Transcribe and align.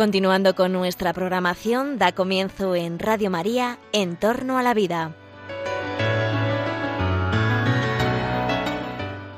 Continuando 0.00 0.54
con 0.54 0.72
nuestra 0.72 1.12
programación, 1.12 1.98
da 1.98 2.12
comienzo 2.12 2.74
en 2.74 2.98
Radio 2.98 3.28
María, 3.28 3.76
En 3.92 4.16
torno 4.16 4.56
a 4.56 4.62
la 4.62 4.72
vida. 4.72 5.14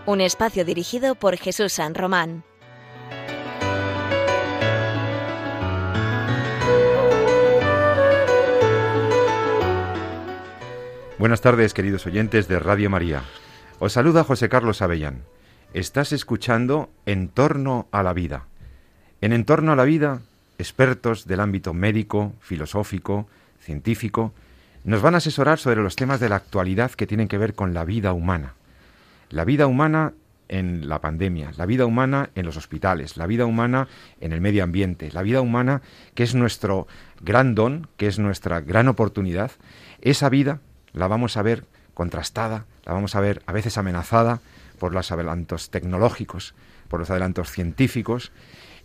Un 0.06 0.20
espacio 0.20 0.64
dirigido 0.64 1.16
por 1.16 1.36
Jesús 1.36 1.72
San 1.72 1.96
Román. 1.96 2.44
Buenas 11.18 11.40
tardes, 11.40 11.74
queridos 11.74 12.07
oyentes 12.07 12.46
de 12.46 12.60
Radio 12.60 12.88
María. 12.88 13.24
Os 13.80 13.94
saluda 13.94 14.22
José 14.22 14.49
Carlos 14.49 14.80
Avellán. 14.80 15.24
Estás 15.74 16.13
escuchando 16.13 16.88
En 17.04 17.26
torno 17.26 17.88
a 17.90 18.04
la 18.04 18.13
vida. 18.13 18.46
En 19.21 19.32
En 19.32 19.44
torno 19.44 19.72
a 19.72 19.74
la 19.74 19.82
vida 19.82 20.22
expertos 20.62 21.26
del 21.26 21.40
ámbito 21.40 21.75
médico, 21.75 22.32
filosófico, 22.40 23.29
científico, 23.61 24.32
nos 24.85 25.02
van 25.02 25.14
a 25.14 25.18
asesorar 25.18 25.58
sobre 25.58 25.82
los 25.82 25.96
temas 25.96 26.21
de 26.21 26.29
la 26.29 26.36
actualidad 26.36 26.93
que 26.93 27.07
tienen 27.07 27.29
que 27.29 27.38
ver 27.38 27.54
con 27.54 27.75
la 27.75 27.85
vida 27.85 28.12
humana. 28.12 28.54
La 29.29 29.44
vida 29.44 29.66
humana 29.66 30.12
en 30.48 30.88
la 30.88 31.00
pandemia, 31.00 31.52
la 31.57 31.66
vida 31.66 31.85
humana 31.85 32.30
en 32.34 32.47
los 32.47 32.56
hospitales, 32.56 33.16
la 33.16 33.27
vida 33.27 33.44
humana 33.44 33.88
en 34.20 34.33
el 34.33 34.41
medio 34.41 34.62
ambiente, 34.62 35.11
la 35.12 35.22
vida 35.22 35.41
humana 35.41 35.83
que 36.14 36.22
es 36.22 36.34
nuestro 36.34 36.86
gran 37.20 37.55
don, 37.55 37.88
que 37.97 38.06
es 38.06 38.19
nuestra 38.19 38.60
gran 38.60 38.86
oportunidad. 38.88 39.50
Esa 40.00 40.28
vida 40.28 40.60
la 40.92 41.08
vamos 41.08 41.36
a 41.36 41.42
ver 41.42 41.64
contrastada, 41.94 42.66
la 42.84 42.92
vamos 42.92 43.14
a 43.16 43.20
ver 43.20 43.42
a 43.46 43.52
veces 43.52 43.78
amenazada 43.78 44.40
por 44.78 44.92
los 44.92 45.10
adelantos 45.10 45.70
tecnológicos, 45.70 46.55
por 46.88 47.00
los 47.00 47.10
adelantos 47.10 47.50
científicos 47.50 48.30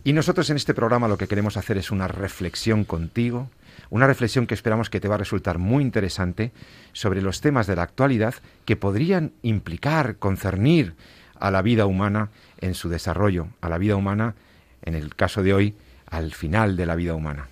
y 0.04 0.12
nosotros 0.12 0.48
en 0.50 0.56
este 0.56 0.74
programa 0.74 1.08
lo 1.08 1.18
que 1.18 1.26
queremos 1.26 1.56
hacer 1.56 1.76
es 1.78 1.90
una 1.90 2.08
reflexión 2.08 2.84
contigo, 2.84 3.50
una 3.90 4.06
reflexión 4.06 4.46
que 4.46 4.54
esperamos 4.54 4.90
que 4.90 5.00
te 5.00 5.08
va 5.08 5.16
a 5.16 5.18
resultar 5.18 5.58
muy 5.58 5.82
interesante 5.82 6.52
sobre 6.92 7.22
los 7.22 7.40
temas 7.40 7.66
de 7.66 7.76
la 7.76 7.82
actualidad 7.82 8.34
que 8.64 8.76
podrían 8.76 9.32
implicar, 9.42 10.16
concernir 10.16 10.94
a 11.38 11.50
la 11.50 11.62
vida 11.62 11.86
humana 11.86 12.30
en 12.60 12.74
su 12.74 12.88
desarrollo, 12.88 13.48
a 13.60 13.68
la 13.68 13.78
vida 13.78 13.96
humana, 13.96 14.34
en 14.82 14.94
el 14.94 15.14
caso 15.14 15.42
de 15.42 15.54
hoy, 15.54 15.74
al 16.06 16.32
final 16.32 16.76
de 16.76 16.86
la 16.86 16.96
vida 16.96 17.14
humana. 17.14 17.48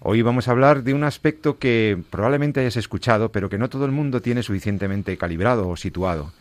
Hoy 0.00 0.22
vamos 0.22 0.46
a 0.46 0.52
hablar 0.52 0.84
de 0.84 0.94
un 0.94 1.02
aspecto 1.02 1.58
que 1.58 2.00
probablemente 2.10 2.60
hayas 2.60 2.76
escuchado, 2.76 3.32
pero 3.32 3.48
que 3.48 3.58
no 3.58 3.68
todo 3.68 3.84
el 3.84 3.90
mundo 3.90 4.22
tiene 4.22 4.44
suficientemente 4.44 5.16
calibrado 5.18 5.68
o 5.68 5.76
situado. 5.76 6.32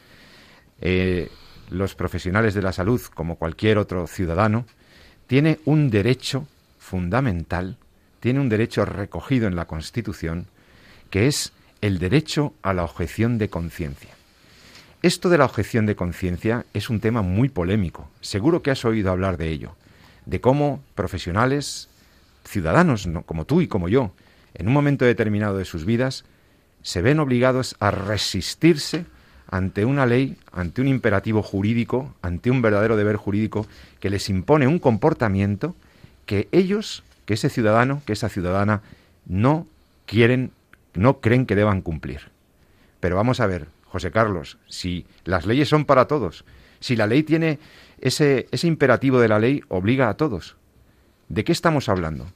Eh, 0.80 1.30
los 1.72 1.96
profesionales 1.96 2.54
de 2.54 2.62
la 2.62 2.72
salud, 2.72 3.02
como 3.14 3.36
cualquier 3.36 3.80
otro 3.80 4.06
ciudadano, 4.06 4.66
tiene 5.28 5.60
un 5.66 5.90
derecho 5.90 6.48
fundamental, 6.80 7.78
tiene 8.20 8.40
un 8.40 8.50
derecho 8.50 8.86
recogido 8.86 9.48
en 9.48 9.56
la 9.56 9.66
Constitución, 9.66 10.48
que 11.10 11.28
es 11.28 11.54
el 11.82 12.00
derecho 12.00 12.54
a 12.64 12.74
la 12.74 12.84
objeción 12.84 13.38
de 13.38 13.50
conciencia. 13.50 14.10
Esto 15.04 15.30
de 15.30 15.38
la 15.38 15.46
objeción 15.46 15.86
de 15.86 15.96
conciencia 15.96 16.66
es 16.74 16.90
un 16.90 17.00
tema 17.00 17.22
muy 17.22 17.50
polémico. 17.50 18.10
Seguro 18.22 18.64
que 18.64 18.72
has 18.72 18.84
oído 18.84 19.12
hablar 19.12 19.38
de 19.38 19.50
ello, 19.50 19.76
de 20.26 20.42
cómo 20.42 20.82
profesionales, 20.96 21.90
ciudadanos 22.44 23.08
como 23.26 23.46
tú 23.46 23.62
y 23.62 23.68
como 23.68 23.90
yo, 23.90 24.12
en 24.56 24.68
un 24.68 24.74
momento 24.74 25.06
determinado 25.06 25.58
de 25.58 25.66
sus 25.66 25.86
vidas, 25.86 26.26
se 26.82 27.02
ven 27.02 27.20
obligados 27.20 27.76
a 27.80 27.92
resistirse 27.92 29.06
ante 29.50 29.86
una 29.86 30.06
ley, 30.06 30.38
ante 30.52 30.82
un 30.82 30.88
imperativo 30.88 31.42
jurídico, 31.42 32.14
ante 32.22 32.52
un 32.52 32.62
verdadero 32.62 32.98
deber 32.98 33.16
jurídico 33.16 33.66
que 34.00 34.10
les 34.10 34.30
impone 34.30 34.68
un 34.68 34.80
comportamiento 34.80 35.76
que 36.26 36.50
ellos, 36.52 37.04
que 37.26 37.36
ese 37.36 37.50
ciudadano, 37.50 38.02
que 38.06 38.14
esa 38.14 38.30
ciudadana 38.30 38.82
no 39.26 39.66
quieren, 40.06 40.52
no 40.94 41.20
creen 41.20 41.46
que 41.46 41.56
deban 41.56 41.82
cumplir. 41.82 42.30
Pero 43.00 43.16
vamos 43.16 43.40
a 43.40 43.48
ver, 43.48 43.68
José 43.86 44.12
Carlos, 44.12 44.58
si 44.68 45.06
las 45.24 45.46
leyes 45.46 45.70
son 45.70 45.86
para 45.86 46.08
todos, 46.08 46.44
si 46.80 46.96
la 46.96 47.08
ley 47.08 47.24
tiene 47.24 47.60
ese, 48.02 48.48
ese 48.52 48.68
imperativo 48.68 49.20
de 49.20 49.30
la 49.30 49.40
ley, 49.40 49.64
obliga 49.70 50.10
a 50.10 50.16
todos. 50.16 50.58
¿De 51.30 51.44
qué 51.44 51.52
estamos 51.52 51.90
hablando? 51.90 52.28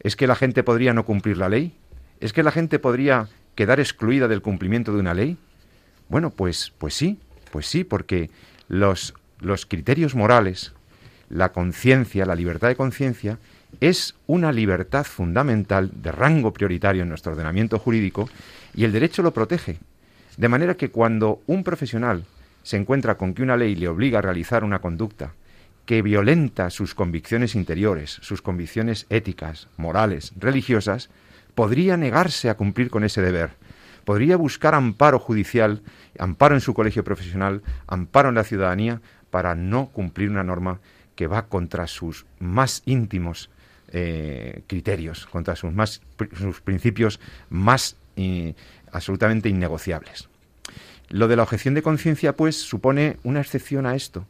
¿Es 0.00 0.16
que 0.16 0.26
la 0.26 0.34
gente 0.34 0.62
podría 0.62 0.94
no 0.94 1.04
cumplir 1.04 1.36
la 1.36 1.48
ley? 1.48 1.74
¿Es 2.20 2.32
que 2.32 2.42
la 2.42 2.50
gente 2.50 2.78
podría 2.78 3.28
quedar 3.54 3.80
excluida 3.80 4.28
del 4.28 4.42
cumplimiento 4.42 4.92
de 4.92 5.00
una 5.00 5.14
ley? 5.14 5.36
Bueno, 6.08 6.30
pues, 6.30 6.72
pues 6.78 6.94
sí, 6.94 7.18
pues 7.50 7.66
sí, 7.66 7.84
porque 7.84 8.30
los, 8.68 9.14
los 9.40 9.66
criterios 9.66 10.14
morales, 10.14 10.72
la 11.28 11.52
conciencia, 11.52 12.24
la 12.24 12.34
libertad 12.34 12.68
de 12.68 12.76
conciencia, 12.76 13.38
es 13.80 14.14
una 14.26 14.50
libertad 14.50 15.04
fundamental 15.04 15.90
de 15.94 16.10
rango 16.10 16.52
prioritario 16.52 17.02
en 17.02 17.08
nuestro 17.08 17.32
ordenamiento 17.32 17.78
jurídico 17.78 18.28
y 18.74 18.84
el 18.84 18.92
derecho 18.92 19.22
lo 19.22 19.32
protege. 19.34 19.78
De 20.36 20.48
manera 20.48 20.76
que 20.76 20.90
cuando 20.90 21.42
un 21.46 21.64
profesional 21.64 22.24
se 22.62 22.76
encuentra 22.76 23.16
con 23.16 23.34
que 23.34 23.42
una 23.42 23.56
ley 23.56 23.74
le 23.74 23.88
obliga 23.88 24.20
a 24.20 24.22
realizar 24.22 24.64
una 24.64 24.80
conducta 24.80 25.32
que 25.84 26.02
violenta 26.02 26.70
sus 26.70 26.94
convicciones 26.94 27.54
interiores, 27.54 28.18
sus 28.20 28.42
convicciones 28.42 29.06
éticas, 29.08 29.68
morales, 29.76 30.32
religiosas, 30.38 31.08
podría 31.54 31.96
negarse 31.96 32.50
a 32.50 32.56
cumplir 32.56 32.90
con 32.90 33.04
ese 33.04 33.22
deber 33.22 33.50
podría 34.08 34.38
buscar 34.38 34.74
amparo 34.74 35.18
judicial, 35.18 35.82
amparo 36.18 36.54
en 36.54 36.62
su 36.62 36.72
colegio 36.72 37.04
profesional, 37.04 37.60
amparo 37.86 38.30
en 38.30 38.36
la 38.36 38.44
ciudadanía, 38.44 39.02
para 39.28 39.54
no 39.54 39.88
cumplir 39.88 40.30
una 40.30 40.42
norma 40.42 40.80
que 41.14 41.26
va 41.26 41.48
contra 41.48 41.86
sus 41.86 42.24
más 42.38 42.82
íntimos 42.86 43.50
eh, 43.92 44.62
criterios, 44.66 45.26
contra 45.26 45.56
sus, 45.56 45.74
más, 45.74 46.00
sus 46.38 46.62
principios 46.62 47.20
más 47.50 47.96
eh, 48.16 48.54
absolutamente 48.92 49.50
innegociables. 49.50 50.30
Lo 51.10 51.28
de 51.28 51.36
la 51.36 51.42
objeción 51.42 51.74
de 51.74 51.82
conciencia, 51.82 52.34
pues, 52.34 52.56
supone 52.56 53.18
una 53.24 53.42
excepción 53.42 53.84
a 53.84 53.94
esto, 53.94 54.26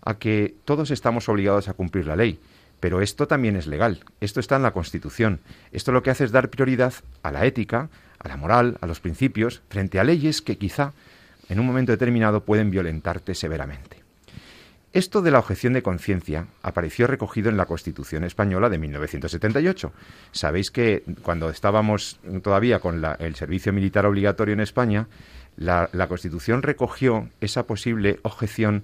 a 0.00 0.14
que 0.14 0.54
todos 0.64 0.90
estamos 0.90 1.28
obligados 1.28 1.68
a 1.68 1.74
cumplir 1.74 2.06
la 2.06 2.16
ley. 2.16 2.40
Pero 2.80 3.02
esto 3.02 3.28
también 3.28 3.56
es 3.56 3.66
legal, 3.66 4.00
esto 4.22 4.40
está 4.40 4.56
en 4.56 4.62
la 4.62 4.72
Constitución. 4.72 5.40
Esto 5.70 5.92
lo 5.92 6.02
que 6.02 6.08
hace 6.10 6.24
es 6.24 6.32
dar 6.32 6.48
prioridad 6.48 6.94
a 7.22 7.30
la 7.30 7.44
ética, 7.44 7.90
a 8.18 8.28
la 8.28 8.36
moral, 8.36 8.78
a 8.80 8.86
los 8.86 9.00
principios, 9.00 9.62
frente 9.68 9.98
a 9.98 10.04
leyes 10.04 10.42
que 10.42 10.58
quizá 10.58 10.92
en 11.48 11.60
un 11.60 11.66
momento 11.66 11.92
determinado 11.92 12.44
pueden 12.44 12.70
violentarte 12.70 13.34
severamente. 13.34 13.98
Esto 14.92 15.20
de 15.20 15.30
la 15.30 15.38
objeción 15.38 15.74
de 15.74 15.82
conciencia 15.82 16.46
apareció 16.62 17.06
recogido 17.06 17.50
en 17.50 17.58
la 17.58 17.66
Constitución 17.66 18.24
española 18.24 18.70
de 18.70 18.78
1978. 18.78 19.92
Sabéis 20.32 20.70
que 20.70 21.04
cuando 21.22 21.50
estábamos 21.50 22.18
todavía 22.42 22.80
con 22.80 23.02
el 23.18 23.34
servicio 23.34 23.72
militar 23.72 24.06
obligatorio 24.06 24.54
en 24.54 24.60
España, 24.60 25.06
la, 25.56 25.90
la 25.92 26.08
Constitución 26.08 26.62
recogió 26.62 27.28
esa 27.40 27.66
posible 27.66 28.18
objeción 28.22 28.82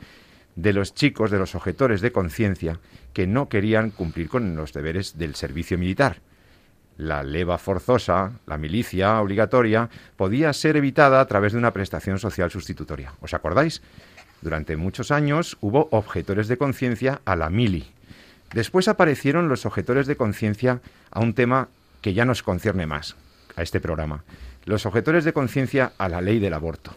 de 0.57 0.75
los 0.75 0.95
chicos, 0.95 1.31
de 1.31 1.39
los 1.39 1.55
objetores 1.55 2.03
de 2.03 2.13
conciencia, 2.13 2.81
que 3.15 3.27
no 3.27 3.49
querían 3.49 3.91
cumplir 3.91 4.29
con 4.29 4.57
los 4.57 4.75
deberes 4.75 5.17
del 5.17 5.35
servicio 5.35 5.79
militar 5.79 6.21
la 6.97 7.23
leva 7.23 7.59
forzosa, 7.59 8.33
la 8.47 8.59
milicia 8.59 9.21
obligatoria, 9.21 9.89
podía 10.17 10.53
ser 10.53 10.77
evitada 10.77 11.21
a 11.21 11.27
través 11.27 11.53
de 11.53 11.59
una 11.59 11.73
prestación 11.73 12.19
social 12.19 12.51
sustitutoria. 12.51 13.13
¿Os 13.21 13.35
acordáis? 13.35 13.83
Durante 14.43 14.77
muchos 14.77 15.11
años 15.11 15.57
hubo 15.61 15.89
objetores 15.91 16.49
de 16.49 16.59
conciencia 16.59 17.21
a 17.25 17.37
la 17.37 17.51
mili. 17.51 17.87
Después 18.53 18.89
aparecieron 18.89 19.49
los 19.49 19.67
objetores 19.67 20.07
de 20.07 20.17
conciencia 20.17 20.81
a 21.11 21.21
un 21.21 21.35
tema 21.35 21.69
que 22.03 22.15
ya 22.15 22.25
nos 22.25 22.43
concierne 22.43 22.87
más, 22.87 23.17
a 23.57 23.63
este 23.63 23.81
programa. 23.81 24.23
Los 24.65 24.87
objetores 24.87 25.25
de 25.25 25.33
conciencia 25.33 25.93
a 25.99 26.09
la 26.09 26.21
ley 26.21 26.39
del 26.39 26.55
aborto. 26.55 26.95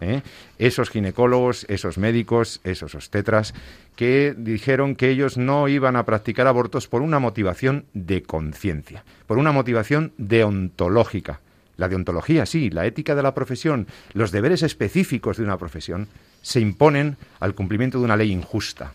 ¿Eh? 0.00 0.22
Esos 0.58 0.90
ginecólogos, 0.90 1.66
esos 1.68 1.98
médicos, 1.98 2.60
esos 2.64 2.94
obstetras, 2.94 3.54
que 3.96 4.34
dijeron 4.36 4.96
que 4.96 5.10
ellos 5.10 5.36
no 5.36 5.68
iban 5.68 5.96
a 5.96 6.04
practicar 6.04 6.46
abortos 6.46 6.88
por 6.88 7.02
una 7.02 7.18
motivación 7.18 7.84
de 7.94 8.22
conciencia, 8.22 9.04
por 9.26 9.38
una 9.38 9.52
motivación 9.52 10.12
deontológica. 10.18 11.40
La 11.76 11.88
deontología, 11.88 12.44
sí, 12.46 12.70
la 12.70 12.86
ética 12.86 13.14
de 13.14 13.22
la 13.22 13.34
profesión, 13.34 13.86
los 14.12 14.32
deberes 14.32 14.62
específicos 14.62 15.38
de 15.38 15.44
una 15.44 15.56
profesión, 15.56 16.08
se 16.42 16.60
imponen 16.60 17.16
al 17.38 17.54
cumplimiento 17.54 17.98
de 17.98 18.04
una 18.04 18.16
ley 18.16 18.32
injusta. 18.32 18.92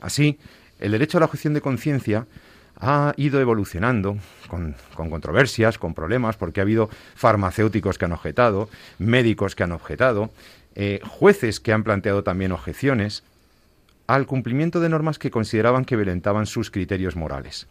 Así, 0.00 0.38
el 0.78 0.92
derecho 0.92 1.18
a 1.18 1.20
la 1.20 1.26
objeción 1.26 1.52
de 1.52 1.60
conciencia 1.60 2.26
ha 2.80 3.12
ido 3.16 3.40
evolucionando 3.40 4.16
con, 4.48 4.74
controversias, 4.94 5.78
con 5.78 5.94
problemas, 5.94 6.36
porque 6.36 6.60
ha 6.60 6.62
habido 6.62 6.88
farmacéuticos 7.14 7.98
que 7.98 8.06
han 8.06 8.12
objetado, 8.12 8.68
médicos 8.98 9.54
que 9.54 9.62
han 9.62 9.72
objetado, 9.72 10.30
eh, 10.74 11.00
jueces 11.06 11.60
que 11.60 11.72
han 11.72 11.84
planteado 11.84 12.24
también 12.24 12.52
objeciones 12.52 13.22
al 14.06 14.26
cumplimiento 14.26 14.80
de 14.80 14.88
normas 14.88 15.18
que 15.18 15.30
consideraban 15.30 15.84
que 15.84 15.96
violentaban 15.96 16.46
sus 16.46 16.70
criterios 16.70 17.16
morales 17.16 17.68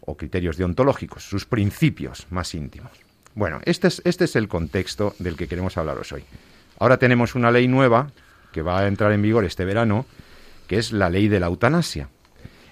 o 0.00 0.16
criterios 0.16 0.56
deontológicos, 0.56 1.24
sus 1.24 1.46
principios 1.46 2.26
más 2.30 2.54
íntimos. 2.54 2.92
Bueno, 3.34 3.60
este 3.64 3.88
es, 3.88 4.02
este 4.04 4.24
es 4.24 4.36
el 4.36 4.48
contexto 4.48 5.14
del 5.18 5.36
que 5.36 5.48
queremos 5.48 5.78
hablaros 5.78 6.12
hoy. 6.12 6.24
Ahora 6.78 6.98
tenemos 6.98 7.34
una 7.34 7.50
ley 7.50 7.68
nueva 7.68 8.10
que 8.52 8.62
va 8.62 8.80
a 8.80 8.86
entrar 8.86 9.12
en 9.12 9.22
vigor 9.22 9.44
este 9.44 9.64
verano, 9.64 10.04
que 10.66 10.78
es 10.78 10.92
la 10.92 11.08
ley 11.08 11.28
de 11.28 11.40
la 11.40 11.46
eutanasia. 11.46 12.08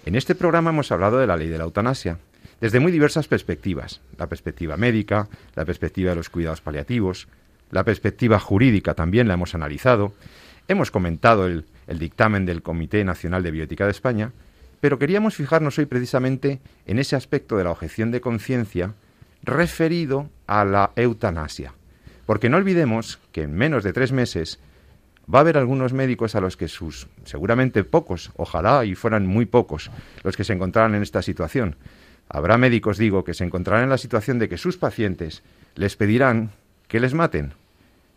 En 0.07 0.15
este 0.15 0.35
programa 0.35 0.71
hemos 0.71 0.91
hablado 0.93 1.19
de 1.19 1.27
la 1.27 1.37
ley 1.37 1.49
de 1.49 1.59
la 1.59 1.65
eutanasia, 1.65 2.19
desde 2.61 2.81
muy 2.81 2.91
diversas 2.91 3.29
perspectivas. 3.29 4.01
La 4.19 4.29
perspectiva 4.29 4.77
médica, 4.77 5.29
la 5.55 5.65
perspectiva 5.65 6.11
de 6.11 6.17
los 6.17 6.31
cuidados 6.31 6.63
paliativos, 6.63 7.29
la 7.71 7.85
perspectiva 7.85 8.39
jurídica 8.39 8.95
también 8.95 9.29
la 9.29 9.35
hemos 9.35 9.55
analizado. 9.55 10.15
Hemos 10.69 10.91
comentado 10.91 11.47
el, 11.47 11.67
el 11.87 11.99
dictamen 11.99 12.47
del 12.47 12.63
Comité 12.63 13.05
Nacional 13.05 13.43
de 13.43 13.51
Bioética 13.51 13.85
de 13.85 13.91
España, 13.91 14.33
pero 14.81 14.99
queríamos 14.99 15.35
fijarnos 15.35 15.79
hoy 15.79 15.85
precisamente 15.85 16.61
en 16.87 16.99
ese 16.99 17.15
aspecto 17.15 17.59
de 17.59 17.65
la 17.65 17.71
objeción 17.71 18.11
de 18.11 18.23
conciencia 18.23 18.95
referido 19.43 20.31
a 20.47 20.65
la 20.65 20.93
eutanasia. 20.97 21.75
Porque 22.25 22.49
no 22.49 22.57
olvidemos 22.57 23.19
que 23.33 23.43
en 23.43 23.53
menos 23.53 23.85
de 23.85 23.93
tres 23.93 24.13
meses 24.13 24.61
va 25.33 25.39
a 25.39 25.43
haber 25.43 25.59
algunos 25.59 25.93
médicos 25.93 26.35
a 26.35 26.41
los 26.41 26.57
que 26.57 26.69
sus, 26.69 27.07
seguramente 27.25 27.85
pocos, 27.85 28.31
ojalá 28.37 28.85
y 28.85 28.95
fueran 28.95 29.27
muy 29.27 29.47
pocos, 29.47 29.91
los 30.23 30.37
que 30.37 30.45
se 30.45 30.53
encontrarán 30.53 30.95
en 30.95 31.03
esta 31.03 31.23
situación. 31.23 31.77
Habrá 32.29 32.59
médicos, 32.59 32.99
digo, 32.99 33.25
que 33.25 33.35
se 33.35 33.45
encontrarán 33.45 33.85
en 33.85 33.91
la 33.91 33.99
situación 33.99 34.39
de 34.39 34.49
que 34.49 34.59
sus 34.59 34.77
pacientes 34.77 35.43
les 35.75 35.97
pedirán 35.97 36.51
que 36.89 37.01
les 37.01 37.15
maten. 37.15 37.55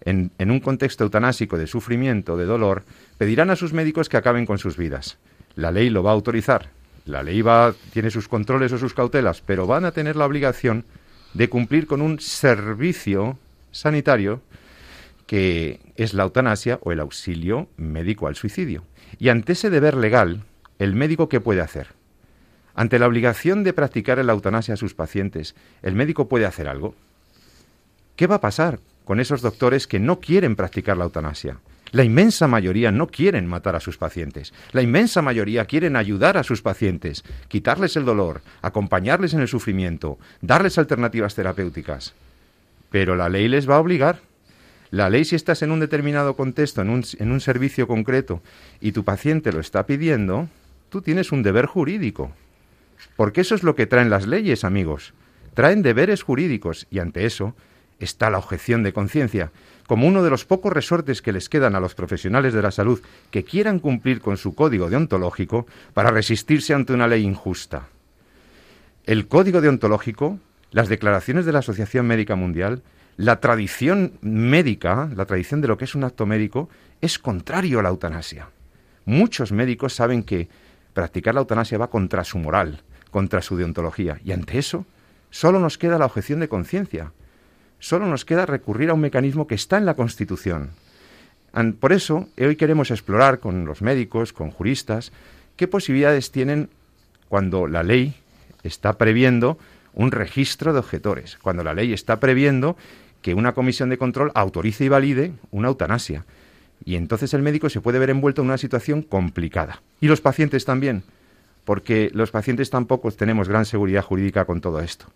En, 0.01 0.31
en 0.38 0.51
un 0.51 0.60
contexto 0.60 1.04
eutanásico 1.04 1.57
de 1.57 1.68
sufrimiento, 1.68 2.36
de 2.36 2.45
dolor, 2.45 2.83
pedirán 3.18 3.50
a 3.50 3.56
sus 3.56 3.74
médicos 3.74 4.10
que 4.10 4.18
acaben 4.18 4.45
con 4.45 4.57
sus 4.57 4.77
vidas. 4.77 5.18
La 5.56 5.71
ley 5.71 5.89
lo 5.89 6.04
va 6.04 6.12
a 6.12 6.13
autorizar. 6.13 6.69
La 7.06 7.24
ley 7.24 7.42
va, 7.42 7.74
tiene 7.92 8.10
sus 8.10 8.27
controles 8.27 8.71
o 8.71 8.77
sus 8.77 8.94
cautelas, 8.94 9.42
pero 9.42 9.68
van 9.68 9.86
a 9.86 9.92
tener 9.92 10.15
la 10.15 10.25
obligación 10.25 10.86
de 11.33 11.50
cumplir 11.50 11.88
con 11.88 12.01
un 12.01 12.19
servicio 12.19 13.38
sanitario 13.71 14.42
que 15.34 15.80
es 15.96 16.14
la 16.14 16.22
eutanasia 16.22 16.78
o 16.84 16.92
el 16.92 17.00
auxilio 17.00 17.68
médico 17.76 18.28
al 18.28 18.36
suicidio. 18.36 18.84
Y 19.18 19.30
ante 19.30 19.54
ese 19.54 19.72
deber 19.72 19.96
legal, 19.96 20.44
el 20.78 20.94
médico 20.94 21.28
qué 21.28 21.42
puede 21.42 21.60
hacer? 21.60 21.88
Ante 22.76 23.00
la 23.00 23.08
obligación 23.08 23.64
de 23.64 23.74
practicar 23.74 24.24
la 24.24 24.34
eutanasia 24.34 24.76
a 24.76 24.78
sus 24.78 24.94
pacientes, 24.94 25.56
¿el 25.82 25.96
médico 25.96 26.28
puede 26.28 26.46
hacer 26.46 26.68
algo? 26.68 26.94
¿Qué 28.16 28.28
va 28.28 28.36
a 28.36 28.42
pasar 28.42 28.80
con 29.06 29.20
esos 29.20 29.42
doctores 29.42 29.88
que 29.88 30.00
no 30.00 30.20
quieren 30.20 30.56
practicar 30.56 30.98
la 30.98 31.06
eutanasia? 31.06 31.58
La 31.90 32.04
inmensa 32.04 32.48
mayoría 32.48 32.92
no 32.92 33.08
quieren 33.08 33.48
matar 33.48 33.76
a 33.76 33.80
sus 33.80 33.98
pacientes. 33.98 34.54
La 34.72 34.84
inmensa 34.84 35.24
mayoría 35.24 35.66
quieren 35.66 35.96
ayudar 35.96 36.38
a 36.38 36.44
sus 36.44 36.62
pacientes, 36.62 37.24
quitarles 37.48 37.96
el 37.96 38.06
dolor, 38.06 38.44
acompañarles 38.62 39.34
en 39.34 39.40
el 39.40 39.48
sufrimiento, 39.48 40.20
darles 40.42 40.78
alternativas 40.78 41.34
terapéuticas. 41.34 42.14
Pero 42.92 43.16
la 43.16 43.30
ley 43.30 43.48
les 43.48 43.68
va 43.68 43.78
a 43.78 43.80
obligar. 43.80 44.20
La 44.94 45.10
ley, 45.10 45.25
si 45.25 45.36
estás 45.36 45.63
en 45.63 45.72
un 45.72 45.80
determinado 45.80 46.36
contexto, 46.36 46.84
en 46.84 46.92
un, 46.92 47.04
en 47.18 47.31
un 47.31 47.42
servicio 47.42 47.88
concreto, 47.88 48.44
y 48.80 48.92
tu 48.92 49.04
paciente 49.04 49.51
lo 49.51 49.60
está 49.60 49.88
pidiendo, 49.88 50.50
tú 50.90 51.01
tienes 51.01 51.31
un 51.31 51.42
deber 51.42 51.66
jurídico. 51.66 52.31
Porque 53.16 53.42
eso 53.42 53.56
es 53.56 53.63
lo 53.63 53.74
que 53.74 53.88
traen 53.88 54.12
las 54.12 54.28
leyes, 54.28 54.63
amigos. 54.63 55.16
Traen 55.56 55.81
deberes 55.81 56.22
jurídicos 56.22 56.86
y 56.92 57.00
ante 57.00 57.25
eso 57.25 57.56
está 58.00 58.30
la 58.30 58.38
objeción 58.38 58.84
de 58.84 58.94
conciencia 58.94 59.51
como 59.88 60.07
uno 60.07 60.22
de 60.22 60.30
los 60.30 60.45
pocos 60.45 60.72
resortes 60.72 61.24
que 61.24 61.34
les 61.34 61.50
quedan 61.50 61.74
a 61.74 61.80
los 61.80 61.96
profesionales 61.96 62.54
de 62.54 62.62
la 62.62 62.69
salud 62.69 63.01
que 63.31 63.44
quieran 63.44 63.80
cumplir 63.80 64.22
con 64.22 64.38
su 64.38 64.54
código 64.54 64.92
deontológico 64.92 65.66
para 65.96 66.12
resistirse 66.12 66.75
ante 66.75 66.94
una 66.94 67.07
ley 67.07 67.24
injusta. 67.24 67.88
El 69.07 69.28
código 69.28 69.60
deontológico, 69.60 70.38
las 70.69 70.88
declaraciones 70.88 71.48
de 71.48 71.51
la 71.51 71.60
Asociación 71.60 72.06
Médica 72.06 72.36
Mundial, 72.36 72.84
la 73.18 73.39
tradición 73.39 74.13
médica, 74.21 75.10
la 75.15 75.25
tradición 75.25 75.62
de 75.62 75.68
lo 75.68 75.77
que 75.77 75.86
es 75.86 75.95
un 75.95 76.04
acto 76.04 76.25
médico, 76.25 76.69
es 77.01 77.19
contrario 77.19 77.80
a 77.80 77.83
la 77.83 77.89
eutanasia. 77.89 78.50
Muchos 79.06 79.51
médicos 79.51 79.94
saben 79.94 80.24
que 80.24 80.48
practicar 80.94 81.33
la 81.33 81.42
eutanasia 81.42 81.77
va 81.77 81.89
contra 81.89 82.24
su 82.24 82.38
moral, 82.38 82.81
contra 83.12 83.42
su 83.42 83.57
deontología, 83.57 84.19
y 84.24 84.31
ante 84.31 84.57
eso 84.57 84.86
solo 85.30 85.60
nos 85.60 85.77
queda 85.77 85.98
la 85.98 86.06
objeción 86.06 86.39
de 86.39 86.48
conciencia, 86.48 87.12
solo 87.80 88.07
nos 88.07 88.24
queda 88.24 88.45
recurrir 88.45 88.89
a 88.89 88.94
un 88.94 89.01
mecanismo 89.01 89.48
que 89.48 89.56
está 89.56 89.77
en 89.77 89.86
la 89.86 89.95
Constitución. 89.95 90.71
Por 91.80 91.94
eso, 91.94 92.27
hoy 92.39 92.56
queremos 92.56 92.89
explorar 92.89 93.39
con 93.39 93.65
los 93.65 93.81
médicos, 93.81 94.33
con 94.33 94.50
juristas, 94.50 95.12
qué 95.56 95.68
posibilidades 95.68 96.31
tienen 96.31 96.69
cuando 97.30 97.68
la 97.68 97.83
ley 97.83 98.15
está 98.63 98.94
previendo 98.98 99.57
un 99.94 100.12
registro 100.12 100.74
de 100.74 100.80
objetores, 100.80 101.38
cuando 101.42 101.63
la 101.63 101.74
ley 101.74 101.94
está 101.94 102.19
previendo 102.19 102.75
que 103.24 103.34
una 103.34 103.54
comisión 103.54 103.90
de 103.90 103.98
control 103.98 104.31
autorice 104.36 104.86
y 104.86 104.90
valide 104.90 105.34
una 105.50 105.70
eutanasia. 105.70 106.25
Y 106.86 106.96
entonces 106.96 107.34
el 107.34 107.42
médico 107.42 107.70
se 107.70 107.81
puede 107.81 107.98
ver 107.98 108.12
envuelto 108.12 108.42
en 108.42 108.50
una 108.50 108.58
situación 108.60 109.02
complicada. 109.02 109.81
Y 110.02 110.08
los 110.08 110.22
pacientes 110.22 110.66
también, 110.66 111.04
porque 111.64 112.12
los 112.14 112.30
pacientes 112.30 112.70
tampoco 112.70 113.10
tenemos 113.12 113.48
gran 113.48 113.66
seguridad 113.66 114.04
jurídica 114.04 114.46
con 114.46 114.62
todo 114.62 114.81
esto. 114.81 115.08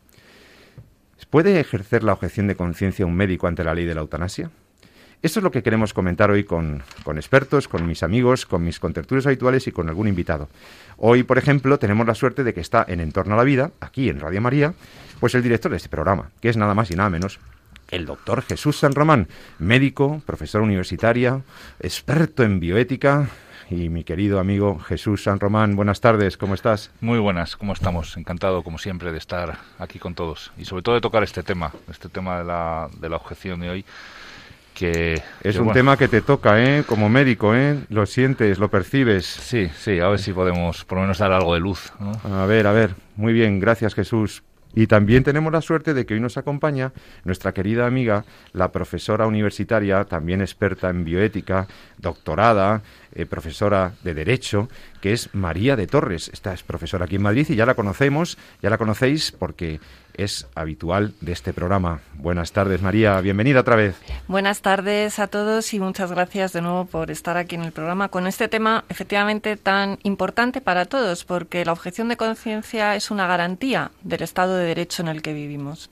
¿Puede 1.30 1.60
ejercer 1.60 2.04
la 2.04 2.14
objeción 2.14 2.48
de 2.48 2.56
conciencia 2.56 3.06
un 3.06 3.16
médico 3.16 3.48
ante 3.48 3.66
la 3.66 3.76
ley 3.76 3.84
de 3.84 3.94
la 3.94 4.02
eutanasia? 4.02 4.50
Esto 5.22 5.40
es 5.40 5.44
lo 5.44 5.52
que 5.52 5.64
queremos 5.64 5.94
comentar 5.94 6.32
hoy 6.32 6.46
con, 6.46 6.84
expertos, 7.16 7.68
con 7.68 7.86
mis 7.86 8.04
amigos, 8.04 8.46
con 8.46 8.64
mis 8.64 8.80
contertulios 8.80 9.26
habituales 9.26 9.68
y 9.68 9.74
con 9.74 9.90
algún 9.90 10.08
invitado. 10.08 10.48
Hoy, 10.96 11.24
por 11.24 11.38
ejemplo, 11.38 11.80
tenemos 11.80 12.08
la 12.08 12.16
suerte 12.16 12.46
de 12.46 12.54
que 12.54 12.62
está 12.62 12.86
en 12.88 13.02
Entorno 13.02 13.34
a 13.34 13.38
la 13.38 13.44
Vida, 13.44 13.72
aquí 13.82 14.08
en 14.08 14.22
Radio 14.22 14.40
María, 14.40 14.74
pues 15.20 15.36
el 15.36 15.44
director 15.44 15.72
de 15.72 15.78
este 15.78 15.90
programa, 15.90 16.30
que 16.40 16.48
es 16.48 16.56
nada 16.56 16.76
más 16.76 16.92
y 16.92 16.96
nada 16.96 17.10
menos 17.10 17.40
el 17.90 18.06
doctor 18.06 18.42
Jesús 18.44 18.80
San 18.80 18.94
Román, 18.94 19.28
médico, 19.60 20.22
profesor 20.26 20.62
universitaria, 20.62 21.42
experto 21.80 22.44
en 22.44 22.60
bioética, 22.60 23.30
y 23.70 23.90
mi 23.90 24.04
querido 24.04 24.40
amigo 24.40 24.80
Jesús 24.80 25.24
San 25.24 25.40
Román. 25.40 25.76
Buenas 25.76 26.00
tardes, 26.00 26.38
¿cómo 26.38 26.54
estás? 26.54 26.92
Muy 27.02 27.20
buenas, 27.20 27.58
¿cómo 27.58 27.74
estamos? 27.74 28.16
Encantado, 28.18 28.64
como 28.64 28.78
siempre, 28.78 29.12
de 29.12 29.18
estar 29.18 29.58
aquí 29.78 30.00
con 30.00 30.16
todos 30.16 30.52
y 30.58 30.66
sobre 30.66 30.84
todo 30.84 30.96
de 30.96 31.02
tocar 31.02 31.24
este 31.24 31.44
tema, 31.44 31.74
este 31.90 32.10
tema 32.10 32.40
de 32.40 32.46
la, 32.46 32.90
de 33.00 33.10
la 33.10 33.18
objeción 33.18 33.60
de 33.60 33.70
hoy. 33.70 33.86
Que, 34.74 35.24
es 35.42 35.58
un 35.58 35.74
tema 35.74 35.98
que 35.98 36.08
te 36.08 36.22
toca, 36.22 36.64
¿eh? 36.64 36.84
Como 36.86 37.10
médico, 37.10 37.56
¿eh? 37.56 37.80
Lo 37.90 38.06
sientes, 38.06 38.60
lo 38.60 38.70
percibes. 38.70 39.26
Sí, 39.26 39.72
sí, 39.76 40.00
a 40.00 40.08
ver 40.08 40.20
si 40.20 40.34
podemos 40.34 40.86
por 40.86 41.00
lo 41.00 41.02
menos 41.02 41.18
dar 41.18 41.32
algo 41.32 41.56
de 41.56 41.60
luz. 41.60 41.92
A 42.24 42.46
ver, 42.46 42.68
a 42.68 42.72
ver. 42.74 42.94
Muy 43.16 43.34
bien, 43.34 43.60
gracias 43.60 43.96
Jesús. 43.96 44.44
Y 44.74 44.88
también 44.88 45.24
tenemos 45.24 45.52
la 45.52 45.62
suerte 45.62 45.94
de 45.94 46.06
que 46.06 46.14
hoy 46.14 46.20
nos 46.20 46.38
acompaña 46.38 46.92
nuestra 47.24 47.54
querida 47.54 47.88
amiga, 47.88 48.26
la 48.54 48.72
profesora 48.72 49.26
universitaria, 49.26 50.04
también 50.04 50.42
experta 50.42 50.90
en 50.90 51.04
bioética, 51.04 51.68
doctorada, 51.98 52.84
eh, 53.14 53.26
profesora 53.26 53.94
de 54.04 54.14
Derecho, 54.14 54.70
que 55.02 55.14
es 55.14 55.34
María 55.34 55.76
de 55.76 55.88
Torres. 55.88 56.30
Esta 56.34 56.54
es 56.54 56.64
profesora 56.64 57.06
aquí 57.06 57.16
en 57.16 57.22
Madrid 57.22 57.48
y 57.50 57.56
ya 57.56 57.66
la 57.66 57.76
conocemos, 57.76 58.38
ya 58.62 58.70
la 58.70 58.78
conocéis 58.78 59.32
porque 59.32 59.80
es 60.18 60.48
habitual 60.56 61.14
de 61.22 61.32
este 61.32 61.54
programa. 61.54 62.02
Buenas 62.16 62.52
tardes, 62.52 62.82
María. 62.82 63.22
Bienvenida 63.22 63.62
otra 63.62 63.76
vez. 63.76 63.96
Buenas 64.28 64.62
tardes 64.62 65.20
a 65.20 65.28
todos 65.28 65.74
y 65.74 65.80
muchas 65.80 66.12
gracias 66.12 66.54
de 66.54 66.62
nuevo 66.62 66.86
por 66.86 67.12
estar 67.12 67.38
aquí 67.38 67.56
en 67.56 67.64
el 67.64 67.72
programa 67.72 68.10
con 68.10 68.28
este 68.28 68.48
tema 68.48 68.84
efectivamente 68.90 69.56
tan 69.58 70.00
importante 70.04 70.60
para 70.60 70.86
todos, 70.86 71.24
porque 71.24 71.64
la 71.64 71.72
objeción 71.72 72.10
de 72.10 72.18
conciencia 72.18 72.96
es 72.96 73.12
una 73.12 73.28
garantía 73.28 73.92
del 74.04 74.24
Estado 74.24 74.58
de 74.58 74.66
Derecho 74.66 75.04
en 75.04 75.10
el 75.10 75.22
que 75.22 75.34
vivimos. 75.34 75.90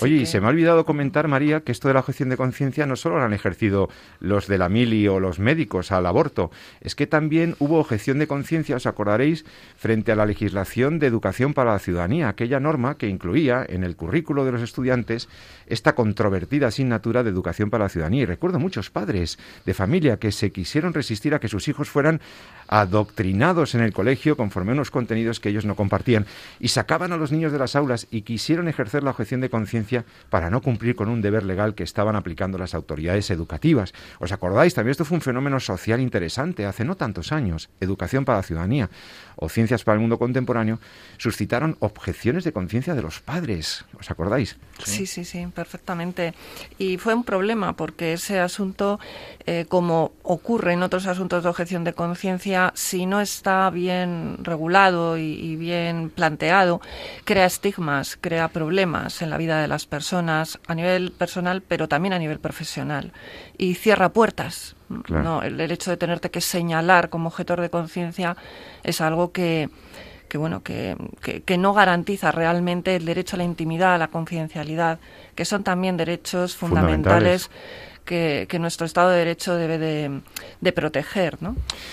Oye, 0.00 0.24
se 0.24 0.40
me 0.40 0.46
ha 0.46 0.50
olvidado 0.50 0.86
comentar, 0.86 1.28
María, 1.28 1.60
que 1.60 1.72
esto 1.72 1.88
de 1.88 1.94
la 1.94 2.00
objeción 2.00 2.30
de 2.30 2.36
conciencia 2.36 2.86
no 2.86 2.96
solo 2.96 3.18
lo 3.18 3.24
han 3.24 3.34
ejercido 3.34 3.90
los 4.18 4.46
de 4.46 4.56
la 4.56 4.68
mili 4.68 5.06
o 5.08 5.20
los 5.20 5.38
médicos 5.38 5.92
al 5.92 6.06
aborto, 6.06 6.43
es 6.80 6.94
que 6.94 7.06
también 7.06 7.56
hubo 7.58 7.78
objeción 7.78 8.18
de 8.18 8.26
conciencia, 8.26 8.76
os 8.76 8.86
acordaréis, 8.86 9.44
frente 9.76 10.12
a 10.12 10.16
la 10.16 10.26
legislación 10.26 10.98
de 10.98 11.06
educación 11.06 11.54
para 11.54 11.72
la 11.72 11.78
ciudadanía, 11.78 12.28
aquella 12.28 12.60
norma 12.60 12.96
que 12.96 13.08
incluía 13.08 13.64
en 13.68 13.84
el 13.84 13.96
currículo 13.96 14.44
de 14.44 14.52
los 14.52 14.62
estudiantes 14.62 15.28
esta 15.66 15.94
controvertida 15.94 16.68
asignatura 16.68 17.22
de 17.22 17.30
educación 17.30 17.70
para 17.70 17.84
la 17.84 17.88
ciudadanía. 17.88 18.22
Y 18.22 18.26
recuerdo 18.26 18.58
muchos 18.58 18.90
padres 18.90 19.38
de 19.64 19.74
familia 19.74 20.18
que 20.18 20.32
se 20.32 20.52
quisieron 20.52 20.94
resistir 20.94 21.34
a 21.34 21.40
que 21.40 21.48
sus 21.48 21.68
hijos 21.68 21.88
fueran 21.88 22.20
adoctrinados 22.74 23.76
en 23.76 23.82
el 23.82 23.92
colegio 23.92 24.36
conforme 24.36 24.72
a 24.72 24.74
unos 24.74 24.90
contenidos 24.90 25.38
que 25.38 25.48
ellos 25.48 25.64
no 25.64 25.76
compartían 25.76 26.26
y 26.58 26.68
sacaban 26.68 27.12
a 27.12 27.16
los 27.16 27.30
niños 27.30 27.52
de 27.52 27.58
las 27.60 27.76
aulas 27.76 28.08
y 28.10 28.22
quisieron 28.22 28.66
ejercer 28.66 29.04
la 29.04 29.10
objeción 29.10 29.40
de 29.40 29.48
conciencia 29.48 30.04
para 30.28 30.50
no 30.50 30.60
cumplir 30.60 30.96
con 30.96 31.08
un 31.08 31.22
deber 31.22 31.44
legal 31.44 31.76
que 31.76 31.84
estaban 31.84 32.16
aplicando 32.16 32.58
las 32.58 32.74
autoridades 32.74 33.30
educativas. 33.30 33.94
¿Os 34.18 34.32
acordáis? 34.32 34.74
También 34.74 34.90
esto 34.90 35.04
fue 35.04 35.18
un 35.18 35.22
fenómeno 35.22 35.60
social 35.60 36.00
interesante 36.00 36.66
hace 36.66 36.84
no 36.84 36.96
tantos 36.96 37.30
años, 37.30 37.70
educación 37.80 38.24
para 38.24 38.38
la 38.38 38.42
ciudadanía 38.42 38.90
o 39.36 39.48
ciencias 39.48 39.84
para 39.84 39.94
el 39.94 40.00
mundo 40.00 40.18
contemporáneo, 40.18 40.78
suscitaron 41.18 41.76
objeciones 41.80 42.44
de 42.44 42.52
conciencia 42.52 42.94
de 42.94 43.02
los 43.02 43.20
padres. 43.20 43.84
¿Os 43.98 44.10
acordáis? 44.10 44.56
Sí, 44.82 45.06
sí, 45.06 45.24
sí, 45.24 45.46
perfectamente. 45.54 46.34
Y 46.78 46.98
fue 46.98 47.14
un 47.14 47.24
problema 47.24 47.74
porque 47.74 48.14
ese 48.14 48.40
asunto, 48.40 48.98
eh, 49.46 49.66
como 49.68 50.12
ocurre 50.22 50.72
en 50.72 50.82
otros 50.82 51.06
asuntos 51.06 51.42
de 51.42 51.48
objeción 51.48 51.84
de 51.84 51.92
conciencia, 51.92 52.14
conciencia, 52.14 52.72
si 52.76 53.06
no 53.06 53.20
está 53.20 53.68
bien 53.70 54.38
regulado 54.44 55.18
y, 55.18 55.56
bien 55.56 56.10
planteado, 56.10 56.80
crea 57.24 57.44
estigmas, 57.46 58.16
crea 58.20 58.46
problemas 58.46 59.20
en 59.20 59.30
la 59.30 59.36
vida 59.36 59.60
de 59.60 59.66
las 59.66 59.84
personas 59.84 60.60
a 60.68 60.76
nivel 60.76 61.10
personal, 61.10 61.60
pero 61.60 61.88
también 61.88 62.12
a 62.12 62.20
nivel 62.20 62.38
profesional. 62.38 63.12
Y 63.56 63.74
cierra 63.74 64.10
puertas. 64.10 64.76
¿no? 65.08 65.42
El, 65.42 65.60
hecho 65.60 65.90
de 65.90 65.96
tenerte 65.96 66.30
que 66.30 66.40
señalar 66.40 67.08
como 67.08 67.28
objetor 67.28 67.60
de 67.60 67.70
conciencia 67.70 68.36
es 68.82 69.00
algo 69.00 69.32
que, 69.32 69.68
que 70.28 70.38
bueno 70.38 70.62
que, 70.62 70.96
que, 71.44 71.58
no 71.58 71.72
garantiza 71.72 72.32
realmente 72.32 72.96
el 72.96 73.04
derecho 73.04 73.36
a 73.36 73.38
la 73.38 73.44
intimidad, 73.44 73.94
a 73.94 73.98
la 73.98 74.08
confidencialidad, 74.08 74.98
que 75.34 75.44
son 75.44 75.64
también 75.64 75.96
derechos 75.96 76.56
fundamentales 76.56 77.50
que, 78.04 78.56
nuestro 78.60 78.86
Estado 78.86 79.10
de 79.10 79.18
Derecho 79.18 79.56
debe 79.56 79.78
de, 79.78 80.72
proteger 80.72 81.38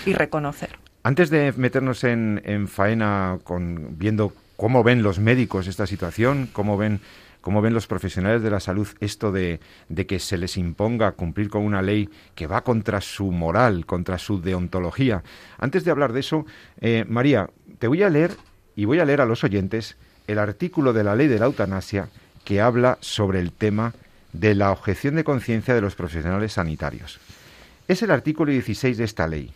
y 0.05 0.13
reconocer. 0.13 0.77
Antes 1.03 1.29
de 1.29 1.53
meternos 1.53 2.03
en, 2.03 2.67
faena 2.67 3.39
con 3.43 3.97
viendo 3.97 4.33
cómo 4.55 4.83
ven 4.83 5.01
los 5.01 5.19
médicos 5.19 5.67
esta 5.67 5.87
situación, 5.87 6.49
cómo 6.51 6.77
ven 6.77 6.99
cómo 7.41 7.61
ven 7.61 7.73
los 7.73 7.87
profesionales 7.87 8.41
de 8.41 8.51
la 8.51 8.59
salud 8.59 8.87
esto 8.99 9.31
de, 9.31 9.59
que 10.07 10.19
se 10.19 10.37
les 10.37 10.57
imponga 10.57 11.11
cumplir 11.13 11.49
con 11.49 11.63
una 11.63 11.81
ley 11.81 12.09
que 12.35 12.47
va 12.47 12.63
contra 12.63 13.01
su 13.01 13.31
moral, 13.31 13.85
contra 13.85 14.17
su 14.17 14.41
deontología. 14.41 15.23
Antes 15.57 15.83
de 15.83 15.91
hablar 15.91 16.13
de 16.13 16.21
eso, 16.21 16.45
eh, 16.79 17.05
María, 17.07 17.49
te 17.79 17.87
voy 17.87 18.03
a 18.03 18.09
leer 18.09 18.31
y 18.75 18.85
voy 18.85 18.99
a 18.99 19.05
leer 19.05 19.21
a 19.21 19.25
los 19.25 19.43
oyentes 19.43 19.97
el 20.27 20.39
artículo 20.39 20.93
de 20.93 21.03
la 21.03 21.15
ley 21.15 21.27
de 21.27 21.39
la 21.39 21.47
eutanasia 21.47 22.09
que 22.45 22.61
habla 22.61 22.97
sobre 23.01 23.39
el 23.39 23.51
tema 23.51 23.93
de 24.33 24.55
la 24.55 24.71
objeción 24.71 25.15
de 25.15 25.23
conciencia 25.23 25.75
de 25.75 25.81
los 25.81 25.95
profesionales 25.95 26.53
sanitarios. 26.53 27.19
Es 27.87 28.01
el 28.01 28.11
artículo 28.11 28.51
16 28.51 28.97
de 28.97 29.03
esta 29.03 29.27
ley 29.27 29.51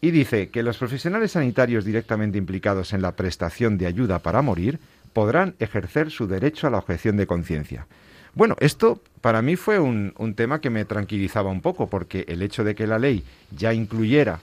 y 0.00 0.10
dice 0.10 0.50
que 0.50 0.62
los 0.62 0.76
profesionales 0.76 1.32
sanitarios 1.32 1.84
directamente 1.84 2.36
implicados 2.36 2.92
en 2.92 3.00
la 3.00 3.16
prestación 3.16 3.78
de 3.78 3.86
ayuda 3.86 4.18
para 4.18 4.42
morir 4.42 4.78
podrán 5.14 5.54
ejercer 5.60 6.10
su 6.10 6.26
derecho 6.26 6.66
a 6.66 6.70
la 6.70 6.78
objeción 6.78 7.16
de 7.16 7.26
conciencia. 7.26 7.86
Bueno, 8.34 8.56
esto 8.58 9.00
para 9.20 9.40
mí 9.40 9.56
fue 9.56 9.78
un, 9.78 10.12
tema 10.36 10.60
que 10.60 10.68
me 10.68 10.84
tranquilizaba 10.84 11.50
un 11.50 11.62
poco, 11.62 11.88
porque 11.88 12.24
el 12.28 12.42
hecho 12.42 12.64
de 12.64 12.74
que 12.74 12.86
la 12.86 12.98
ley 12.98 13.24
ya 13.56 13.72
incluyera 13.72 14.40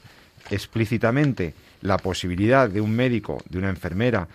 explícitamente 0.49 1.53
la 1.81 1.97
posibilidad 1.97 2.69
de 2.69 2.81
un 2.81 2.95
médico, 2.95 3.43
de 3.49 3.59
una 3.59 3.69
enfermera, 3.69 4.27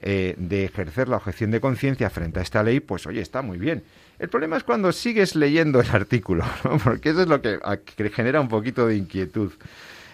eh, 0.00 0.34
de 0.38 0.64
ejercer 0.64 1.08
la 1.08 1.16
objeción 1.16 1.50
de 1.50 1.60
conciencia 1.60 2.08
frente 2.08 2.38
a 2.38 2.42
esta 2.42 2.62
ley, 2.62 2.80
pues 2.80 3.06
oye, 3.06 3.20
está 3.20 3.42
muy 3.42 3.58
bien. 3.58 3.82
El 4.18 4.28
problema 4.28 4.56
es 4.56 4.64
cuando 4.64 4.92
sigues 4.92 5.34
leyendo 5.34 5.80
el 5.80 5.90
artículo, 5.92 6.44
porque 6.84 7.10
eso 7.10 7.22
es 7.22 7.28
lo 7.28 7.42
que, 7.42 7.58
genera 8.14 8.40
un 8.40 8.48
poquito 8.48 8.86
de 8.86 8.96
inquietud. 8.96 9.52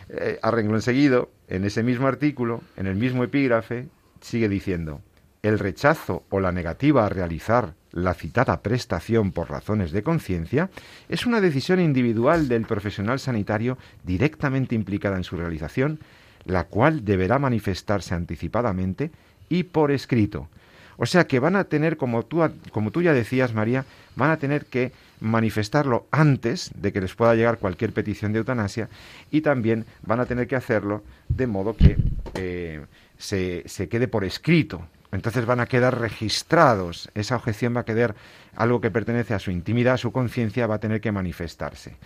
Eh, 0.09 0.39
a 0.41 0.51
renglón 0.53 0.83
seguido, 0.83 1.31
en 1.49 1.65
ese 1.65 1.83
mismo 1.83 2.07
artículo, 2.07 2.63
en 2.77 2.87
el 2.87 2.95
mismo 2.95 3.25
epígrafe, 3.25 3.89
sigue 4.21 4.49
diciendo, 4.49 5.01
el 5.43 5.59
rechazo 5.59 6.25
o 6.31 6.41
la 6.41 6.53
negativa 6.53 7.07
a 7.07 7.09
realizar 7.09 7.75
la 7.93 8.15
citada 8.15 8.63
prestación 8.63 9.33
por 9.33 9.51
razones 9.51 9.91
de 9.93 10.03
conciencia 10.03 10.71
es 11.09 11.25
una 11.27 11.41
decisión 11.41 11.81
individual 11.81 12.49
del 12.49 12.67
profesional 12.67 13.19
sanitario 13.19 13.79
directamente 14.05 14.75
implicada 14.75 15.17
en 15.17 15.25
su 15.25 15.37
realización, 15.37 16.01
la 16.45 16.65
cual 16.65 17.05
deberá 17.05 17.39
manifestarse 17.39 18.15
anticipadamente 18.15 19.11
y 19.49 19.63
por 19.65 19.93
escrito, 19.93 20.49
o 20.97 21.07
sea 21.07 21.27
que 21.27 21.39
van 21.39 21.57
a 21.57 21.65
tener, 21.65 21.97
como 21.97 22.25
tú, 22.25 22.43
como 22.73 22.91
tú 22.91 23.03
ya 23.03 23.13
decías, 23.13 23.55
María, 23.55 23.85
van 24.15 24.31
a 24.31 24.39
tener 24.39 24.67
que 24.67 24.93
manifestarlo 25.21 26.07
antes 26.11 26.71
de 26.75 26.93
que 26.93 27.01
les 27.01 27.15
pueda 27.15 27.35
llegar 27.35 27.59
cualquier 27.59 27.93
petición 27.93 28.33
de 28.33 28.39
eutanasia 28.39 28.89
y 29.31 29.43
también 29.43 29.85
van 30.03 30.21
a 30.21 30.27
tener 30.27 30.47
que 30.47 30.57
hacerlo 30.57 31.03
de 31.29 31.47
modo 31.47 31.77
que 31.77 31.97
eh, 32.35 32.85
se, 33.19 33.63
se 33.67 33.89
quede 33.89 34.09
por 34.09 34.25
escrito. 34.25 34.87
Entonces 35.13 35.47
van 35.47 35.61
a 35.61 35.67
quedar 35.67 36.01
registrados. 36.01 37.11
Esa 37.15 37.37
objeción 37.37 37.77
va 37.77 37.81
a 37.81 37.85
quedar 37.85 38.15
algo 38.55 38.81
que 38.81 38.91
pertenece 38.91 39.35
a 39.35 39.39
su 39.39 39.51
intimidad, 39.51 39.95
a 39.95 39.99
su 39.99 40.13
conciencia, 40.13 40.67
va 40.67 40.77
a 40.77 40.81
tener 40.81 41.01
que 41.01 41.13
manifestarse 41.13 41.97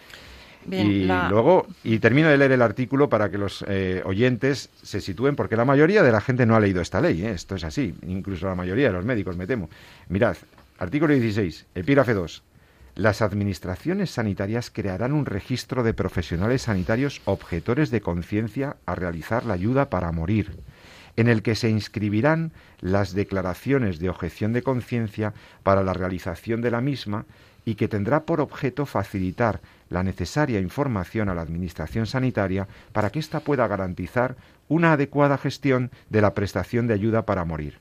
y 0.68 1.06
luego, 1.06 1.66
y 1.84 1.98
termino 1.98 2.28
de 2.28 2.36
leer 2.36 2.52
el 2.52 2.62
artículo 2.62 3.08
para 3.08 3.30
que 3.30 3.38
los 3.38 3.64
eh, 3.66 4.02
oyentes 4.04 4.68
se 4.82 5.00
sitúen, 5.00 5.36
porque 5.36 5.56
la 5.56 5.64
mayoría 5.64 6.02
de 6.02 6.12
la 6.12 6.20
gente 6.20 6.46
no 6.46 6.54
ha 6.54 6.60
leído 6.60 6.82
esta 6.82 7.00
ley, 7.00 7.22
¿eh? 7.22 7.30
esto 7.30 7.54
es 7.54 7.64
así, 7.64 7.94
incluso 8.06 8.46
la 8.46 8.54
mayoría 8.54 8.88
de 8.88 8.92
los 8.92 9.04
médicos, 9.04 9.36
me 9.36 9.46
temo. 9.46 9.70
Mirad, 10.08 10.36
artículo 10.78 11.14
16, 11.14 11.66
epígrafe 11.74 12.14
2. 12.14 12.42
Las 12.96 13.22
administraciones 13.22 14.10
sanitarias 14.10 14.70
crearán 14.70 15.12
un 15.12 15.24
registro 15.24 15.82
de 15.82 15.94
profesionales 15.94 16.62
sanitarios 16.62 17.22
objetores 17.24 17.90
de 17.90 18.00
conciencia 18.00 18.76
a 18.84 18.94
realizar 18.94 19.46
la 19.46 19.54
ayuda 19.54 19.88
para 19.88 20.12
morir, 20.12 20.58
en 21.16 21.28
el 21.28 21.42
que 21.42 21.54
se 21.54 21.68
inscribirán 21.68 22.52
las 22.80 23.14
declaraciones 23.14 23.98
de 23.98 24.08
objeción 24.08 24.52
de 24.52 24.62
conciencia 24.62 25.34
para 25.62 25.82
la 25.82 25.92
realización 25.92 26.60
de 26.60 26.70
la 26.70 26.80
misma 26.80 27.26
y 27.64 27.74
que 27.74 27.88
tendrá 27.88 28.24
por 28.24 28.40
objeto 28.40 28.86
facilitar 28.86 29.60
la 29.90 30.02
necesaria 30.02 30.60
información 30.60 31.28
a 31.28 31.34
la 31.34 31.42
Administración 31.42 32.06
sanitaria 32.06 32.68
para 32.92 33.10
que 33.10 33.18
ésta 33.18 33.40
pueda 33.40 33.66
garantizar 33.66 34.36
una 34.68 34.92
adecuada 34.92 35.36
gestión 35.36 35.90
de 36.08 36.20
la 36.20 36.34
prestación 36.34 36.86
de 36.86 36.94
ayuda 36.94 37.26
para 37.26 37.44
morir. 37.44 37.78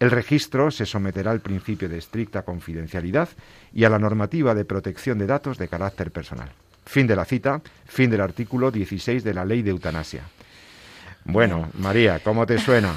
El 0.00 0.10
registro 0.10 0.72
se 0.72 0.84
someterá 0.84 1.30
al 1.30 1.40
principio 1.40 1.88
de 1.88 1.98
estricta 1.98 2.42
confidencialidad 2.42 3.28
y 3.72 3.84
a 3.84 3.88
la 3.88 4.00
normativa 4.00 4.54
de 4.54 4.64
protección 4.64 5.18
de 5.18 5.28
datos 5.28 5.58
de 5.58 5.68
carácter 5.68 6.10
personal. 6.10 6.50
Fin 6.84 7.06
de 7.06 7.14
la 7.14 7.24
cita, 7.24 7.62
fin 7.86 8.10
del 8.10 8.20
artículo 8.20 8.72
16 8.72 9.22
de 9.22 9.34
la 9.34 9.44
Ley 9.44 9.62
de 9.62 9.70
Eutanasia. 9.70 10.24
Bueno, 11.24 11.68
María, 11.74 12.18
¿cómo 12.18 12.46
te 12.46 12.58
suena? 12.58 12.94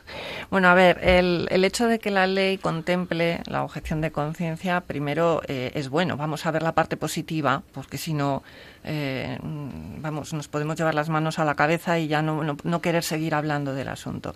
bueno, 0.50 0.68
a 0.68 0.74
ver, 0.74 0.98
el, 1.02 1.46
el, 1.50 1.64
hecho 1.64 1.86
de 1.86 2.00
que 2.00 2.10
la 2.10 2.26
ley 2.26 2.58
contemple 2.58 3.40
la 3.46 3.62
objeción 3.62 4.00
de 4.00 4.10
conciencia, 4.10 4.80
primero 4.80 5.42
eh, 5.46 5.70
es 5.74 5.88
bueno. 5.88 6.16
Vamos 6.16 6.44
a 6.44 6.50
ver 6.50 6.62
la 6.64 6.72
parte 6.72 6.96
positiva, 6.96 7.62
porque 7.72 7.96
si 7.96 8.14
no, 8.14 8.42
eh, 8.82 9.38
vamos, 9.42 10.32
nos 10.32 10.48
podemos 10.48 10.76
llevar 10.76 10.94
las 10.94 11.08
manos 11.08 11.38
a 11.38 11.44
la 11.44 11.54
cabeza 11.54 12.00
y 12.00 12.08
ya 12.08 12.20
no, 12.20 12.42
no, 12.42 12.80
querer 12.82 13.04
seguir 13.04 13.32
hablando 13.32 13.72
del 13.74 13.88
asunto. 13.88 14.34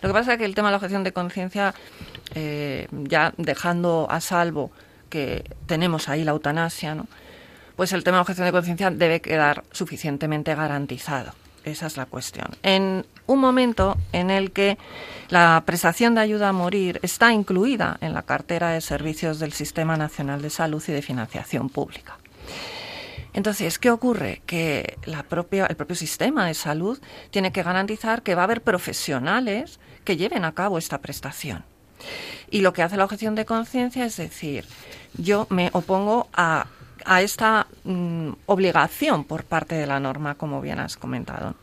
Lo 0.00 0.08
que 0.08 0.12
pasa 0.12 0.34
es 0.34 0.38
que 0.38 0.44
el 0.44 0.54
tema 0.54 0.68
de 0.68 0.72
la 0.72 0.76
objeción 0.76 1.02
de 1.02 1.12
conciencia, 1.12 1.74
eh, 2.36 2.86
ya 2.92 3.34
dejando 3.36 4.06
a 4.08 4.20
salvo 4.20 4.70
que 5.10 5.44
tenemos 5.66 6.08
ahí 6.08 6.22
la 6.22 6.30
eutanasia, 6.30 6.94
¿no? 6.94 7.08
pues 7.74 7.92
el 7.92 8.04
tema 8.04 8.16
de 8.16 8.18
la 8.18 8.22
objeción 8.22 8.46
de 8.46 8.52
conciencia 8.52 8.90
debe 8.90 9.20
quedar 9.20 9.64
suficientemente 9.72 10.54
garantizado. 10.54 11.32
Esa 11.66 11.86
es 11.88 11.96
la 11.96 12.06
cuestión. 12.06 12.46
En 12.62 13.04
un 13.26 13.40
momento 13.40 13.98
en 14.12 14.30
el 14.30 14.52
que 14.52 14.78
la 15.30 15.64
prestación 15.66 16.14
de 16.14 16.20
ayuda 16.20 16.50
a 16.50 16.52
morir 16.52 17.00
está 17.02 17.32
incluida 17.32 17.98
en 18.00 18.14
la 18.14 18.22
cartera 18.22 18.70
de 18.70 18.80
servicios 18.80 19.40
del 19.40 19.52
Sistema 19.52 19.96
Nacional 19.96 20.40
de 20.42 20.50
Salud 20.50 20.80
y 20.86 20.92
de 20.92 21.02
Financiación 21.02 21.68
Pública. 21.68 22.18
Entonces, 23.32 23.80
¿qué 23.80 23.90
ocurre? 23.90 24.42
Que 24.46 24.96
el 25.02 25.24
propio 25.24 25.96
sistema 25.96 26.46
de 26.46 26.54
salud 26.54 27.00
tiene 27.32 27.50
que 27.50 27.64
garantizar 27.64 28.22
que 28.22 28.36
va 28.36 28.42
a 28.42 28.44
haber 28.44 28.62
profesionales 28.62 29.80
que 30.04 30.16
lleven 30.16 30.44
a 30.44 30.52
cabo 30.52 30.78
esta 30.78 30.98
prestación. 30.98 31.64
Y 32.48 32.60
lo 32.60 32.72
que 32.72 32.84
hace 32.84 32.96
la 32.96 33.04
objeción 33.04 33.34
de 33.34 33.44
conciencia 33.44 34.06
es 34.06 34.16
decir, 34.16 34.66
yo 35.18 35.48
me 35.50 35.70
opongo 35.72 36.28
a 36.32 36.66
a 37.06 37.22
esta 37.22 37.68
mm, 37.84 38.30
obligación 38.46 39.24
por 39.24 39.44
parte 39.44 39.76
de 39.76 39.86
la 39.86 40.00
norma, 40.00 40.34
como 40.34 40.60
bien 40.60 40.80
has 40.80 40.96
comentado. 40.96 41.54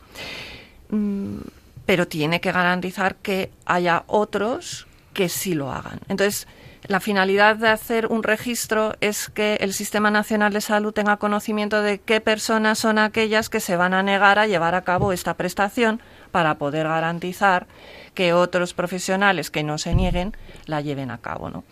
Mm, 0.90 1.40
pero 1.86 2.08
tiene 2.08 2.40
que 2.40 2.52
garantizar 2.52 3.16
que 3.16 3.52
haya 3.66 4.04
otros 4.08 4.88
que 5.14 5.30
sí 5.30 5.54
lo 5.54 5.72
hagan. 5.72 6.00
Entonces, 6.08 6.48
la 6.88 7.00
finalidad 7.00 7.58
de 7.58 7.70
hacer 7.70 8.08
un 8.08 8.24
registro 8.24 8.96
es 9.00 9.30
que 9.30 9.56
el 9.62 9.74
Sistema 9.74 10.12
Nacional 10.12 10.52
de 10.54 10.62
Salud 10.62 10.94
tenga 10.94 11.18
conocimiento 11.18 11.82
de 11.82 12.00
qué 12.00 12.20
personas 12.20 12.80
son 12.80 12.98
aquellas 12.98 13.50
que 13.50 13.60
se 13.60 13.78
van 13.78 13.94
a 13.94 14.04
negar 14.04 14.40
a 14.40 14.48
llevar 14.48 14.76
a 14.76 14.84
cabo 14.84 15.14
esta 15.14 15.36
prestación 15.36 16.02
para 16.32 16.56
poder 16.56 16.88
garantizar 16.88 17.68
que 18.16 18.34
otros 18.34 18.74
profesionales 18.74 19.52
que 19.52 19.64
no 19.64 19.78
se 19.78 19.94
nieguen 19.96 20.36
la 20.66 20.82
lleven 20.82 21.12
a 21.12 21.20
cabo, 21.20 21.50
¿no? 21.50 21.64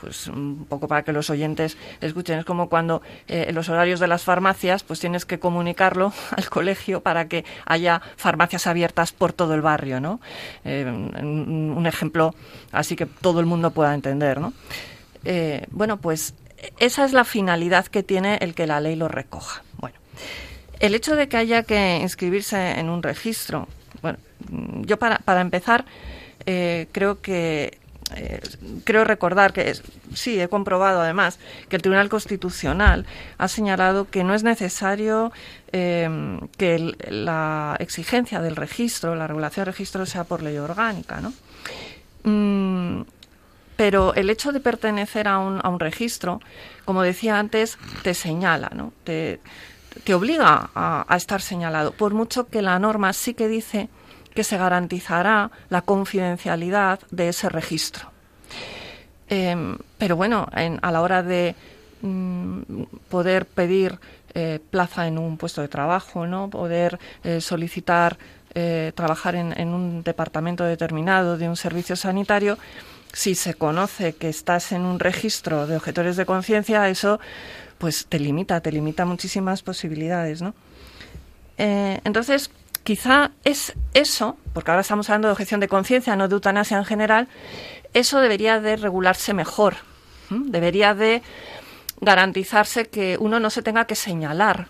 Pues 0.00 0.28
un 0.28 0.66
poco 0.68 0.88
para 0.88 1.02
que 1.02 1.12
los 1.12 1.30
oyentes 1.30 1.76
escuchen, 2.00 2.38
es 2.38 2.44
como 2.44 2.68
cuando 2.68 3.02
eh, 3.28 3.50
los 3.52 3.68
horarios 3.68 4.00
de 4.00 4.06
las 4.06 4.22
farmacias, 4.22 4.82
pues 4.82 5.00
tienes 5.00 5.24
que 5.24 5.38
comunicarlo 5.38 6.12
al 6.36 6.48
colegio 6.48 7.00
para 7.00 7.28
que 7.28 7.44
haya 7.64 8.00
farmacias 8.16 8.66
abiertas 8.66 9.12
por 9.12 9.32
todo 9.32 9.54
el 9.54 9.62
barrio, 9.62 10.00
¿no? 10.00 10.20
Eh, 10.64 10.84
un, 10.86 11.86
ejemplo 11.86 12.34
así 12.72 12.96
que 12.96 13.06
todo 13.06 13.38
el 13.38 13.46
mundo 13.46 13.70
pueda 13.70 13.94
entender, 13.94 14.40
¿no? 14.40 14.52
Eh, 15.24 15.64
bueno, 15.70 15.98
pues 15.98 16.34
esa 16.78 17.04
es 17.04 17.12
la 17.12 17.24
finalidad 17.24 17.86
que 17.86 18.02
tiene 18.02 18.38
el 18.40 18.54
que 18.54 18.66
la 18.66 18.80
ley 18.80 18.96
lo 18.96 19.06
recoja. 19.06 19.62
Bueno, 19.78 19.96
el 20.80 20.94
hecho 20.94 21.14
de 21.14 21.28
que 21.28 21.36
haya 21.36 21.62
que 21.62 21.98
inscribirse 22.02 22.78
en 22.80 22.88
un 22.88 23.02
registro, 23.02 23.68
bueno, 24.02 24.18
yo 24.82 24.98
para, 24.98 25.18
para 25.18 25.40
empezar, 25.40 25.84
creo 26.44 27.20
que 27.20 27.78
eh, 28.14 28.40
creo 28.84 29.04
recordar 29.04 29.52
que 29.52 29.74
sí, 30.14 30.40
he 30.40 30.48
comprobado 30.48 31.00
además 31.00 31.38
que 31.68 31.76
el 31.76 31.82
Tribunal 31.82 32.08
Constitucional 32.08 33.04
ha 33.36 33.48
señalado 33.48 34.08
que 34.08 34.22
no 34.22 34.34
es 34.34 34.44
necesario 34.44 35.32
eh, 35.72 36.38
que 36.56 36.94
la 37.08 37.76
exigencia 37.80 38.40
del 38.40 38.56
registro, 38.56 39.14
la 39.16 39.26
regulación 39.26 39.64
del 39.64 39.74
registro 39.74 40.06
sea 40.06 40.24
por 40.24 40.42
ley 40.42 40.56
orgánica, 40.58 41.20
¿no? 41.20 41.32
Mm, 42.22 43.04
pero 43.76 44.14
el 44.14 44.30
hecho 44.30 44.52
de 44.52 44.60
pertenecer 44.60 45.28
a 45.28 45.38
un, 45.38 45.60
a 45.62 45.68
un 45.68 45.80
registro, 45.80 46.40
como 46.84 47.02
decía 47.02 47.38
antes, 47.38 47.76
te 48.02 48.14
señala, 48.14 48.70
¿no? 48.74 48.92
Te, 49.04 49.40
te 50.04 50.14
obliga 50.14 50.70
a, 50.74 51.04
a 51.08 51.16
estar 51.16 51.42
señalado, 51.42 51.92
por 51.92 52.14
mucho 52.14 52.46
que 52.46 52.62
la 52.62 52.78
norma 52.78 53.12
sí 53.12 53.34
que 53.34 53.48
dice 53.48 53.88
que 54.36 54.44
se 54.44 54.58
garantizará 54.58 55.50
la 55.70 55.82
confidencialidad 55.82 57.00
de 57.10 57.30
ese 57.30 57.48
registro. 57.48 58.12
Em, 59.28 59.76
pero 59.98 60.14
bueno, 60.14 60.46
a 60.52 60.92
la 60.92 61.02
hora 61.02 61.24
de 61.24 61.56
mm, 62.02 62.60
poder 63.08 63.46
pedir 63.46 63.98
eh, 64.34 64.60
plaza 64.70 65.06
en 65.06 65.18
un 65.18 65.38
puesto 65.38 65.62
de 65.62 65.68
trabajo, 65.68 66.26
¿no? 66.26 66.50
poder 66.50 66.98
eh, 67.24 67.40
solicitar 67.40 68.18
eh, 68.54 68.92
trabajar 68.94 69.34
en, 69.34 69.68
un 69.68 70.02
departamento 70.02 70.64
determinado 70.64 71.38
de 71.38 71.48
un 71.48 71.56
servicio 71.56 71.96
sanitario, 71.96 72.58
si 73.12 73.34
se 73.34 73.54
conoce 73.54 74.14
que 74.14 74.28
estás 74.28 74.72
en 74.72 74.82
un 74.82 74.98
registro 75.00 75.66
de 75.66 75.76
objetores 75.76 76.16
de 76.16 76.26
conciencia, 76.26 76.88
eso 76.88 77.18
pues 77.78 78.06
te 78.06 78.18
limita, 78.18 78.60
te 78.60 78.72
limita 78.72 79.06
muchísimas 79.06 79.62
posibilidades, 79.62 80.42
¿no? 80.42 80.54
entonces, 81.58 82.50
quizá 82.86 83.32
es 83.42 83.74
eso, 83.94 84.36
porque 84.52 84.70
ahora 84.70 84.82
estamos 84.82 85.10
hablando 85.10 85.26
de 85.26 85.32
objeción 85.32 85.58
de 85.58 85.66
conciencia, 85.66 86.14
no 86.14 86.28
de 86.28 86.34
eutanasia 86.34 86.78
en 86.78 86.84
general, 86.84 87.26
eso 87.94 88.20
debería 88.20 88.60
de 88.60 88.76
regularse 88.76 89.34
mejor. 89.34 89.74
Debería 90.30 90.94
de 90.94 91.20
garantizarse 92.00 92.86
que 92.86 93.16
uno 93.18 93.40
no 93.40 93.50
se 93.50 93.62
tenga 93.62 93.86
que 93.86 93.96
señalar. 93.96 94.68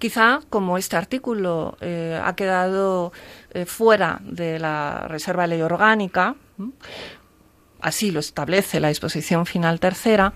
Quizá, 0.00 0.40
como 0.50 0.76
este 0.76 0.96
artículo 0.96 1.76
eh, 1.80 2.20
ha 2.22 2.34
quedado 2.34 3.12
eh, 3.50 3.64
fuera 3.64 4.18
de 4.22 4.58
la 4.58 5.06
reserva 5.06 5.44
de 5.44 5.48
ley 5.48 5.62
orgánica, 5.62 6.34
así 7.80 8.10
lo 8.10 8.20
establece 8.20 8.80
la 8.80 8.88
disposición 8.88 9.46
final 9.46 9.80
tercera, 9.80 10.32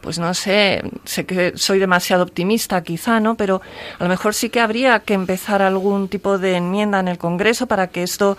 pues 0.00 0.18
no 0.18 0.34
sé, 0.34 0.82
sé 1.04 1.26
que 1.26 1.52
soy 1.56 1.78
demasiado 1.78 2.22
optimista 2.22 2.82
quizá, 2.82 3.20
¿no? 3.20 3.36
Pero 3.36 3.62
a 3.98 4.02
lo 4.02 4.08
mejor 4.08 4.34
sí 4.34 4.50
que 4.50 4.60
habría 4.60 5.00
que 5.00 5.14
empezar 5.14 5.62
algún 5.62 6.08
tipo 6.08 6.38
de 6.38 6.56
enmienda 6.56 7.00
en 7.00 7.08
el 7.08 7.18
Congreso 7.18 7.66
para 7.66 7.88
que 7.88 8.02
esto, 8.02 8.36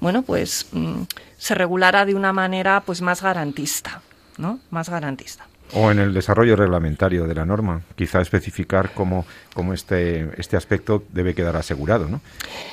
bueno, 0.00 0.22
pues 0.22 0.66
mm, 0.72 1.02
se 1.38 1.54
regulara 1.54 2.04
de 2.04 2.14
una 2.14 2.32
manera 2.32 2.82
pues 2.84 3.00
más 3.02 3.22
garantista, 3.22 4.02
¿no? 4.38 4.60
Más 4.70 4.88
garantista. 4.88 5.49
O 5.72 5.90
en 5.90 5.98
el 5.98 6.12
desarrollo 6.12 6.56
reglamentario 6.56 7.26
de 7.26 7.34
la 7.34 7.44
norma, 7.44 7.82
quizá 7.94 8.20
especificar 8.20 8.92
cómo, 8.92 9.24
cómo 9.54 9.72
este, 9.72 10.30
este 10.36 10.56
aspecto 10.56 11.04
debe 11.12 11.34
quedar 11.34 11.56
asegurado, 11.56 12.08
¿no? 12.08 12.20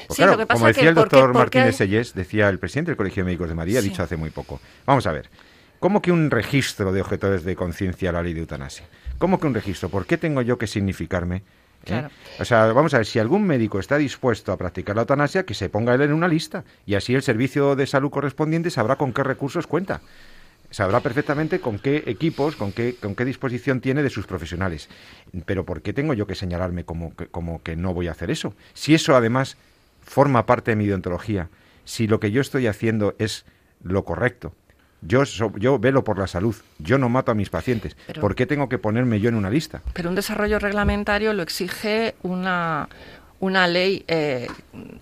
sí, 0.09 0.23
lo 0.23 0.37
que 0.37 0.45
pasa 0.45 0.59
como 0.59 0.67
decía 0.67 0.89
el 0.89 0.95
doctor 0.95 1.33
Martínez 1.33 1.75
Sellés, 1.75 2.13
decía 2.13 2.49
el 2.49 2.59
presidente 2.59 2.91
del 2.91 2.97
Colegio 2.97 3.23
de 3.23 3.27
Médicos 3.27 3.49
de 3.49 3.55
Madrid, 3.55 3.77
ha 3.77 3.81
dicho 3.81 4.01
hace 4.01 4.17
muy 4.17 4.31
poco. 4.31 4.59
Vamos 4.85 5.05
a 5.05 5.11
ver, 5.11 5.29
¿cómo 5.79 6.01
que 6.01 6.11
un 6.11 6.31
registro 6.31 6.91
de 6.91 7.01
objetores 7.01 7.43
de 7.43 7.55
conciencia 7.55 8.09
a 8.09 8.13
la 8.13 8.23
ley 8.23 8.33
de 8.33 8.41
eutanasia? 8.41 8.85
¿Cómo 9.17 9.39
que 9.39 9.47
un 9.47 9.53
registro? 9.53 9.89
¿Por 9.89 10.05
qué 10.05 10.17
tengo 10.17 10.41
yo 10.41 10.57
que 10.57 10.67
significarme? 10.67 11.43
¿Eh? 11.85 12.07
O 12.39 12.45
sea, 12.45 12.65
vamos 12.73 12.93
a 12.93 12.97
ver, 12.97 13.05
si 13.05 13.19
algún 13.19 13.43
médico 13.45 13.79
está 13.79 13.97
dispuesto 13.97 14.51
a 14.51 14.57
practicar 14.57 14.95
la 14.95 15.03
eutanasia, 15.03 15.43
que 15.43 15.53
se 15.53 15.69
ponga 15.69 15.93
él 15.93 16.01
en 16.01 16.13
una 16.13 16.27
lista 16.27 16.63
y 16.85 16.95
así 16.95 17.15
el 17.15 17.21
servicio 17.21 17.75
de 17.75 17.87
salud 17.87 18.09
correspondiente 18.09 18.69
sabrá 18.69 18.95
con 18.95 19.13
qué 19.13 19.23
recursos 19.23 19.67
cuenta 19.67 20.01
sabrá 20.69 20.99
perfectamente 20.99 21.59
con 21.59 21.79
qué 21.79 22.03
equipos, 22.07 22.55
con 22.55 22.71
qué, 22.71 22.95
con 22.95 23.15
qué 23.15 23.25
disposición 23.25 23.81
tiene 23.81 24.03
de 24.03 24.09
sus 24.09 24.27
profesionales. 24.27 24.89
Pero 25.45 25.65
¿por 25.65 25.81
qué 25.81 25.93
tengo 25.93 26.13
yo 26.13 26.27
que 26.27 26.35
señalarme 26.35 26.83
como 26.83 27.15
que, 27.15 27.27
como 27.27 27.61
que 27.63 27.75
no 27.75 27.93
voy 27.93 28.07
a 28.07 28.11
hacer 28.11 28.31
eso? 28.31 28.53
Si 28.73 28.93
eso 28.93 29.15
además 29.15 29.57
forma 30.01 30.45
parte 30.45 30.71
de 30.71 30.75
mi 30.75 30.87
deontología, 30.87 31.49
si 31.85 32.07
lo 32.07 32.19
que 32.19 32.31
yo 32.31 32.41
estoy 32.41 32.67
haciendo 32.67 33.15
es 33.17 33.45
lo 33.83 34.03
correcto, 34.03 34.53
yo, 35.01 35.23
yo 35.57 35.79
velo 35.79 36.03
por 36.03 36.17
la 36.17 36.27
salud, 36.27 36.55
yo 36.79 36.97
no 36.97 37.07
mato 37.07 37.31
a 37.31 37.35
mis 37.35 37.49
pacientes. 37.49 37.95
¿Por 38.19 38.35
qué 38.35 38.45
tengo 38.45 38.67
que 38.67 38.79
ponerme 38.79 39.19
yo 39.19 39.29
en 39.29 39.35
una 39.35 39.49
lista? 39.49 39.81
Pero 39.93 40.09
un 40.09 40.15
desarrollo 40.15 40.59
reglamentario 40.59 41.33
lo 41.33 41.43
exige 41.43 42.15
una, 42.23 42.89
una 43.39 43.67
ley, 43.67 44.03
eh, 44.07 44.47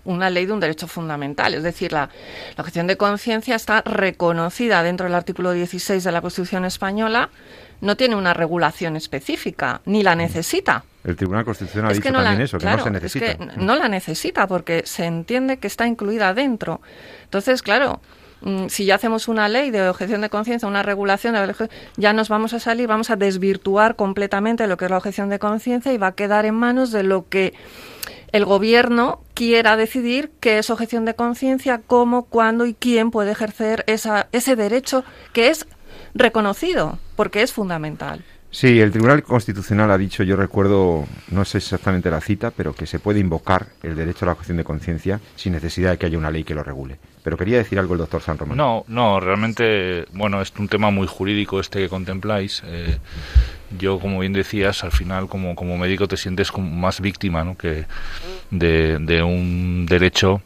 una 0.04 0.30
ley 0.30 0.46
de 0.46 0.52
un 0.52 0.60
derecho 0.60 0.86
fundamental. 0.86 1.54
Es 1.54 1.62
decir, 1.62 1.92
la, 1.92 2.10
la 2.56 2.62
objeción 2.62 2.86
de 2.86 2.96
conciencia 2.96 3.54
está 3.56 3.82
reconocida 3.82 4.82
dentro 4.82 5.04
del 5.04 5.14
artículo 5.14 5.52
16 5.52 6.04
de 6.04 6.12
la 6.12 6.20
Constitución 6.20 6.64
española, 6.64 7.30
no 7.80 7.96
tiene 7.96 8.16
una 8.16 8.34
regulación 8.34 8.96
específica, 8.96 9.80
ni 9.84 10.02
la 10.02 10.14
necesita. 10.14 10.84
El 11.04 11.16
Tribunal 11.16 11.44
Constitucional 11.44 11.90
ha 11.90 11.94
dicho 11.94 12.10
también 12.10 12.40
eso, 12.40 12.58
que 12.58 12.66
no 12.66 12.82
se 12.82 12.90
necesita. 12.90 13.26
Es 13.26 13.36
que 13.36 13.46
no 13.56 13.76
la 13.76 13.88
necesita 13.88 14.46
porque 14.46 14.82
se 14.86 15.04
entiende 15.04 15.58
que 15.58 15.66
está 15.66 15.86
incluida 15.86 16.34
dentro. 16.34 16.80
Entonces, 17.24 17.62
claro, 17.62 18.00
mm, 18.40 18.66
si 18.68 18.86
ya 18.86 18.96
hacemos 18.96 19.28
una 19.28 19.48
ley 19.48 19.70
de 19.70 19.88
objeción 19.88 20.20
de 20.20 20.30
conciencia, 20.30 20.66
una 20.66 20.82
regulación, 20.82 21.36
ya 21.96 22.12
nos 22.12 22.28
vamos 22.28 22.54
a 22.54 22.60
salir, 22.60 22.88
vamos 22.88 23.10
a 23.10 23.16
desvirtuar 23.16 23.94
completamente 23.94 24.66
lo 24.66 24.76
que 24.76 24.86
es 24.86 24.90
la 24.90 24.96
objeción 24.96 25.28
de 25.28 25.38
conciencia 25.38 25.92
y 25.92 25.98
va 25.98 26.08
a 26.08 26.12
quedar 26.12 26.44
en 26.44 26.56
manos 26.56 26.90
de 26.90 27.04
lo 27.04 27.28
que 27.28 27.54
el 28.36 28.44
gobierno 28.44 29.22
quiera 29.32 29.76
decidir 29.76 30.30
qué 30.40 30.58
es 30.58 30.68
objeción 30.68 31.06
de 31.06 31.14
conciencia, 31.14 31.80
cómo, 31.86 32.26
cuándo 32.26 32.66
y 32.66 32.74
quién 32.74 33.10
puede 33.10 33.32
ejercer 33.32 33.82
esa, 33.86 34.28
ese 34.32 34.56
derecho 34.56 35.04
que 35.32 35.48
es 35.48 35.66
reconocido, 36.14 36.98
porque 37.16 37.42
es 37.42 37.54
fundamental. 37.54 38.24
Sí, 38.50 38.80
el 38.80 38.90
Tribunal 38.90 39.22
Constitucional 39.22 39.90
ha 39.90 39.98
dicho, 39.98 40.22
yo 40.22 40.36
recuerdo, 40.36 41.04
no 41.30 41.44
sé 41.44 41.58
exactamente 41.58 42.10
la 42.10 42.20
cita, 42.20 42.50
pero 42.50 42.74
que 42.74 42.86
se 42.86 42.98
puede 42.98 43.20
invocar 43.20 43.68
el 43.82 43.96
derecho 43.96 44.24
a 44.24 44.26
la 44.26 44.32
objeción 44.32 44.56
de 44.56 44.64
conciencia 44.64 45.20
sin 45.34 45.52
necesidad 45.52 45.90
de 45.90 45.98
que 45.98 46.06
haya 46.06 46.16
una 46.16 46.30
ley 46.30 46.44
que 46.44 46.54
lo 46.54 46.62
regule. 46.62 46.98
Pero 47.22 47.36
quería 47.36 47.58
decir 47.58 47.78
algo 47.78 47.94
el 47.94 47.98
doctor 47.98 48.22
San 48.22 48.38
Román. 48.38 48.56
No, 48.56 48.84
no, 48.88 49.18
realmente, 49.18 50.06
bueno, 50.12 50.40
es 50.40 50.52
un 50.58 50.68
tema 50.68 50.90
muy 50.90 51.06
jurídico 51.06 51.58
este 51.58 51.80
que 51.80 51.88
contempláis. 51.88 52.62
Eh, 52.64 52.98
yo, 53.78 53.98
como 53.98 54.20
bien 54.20 54.32
decías, 54.32 54.84
al 54.84 54.92
final 54.92 55.28
como, 55.28 55.54
como 55.54 55.78
médico 55.78 56.08
te 56.08 56.16
sientes 56.16 56.52
como 56.52 56.70
más 56.70 57.00
víctima 57.00 57.44
¿no? 57.44 57.56
que 57.56 57.86
de, 58.50 58.98
de 58.98 59.22
un 59.22 59.86
derecho 59.86 60.42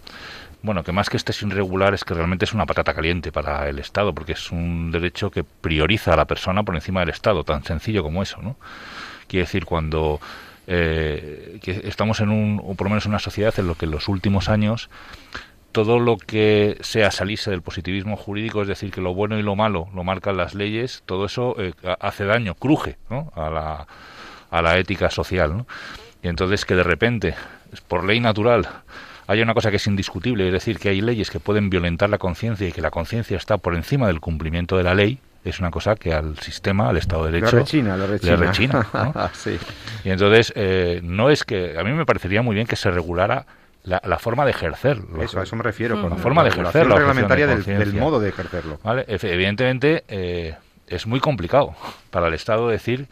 bueno, 0.62 0.84
que 0.84 0.92
más 0.92 1.08
que 1.08 1.16
esté 1.16 1.32
sin 1.32 1.50
regular 1.50 1.94
es 1.94 2.04
que 2.04 2.14
realmente 2.14 2.44
es 2.44 2.52
una 2.52 2.66
patata 2.66 2.92
caliente 2.92 3.32
para 3.32 3.68
el 3.68 3.78
Estado, 3.78 4.14
porque 4.14 4.32
es 4.32 4.50
un 4.50 4.90
derecho 4.90 5.30
que 5.30 5.42
prioriza 5.42 6.12
a 6.12 6.16
la 6.16 6.26
persona 6.26 6.62
por 6.62 6.74
encima 6.74 7.00
del 7.00 7.08
Estado, 7.10 7.44
tan 7.44 7.64
sencillo 7.64 8.02
como 8.02 8.22
eso, 8.22 8.42
¿no? 8.42 8.56
Quiere 9.26 9.46
decir, 9.46 9.64
cuando 9.64 10.20
eh, 10.66 11.58
que 11.62 11.82
estamos 11.84 12.20
en 12.20 12.28
un, 12.28 12.60
o 12.62 12.74
por 12.74 12.86
lo 12.86 12.90
menos 12.90 13.06
en 13.06 13.12
una 13.12 13.18
sociedad 13.20 13.54
en 13.58 13.68
lo 13.68 13.74
que 13.74 13.86
en 13.86 13.92
los 13.92 14.08
últimos 14.08 14.48
años 14.48 14.90
todo 15.72 15.98
lo 15.98 16.16
que 16.16 16.76
sea 16.80 17.10
salirse 17.10 17.50
del 17.50 17.62
positivismo 17.62 18.16
jurídico, 18.16 18.62
es 18.62 18.68
decir, 18.68 18.90
que 18.90 19.00
lo 19.00 19.14
bueno 19.14 19.38
y 19.38 19.42
lo 19.42 19.56
malo 19.56 19.88
lo 19.94 20.04
marcan 20.04 20.36
las 20.36 20.54
leyes, 20.54 21.02
todo 21.06 21.26
eso 21.26 21.54
eh, 21.58 21.72
hace 22.00 22.24
daño, 22.24 22.54
cruje 22.54 22.98
¿no? 23.08 23.32
a, 23.34 23.50
la, 23.50 23.86
a 24.50 24.62
la 24.62 24.78
ética 24.78 25.10
social. 25.10 25.56
¿no? 25.56 25.66
Y 26.22 26.28
entonces 26.28 26.64
que 26.64 26.74
de 26.74 26.82
repente, 26.82 27.34
por 27.88 28.04
ley 28.04 28.20
natural, 28.20 28.68
haya 29.26 29.42
una 29.42 29.54
cosa 29.54 29.70
que 29.70 29.76
es 29.76 29.86
indiscutible, 29.86 30.46
es 30.46 30.52
decir, 30.52 30.78
que 30.78 30.88
hay 30.88 31.00
leyes 31.00 31.30
que 31.30 31.38
pueden 31.38 31.70
violentar 31.70 32.10
la 32.10 32.18
conciencia 32.18 32.66
y 32.68 32.72
que 32.72 32.82
la 32.82 32.90
conciencia 32.90 33.36
está 33.36 33.58
por 33.58 33.74
encima 33.74 34.08
del 34.08 34.20
cumplimiento 34.20 34.76
de 34.76 34.82
la 34.82 34.94
ley, 34.94 35.20
es 35.44 35.58
una 35.60 35.70
cosa 35.70 35.94
que 35.94 36.12
al 36.12 36.36
sistema, 36.38 36.88
al 36.90 36.96
Estado 36.98 37.24
de 37.24 37.32
Derecho, 37.32 37.56
rechina, 37.56 37.96
le 37.96 38.36
rechina. 38.36 38.86
¿no? 38.92 39.30
sí. 39.32 39.56
Y 40.04 40.10
entonces, 40.10 40.52
eh, 40.56 41.00
no 41.02 41.30
es 41.30 41.44
que, 41.44 41.78
a 41.78 41.84
mí 41.84 41.92
me 41.92 42.04
parecería 42.04 42.42
muy 42.42 42.54
bien 42.54 42.66
que 42.66 42.76
se 42.76 42.90
regulara 42.90 43.46
la, 43.90 44.00
la, 44.04 44.18
forma 44.18 44.44
de 44.44 44.52
ejercerlo. 44.52 45.22
Eso, 45.22 45.40
a 45.40 45.42
eso 45.42 45.56
me 45.56 45.62
refiero. 45.62 46.00
Con 46.00 46.10
la 46.10 46.16
forma 46.16 46.44
de 46.44 46.50
ejercer 46.50 46.86
la 46.86 46.96
reglamentaria 46.96 47.46
de 47.46 47.56
del, 47.56 47.78
del, 47.78 47.94
modo 47.94 48.20
de 48.20 48.28
ejercerlo. 48.28 48.78
¿Vale? 48.84 49.04
Evidentemente, 49.08 50.04
eh, 50.08 50.54
es 50.86 51.06
muy 51.06 51.18
complicado 51.18 51.74
para 52.10 52.28
el 52.28 52.34
Estado 52.34 52.68
decir 52.68 53.08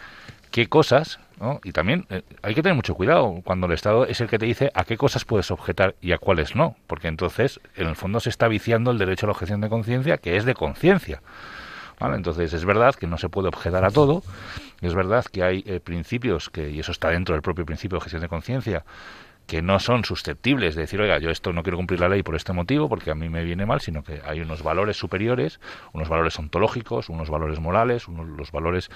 qué 0.53 0.69
cosas, 0.69 1.19
¿no? 1.41 1.61
y 1.64 1.73
también 1.73 2.07
eh, 2.11 2.23
hay 2.43 2.55
que 2.55 2.62
tener 2.62 2.77
mucho 2.77 2.95
cuidado 2.95 3.41
cuando 3.45 3.67
el 3.67 3.73
Estado 3.73 4.07
es 4.07 4.21
el 4.21 4.29
que 4.29 4.38
te 4.38 4.47
dice 4.47 4.71
a 4.73 4.85
qué 4.85 4.97
cosas 4.97 5.25
puedes 5.25 5.51
objetar 5.51 5.97
y 6.01 6.12
a 6.12 6.19
cuáles 6.19 6.55
no, 6.55 6.77
porque 6.87 7.09
entonces, 7.09 7.61
en 7.75 7.88
el 7.88 7.97
fondo, 7.97 8.21
se 8.21 8.31
está 8.31 8.47
viciando 8.47 8.93
el 8.93 8.99
derecho 8.99 9.27
a 9.27 9.29
la 9.29 9.33
objeción 9.33 9.61
de 9.61 9.69
conciencia, 9.69 10.19
que 10.19 10.37
es 10.37 10.45
de 10.45 10.55
conciencia. 10.55 11.23
¿Vale? 12.01 12.14
Entonces 12.14 12.53
es 12.53 12.64
verdad 12.64 12.95
que 12.95 13.09
no 13.09 13.19
se 13.19 13.29
puede 13.29 13.49
objetar 13.49 13.85
a 13.85 13.91
todo, 13.91 14.23
es 14.81 14.95
verdad 14.95 15.25
que 15.25 15.43
hay 15.43 15.64
eh, 15.67 15.81
principios 15.81 16.49
que, 16.49 16.71
y 16.71 16.79
eso 16.79 16.93
está 16.93 17.11
dentro 17.11 17.35
del 17.35 17.43
propio 17.43 17.67
principio 17.67 17.97
de 17.97 17.99
objeción 17.99 18.23
de 18.23 18.29
conciencia, 18.29 18.85
que 19.49 19.63
no 19.63 19.81
son 19.81 20.05
susceptibles 20.05 20.75
de 20.75 20.83
decir, 20.83 21.01
oiga, 21.01 21.19
yo 21.19 21.31
esto 21.31 21.55
no 21.55 21.63
quiero 21.63 21.79
cumplir 21.79 22.01
la 22.01 22.11
ley 22.11 22.23
por 22.23 22.37
este 22.37 22.53
motivo, 22.53 22.87
porque 22.87 23.11
a 23.11 23.15
mí 23.15 23.31
me 23.31 23.43
viene 23.43 23.65
mal, 23.65 23.81
sino 23.81 24.05
que 24.05 24.21
hay 24.27 24.41
unos 24.41 24.63
valores 24.63 24.99
superiores, 24.99 25.59
unos 25.95 26.07
valores 26.11 26.39
ontológicos, 26.39 27.09
unos 27.09 27.31
valores 27.31 27.59
morales, 27.59 28.09
unos 28.09 28.29
los 28.29 28.53
valores 28.53 28.91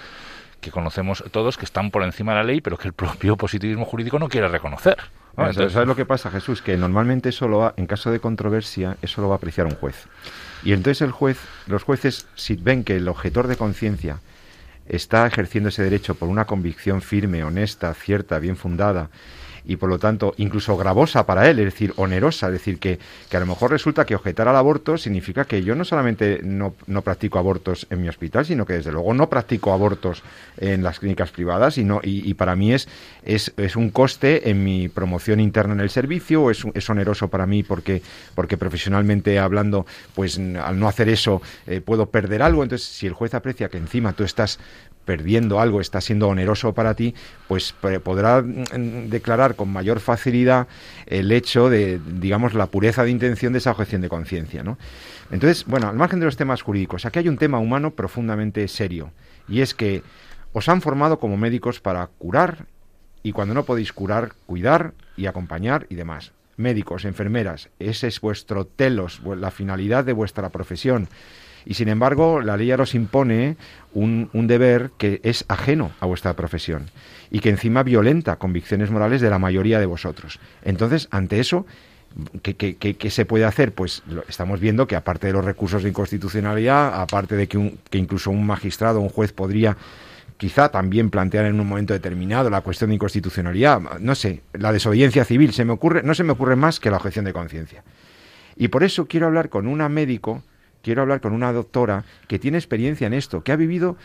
que 0.60 0.70
conocemos 0.70 1.24
todos 1.30 1.56
que 1.56 1.64
están 1.64 1.90
por 1.90 2.02
encima 2.02 2.32
de 2.32 2.38
la 2.38 2.44
ley, 2.44 2.60
pero 2.60 2.76
que 2.76 2.86
el 2.86 2.92
propio 2.92 3.36
positivismo 3.38 3.86
jurídico 3.86 4.18
no 4.18 4.28
quiere 4.28 4.46
reconocer. 4.46 4.98
Ah, 5.38 5.54
¿Sabes 5.54 5.88
lo 5.88 5.96
que 5.96 6.04
pasa, 6.04 6.30
Jesús? 6.30 6.60
Que 6.60 6.76
normalmente 6.76 7.30
eso 7.30 7.48
va, 7.48 7.72
en 7.78 7.86
caso 7.86 8.10
de 8.10 8.20
controversia, 8.20 8.98
eso 9.00 9.22
lo 9.22 9.28
va 9.28 9.36
a 9.36 9.38
apreciar 9.38 9.66
un 9.66 9.74
juez. 9.74 10.06
Y 10.62 10.74
entonces 10.74 11.00
el 11.00 11.12
juez, 11.12 11.40
los 11.66 11.82
jueces, 11.82 12.26
si 12.34 12.56
ven 12.56 12.84
que 12.84 12.96
el 12.96 13.08
objetor 13.08 13.46
de 13.46 13.56
conciencia 13.56 14.18
está 14.86 15.26
ejerciendo 15.26 15.70
ese 15.70 15.82
derecho 15.82 16.14
por 16.14 16.28
una 16.28 16.44
convicción 16.44 17.00
firme, 17.00 17.42
honesta, 17.42 17.94
cierta, 17.94 18.38
bien 18.38 18.56
fundada, 18.56 19.08
y 19.64 19.76
por 19.76 19.88
lo 19.88 19.98
tanto 19.98 20.34
incluso 20.38 20.76
gravosa 20.76 21.26
para 21.26 21.48
él, 21.48 21.58
es 21.58 21.66
decir, 21.66 21.92
onerosa, 21.96 22.46
es 22.46 22.54
decir, 22.54 22.78
que, 22.78 22.98
que 23.28 23.36
a 23.36 23.40
lo 23.40 23.46
mejor 23.46 23.70
resulta 23.70 24.04
que 24.04 24.14
objetar 24.14 24.48
al 24.48 24.56
aborto 24.56 24.98
significa 24.98 25.44
que 25.44 25.62
yo 25.62 25.74
no 25.74 25.84
solamente 25.84 26.40
no, 26.42 26.74
no, 26.86 27.02
practico 27.02 27.38
abortos 27.38 27.86
en 27.90 28.02
mi 28.02 28.08
hospital, 28.08 28.44
sino 28.46 28.64
que 28.66 28.74
desde 28.74 28.92
luego 28.92 29.14
no 29.14 29.28
practico 29.28 29.72
abortos 29.72 30.22
en 30.58 30.82
las 30.82 30.98
clínicas 30.98 31.30
privadas 31.30 31.78
y, 31.78 31.86
y, 32.02 32.34
para 32.34 32.56
mí 32.56 32.72
es, 32.72 32.88
es, 33.24 33.52
es, 33.56 33.76
un 33.76 33.90
coste 33.90 34.50
en 34.50 34.64
mi 34.64 34.88
promoción 34.88 35.40
interna 35.40 35.74
en 35.74 35.80
el 35.80 35.90
servicio 35.90 36.50
es, 36.50 36.64
es 36.74 36.90
oneroso 36.90 37.28
para 37.28 37.46
mí 37.46 37.62
porque, 37.62 38.02
porque 38.34 38.56
profesionalmente 38.56 39.38
hablando, 39.38 39.86
pues 40.14 40.38
al 40.38 40.78
no 40.78 40.88
hacer 40.88 41.08
eso 41.08 41.42
eh, 41.66 41.80
puedo 41.80 42.06
perder 42.06 42.42
algo. 42.42 42.62
Entonces, 42.62 42.86
si 42.86 43.06
el 43.06 43.12
juez 43.12 43.34
aprecia 43.34 43.68
que 43.68 43.78
encima 43.78 44.12
tú 44.12 44.24
estás 44.24 44.58
perdiendo 45.04 45.60
algo, 45.60 45.80
está 45.80 46.00
siendo 46.00 46.28
oneroso 46.28 46.72
para 46.74 46.94
ti, 46.94 47.14
pues 47.48 47.74
podrá 48.02 48.42
mm, 48.42 49.08
declarar 49.08 49.56
con 49.56 49.70
mayor 49.70 50.00
facilidad 50.00 50.68
el 51.06 51.32
hecho 51.32 51.68
de, 51.68 52.00
digamos, 52.18 52.54
la 52.54 52.66
pureza 52.66 53.04
de 53.04 53.10
intención 53.10 53.52
de 53.52 53.58
esa 53.58 53.72
objeción 53.72 54.00
de 54.00 54.08
conciencia, 54.08 54.62
¿no? 54.62 54.78
Entonces, 55.30 55.64
bueno, 55.66 55.88
al 55.88 55.96
margen 55.96 56.20
de 56.20 56.26
los 56.26 56.36
temas 56.36 56.62
jurídicos, 56.62 57.06
aquí 57.06 57.18
hay 57.18 57.28
un 57.28 57.38
tema 57.38 57.58
humano 57.58 57.92
profundamente 57.92 58.66
serio, 58.68 59.12
y 59.48 59.60
es 59.60 59.74
que 59.74 60.02
os 60.52 60.68
han 60.68 60.82
formado 60.82 61.18
como 61.18 61.36
médicos 61.36 61.80
para 61.80 62.06
curar 62.18 62.66
y 63.22 63.32
cuando 63.32 63.54
no 63.54 63.64
podéis 63.64 63.92
curar, 63.92 64.32
cuidar 64.46 64.92
y 65.16 65.26
acompañar 65.26 65.86
y 65.88 65.94
demás. 65.94 66.32
Médicos, 66.56 67.04
enfermeras, 67.04 67.70
ese 67.78 68.08
es 68.08 68.20
vuestro 68.20 68.66
telos, 68.66 69.22
la 69.24 69.50
finalidad 69.50 70.04
de 70.04 70.12
vuestra 70.12 70.50
profesión 70.50 71.08
y 71.64 71.74
sin 71.74 71.88
embargo 71.88 72.40
la 72.40 72.56
ley 72.56 72.68
ya 72.68 72.76
os 72.76 72.94
impone 72.94 73.56
un, 73.92 74.28
deber 74.46 74.90
que 74.98 75.20
es 75.22 75.44
ajeno 75.48 75.92
a 76.00 76.06
vuestra 76.06 76.34
profesión 76.34 76.90
y 77.30 77.40
que 77.40 77.50
encima 77.50 77.82
violenta 77.82 78.36
convicciones 78.36 78.90
morales 78.90 79.20
de 79.20 79.30
la 79.30 79.38
mayoría 79.38 79.78
de 79.78 79.86
vosotros. 79.86 80.38
Entonces, 80.64 81.08
ante 81.10 81.40
eso, 81.40 81.66
¿Qué, 82.42 82.54
qué, 82.56 83.10
se 83.10 83.24
puede 83.24 83.46
hacer? 83.46 83.72
Pues 83.72 84.02
estamos 84.28 84.60
viendo 84.60 84.86
que 84.86 84.96
aparte 84.96 85.28
de 85.28 85.32
los 85.32 85.46
recursos 85.46 85.82
de 85.82 85.88
inconstitucionalidad, 85.88 87.00
aparte 87.00 87.36
de 87.36 87.48
que, 87.48 87.78
que 87.88 87.96
incluso 87.96 88.30
un 88.30 88.46
magistrado, 88.46 89.00
un 89.00 89.08
juez 89.08 89.32
podría 89.32 89.78
quizá 90.42 90.70
también 90.70 91.08
plantear 91.08 91.46
en 91.46 91.60
un 91.60 91.68
momento 91.68 91.94
determinado 91.94 92.50
la 92.50 92.62
cuestión 92.62 92.90
de 92.90 92.96
inconstitucionalidad, 92.96 93.80
no 94.00 94.16
sé, 94.16 94.42
la 94.52 94.72
desobediencia 94.72 95.24
civil, 95.24 95.52
se 95.52 95.64
me 95.64 95.72
ocurre, 95.72 96.02
no 96.02 96.14
se 96.14 96.24
me 96.24 96.32
ocurre 96.32 96.56
más 96.56 96.80
que 96.80 96.90
la 96.90 96.96
objeción 96.96 97.24
de 97.24 97.32
conciencia. 97.32 97.84
Y 98.56 98.66
por 98.66 98.82
eso 98.82 99.06
quiero 99.06 99.28
hablar 99.28 99.50
con 99.50 99.68
una 99.68 99.88
médico 99.88 100.42
quiero 100.82 101.02
hablar 101.02 101.20
con 101.20 101.32
una 101.32 101.52
doctora 101.52 102.04
que 102.28 102.38
tiene 102.38 102.58
experiencia 102.58 103.06
en 103.06 103.14
esto, 103.14 103.42
que 103.42 103.52
ha 103.52 103.56
vivido 103.56 103.96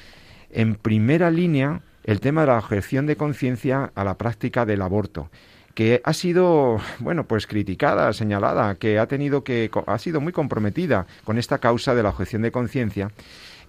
en 0.49 0.75
primera 0.75 1.31
línea 1.31 1.81
el 2.03 2.19
tema 2.21 2.41
de 2.41 2.47
la 2.47 2.57
objeción 2.57 3.05
de 3.05 3.17
conciencia 3.17 3.91
a 3.93 4.03
la 4.03 4.17
práctica 4.17 4.65
del 4.65 4.81
aborto 4.81 5.29
que 5.77 6.01
ha 6.03 6.13
sido, 6.13 6.81
bueno, 6.97 7.27
pues 7.27 7.45
criticada, 7.45 8.11
señalada, 8.11 8.73
que 8.79 8.97
ha 8.97 9.05
tenido 9.05 9.43
que 9.43 9.69
ha 9.85 9.99
sido 9.99 10.19
muy 10.19 10.33
comprometida 10.33 11.05
con 11.23 11.37
esta 11.37 11.59
causa 11.59 11.93
de 11.93 12.01
la 12.01 12.09
objeción 12.09 12.41
de 12.41 12.51
conciencia 12.51 13.11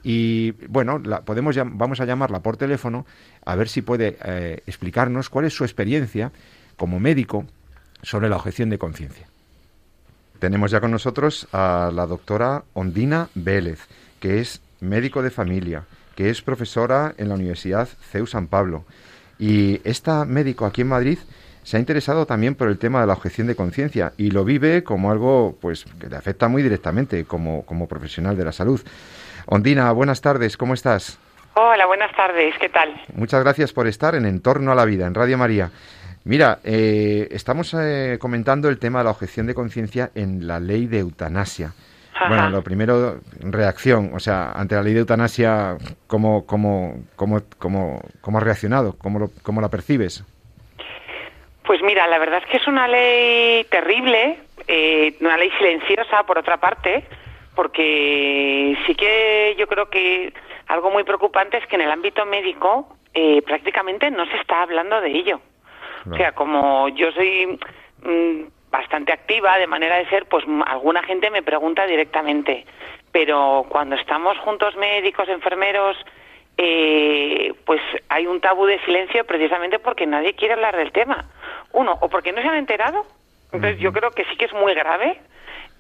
y 0.03 0.53
bueno, 0.69 1.03
podemos 1.27 1.55
vamos 1.57 2.01
a 2.01 2.07
llamarla 2.07 2.41
por 2.41 2.57
teléfono 2.57 3.05
a 3.45 3.55
ver 3.57 3.69
si 3.69 3.83
puede 3.83 4.17
eh, 4.25 4.63
explicarnos 4.67 5.29
cuál 5.29 5.45
es 5.45 5.53
su 5.53 5.65
experiencia 5.65 6.33
como 6.79 6.99
médico 6.99 7.45
sobre 8.03 8.31
la 8.31 8.37
objeción 8.37 8.71
de 8.71 8.79
conciencia. 8.79 9.29
Tenemos 10.39 10.71
ya 10.71 10.81
con 10.81 10.93
nosotros 10.93 11.49
a 11.53 11.91
la 11.93 12.07
doctora 12.07 12.63
Ondina 12.75 13.29
Vélez, 13.35 13.81
que 14.21 14.39
es 14.39 14.63
médico 14.81 15.23
de 15.23 15.31
familia, 15.31 15.85
que 16.15 16.31
es 16.31 16.43
profesora 16.43 17.15
en 17.19 17.29
la 17.29 17.35
Universidad 17.35 17.89
CEU 18.13 18.27
San 18.27 18.47
Pablo. 18.47 18.85
Y 19.39 19.81
esta 19.85 20.25
médico 20.25 20.65
aquí 20.65 20.83
en 20.83 20.89
Madrid 20.89 21.19
se 21.65 21.77
ha 21.77 21.81
interesado 21.81 22.25
también 22.25 22.55
por 22.55 22.69
el 22.69 22.79
tema 22.79 23.01
de 23.01 23.09
la 23.09 23.15
objeción 23.15 23.49
de 23.49 23.57
conciencia 23.57 24.13
y 24.17 24.31
lo 24.31 24.45
vive 24.45 24.85
como 24.85 25.11
algo 25.11 25.59
pues 25.61 25.85
que 26.01 26.09
le 26.09 26.17
afecta 26.17 26.49
muy 26.49 26.63
directamente 26.63 27.25
como, 27.25 27.67
como 27.67 27.89
profesional 27.89 28.37
de 28.37 28.45
la 28.45 28.53
salud. 28.53 28.81
Ondina, 29.47 29.91
buenas 29.93 30.21
tardes, 30.21 30.57
¿cómo 30.57 30.73
estás? 30.75 31.19
Hola, 31.55 31.87
buenas 31.87 32.15
tardes, 32.15 32.55
¿qué 32.61 32.69
tal? 32.69 32.95
Muchas 33.15 33.43
gracias 33.43 33.73
por 33.73 33.89
estar 33.89 34.15
en 34.15 34.25
Entorno 34.25 34.71
a 34.71 34.77
la 34.77 34.85
Vida, 34.85 35.07
en 35.07 35.15
Radio 35.15 35.37
María. 35.37 35.71
Mira, 36.29 36.59
eh, 36.63 37.27
estamos 37.31 37.73
eh, 37.73 38.19
comentando 38.21 38.69
el 38.69 38.79
tema 38.79 38.99
de 38.99 39.07
la 39.07 39.13
objeción 39.13 39.47
de 39.47 39.55
conciencia 39.55 40.11
en 40.15 40.47
la 40.47 40.61
ley 40.61 40.87
de 40.87 40.99
eutanasia. 40.99 41.73
Bueno, 42.29 42.51
lo 42.51 42.63
primero, 42.63 43.21
reacción, 43.41 44.11
o 44.13 44.21
sea, 44.21 44.53
ante 44.53 44.75
la 44.75 44.83
ley 44.83 44.93
de 44.93 45.01
eutanasia, 45.01 45.79
¿cómo, 46.07 46.45
cómo, 46.47 46.97
cómo, 47.17 47.39
cómo, 47.59 48.03
cómo 48.21 48.37
has 48.37 48.45
reaccionado? 48.45 48.95
¿Cómo, 48.99 49.31
¿Cómo 49.43 49.63
la 49.63 49.71
percibes? 49.71 50.23
Pues 51.65 51.81
mira, 51.81 52.07
la 52.07 52.19
verdad 52.19 52.43
es 52.45 52.51
que 52.51 52.59
es 52.59 52.67
una 52.67 52.87
ley 52.87 53.65
terrible, 53.71 54.39
eh, 54.67 55.17
una 55.23 55.39
ley 55.39 55.51
silenciosa, 55.57 56.25
por 56.25 56.37
otra 56.37 56.59
parte, 56.59 57.05
porque 57.55 58.77
sí 58.87 58.95
que 58.95 59.57
yo 59.59 59.67
creo 59.67 59.89
que 59.89 60.35
algo 60.67 60.91
muy 60.91 61.05
preocupante 61.05 61.57
es 61.57 61.67
que 61.69 61.77
en 61.77 61.83
el 61.83 61.91
ámbito 61.91 62.27
médico 62.27 62.95
prácticamente 63.47 64.11
no 64.11 64.27
se 64.27 64.37
está 64.37 64.63
hablando 64.63 65.01
de 65.01 65.11
ello. 65.11 65.41
O 66.13 66.17
sea, 66.17 66.33
como 66.33 66.89
yo 66.91 67.11
soy 67.13 67.59
mm, 68.03 68.71
bastante 68.71 69.13
activa 69.13 69.59
de 69.59 69.67
manera 69.67 69.97
de 69.97 70.09
ser, 70.09 70.27
pues 70.27 70.45
alguna 70.67 71.03
gente 71.03 71.31
me 71.31 71.43
pregunta 71.43 71.87
directamente. 71.87 72.67
Pero 73.13 73.67
cuando 73.69 73.97
estamos 73.97 74.39
juntos 74.39 74.77
médicos, 74.77 75.29
enfermeros, 75.29 75.97
eh, 76.57 77.55
pues 77.65 77.81
hay 78.09 78.27
un 78.27 78.41
tabú 78.41 78.67
de 78.67 78.79
silencio 78.85 79.25
precisamente 79.25 79.79
porque 79.79 80.07
nadie 80.07 80.35
quiere 80.35 80.55
hablar 80.55 80.77
del 80.77 80.93
tema. 80.93 81.27
Uno, 81.73 81.97
o 82.01 82.09
porque 82.09 82.33
no 82.33 82.43
se 82.43 82.49
han 82.49 82.57
enterado. 82.57 83.07
Entonces 83.53 83.79
yo 83.79 83.93
creo 83.93 84.11
que 84.11 84.25
sí 84.27 84.37
que 84.37 84.45
es 84.45 84.53
muy 84.53 84.75
grave. 84.75 85.21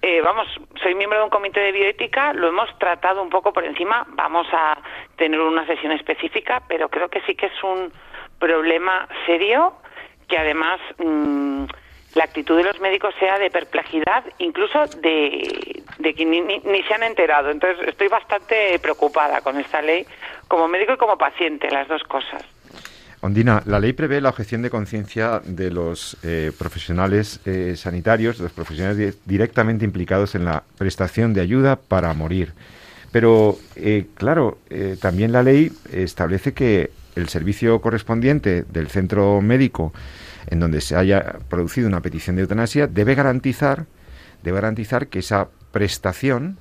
Eh, 0.00 0.20
vamos, 0.22 0.46
soy 0.80 0.94
miembro 0.94 1.18
de 1.18 1.24
un 1.24 1.30
comité 1.30 1.58
de 1.58 1.72
bioética, 1.72 2.32
lo 2.32 2.48
hemos 2.48 2.70
tratado 2.78 3.20
un 3.20 3.30
poco 3.30 3.52
por 3.52 3.64
encima, 3.64 4.06
vamos 4.10 4.46
a 4.52 4.78
tener 5.16 5.40
una 5.40 5.66
sesión 5.66 5.90
específica, 5.90 6.62
pero 6.68 6.88
creo 6.88 7.08
que 7.08 7.20
sí 7.22 7.34
que 7.34 7.46
es 7.46 7.64
un 7.64 7.92
problema 8.38 9.08
serio 9.26 9.74
que 10.28 10.38
además 10.38 10.78
mm, 10.98 11.64
la 12.14 12.24
actitud 12.24 12.56
de 12.56 12.64
los 12.64 12.80
médicos 12.80 13.14
sea 13.18 13.38
de 13.38 13.50
perplejidad, 13.50 14.24
incluso 14.38 14.86
de, 15.00 15.82
que 16.02 16.24
ni, 16.24 16.82
se 16.82 16.94
han 16.94 17.02
enterado. 17.02 17.50
Entonces 17.50 17.88
estoy 17.88 18.08
bastante 18.08 18.78
preocupada 18.80 19.40
con 19.40 19.58
esta 19.58 19.80
ley, 19.80 20.06
como 20.46 20.68
médico 20.68 20.94
y 20.94 20.96
como 20.96 21.16
paciente, 21.16 21.70
las 21.70 21.88
dos 21.88 22.02
cosas. 22.04 22.42
Ondina, 23.20 23.62
la 23.66 23.80
ley 23.80 23.94
prevé 23.94 24.20
la 24.20 24.28
objeción 24.28 24.62
de 24.62 24.70
conciencia 24.70 25.40
de 25.44 25.72
los 25.72 26.16
eh, 26.22 26.52
profesionales 26.56 27.40
eh, 27.46 27.74
sanitarios, 27.76 28.38
de 28.38 28.44
los 28.44 28.52
profesionales 28.52 29.18
directamente 29.26 29.84
implicados 29.84 30.36
en 30.36 30.44
la 30.44 30.62
prestación 30.76 31.34
de 31.34 31.40
ayuda 31.40 31.76
para 31.76 32.12
morir. 32.14 32.52
Pero, 33.10 33.56
eh, 33.74 34.06
claro, 34.14 34.58
también 35.00 35.32
la 35.32 35.42
ley 35.42 35.72
establece 35.90 36.52
que 36.52 36.90
el 37.18 37.28
servicio 37.28 37.80
correspondiente 37.80 38.64
del 38.64 38.88
centro 38.88 39.40
médico 39.40 39.92
en 40.46 40.60
donde 40.60 40.80
se 40.80 40.96
haya 40.96 41.38
producido 41.48 41.88
una 41.88 42.00
petición 42.00 42.36
de 42.36 42.42
eutanasia 42.42 42.86
debe 42.86 43.14
garantizar 43.14 43.86
debe 44.42 44.56
garantizar 44.56 45.08
que 45.08 45.18
esa 45.18 45.48
prestación 45.72 46.58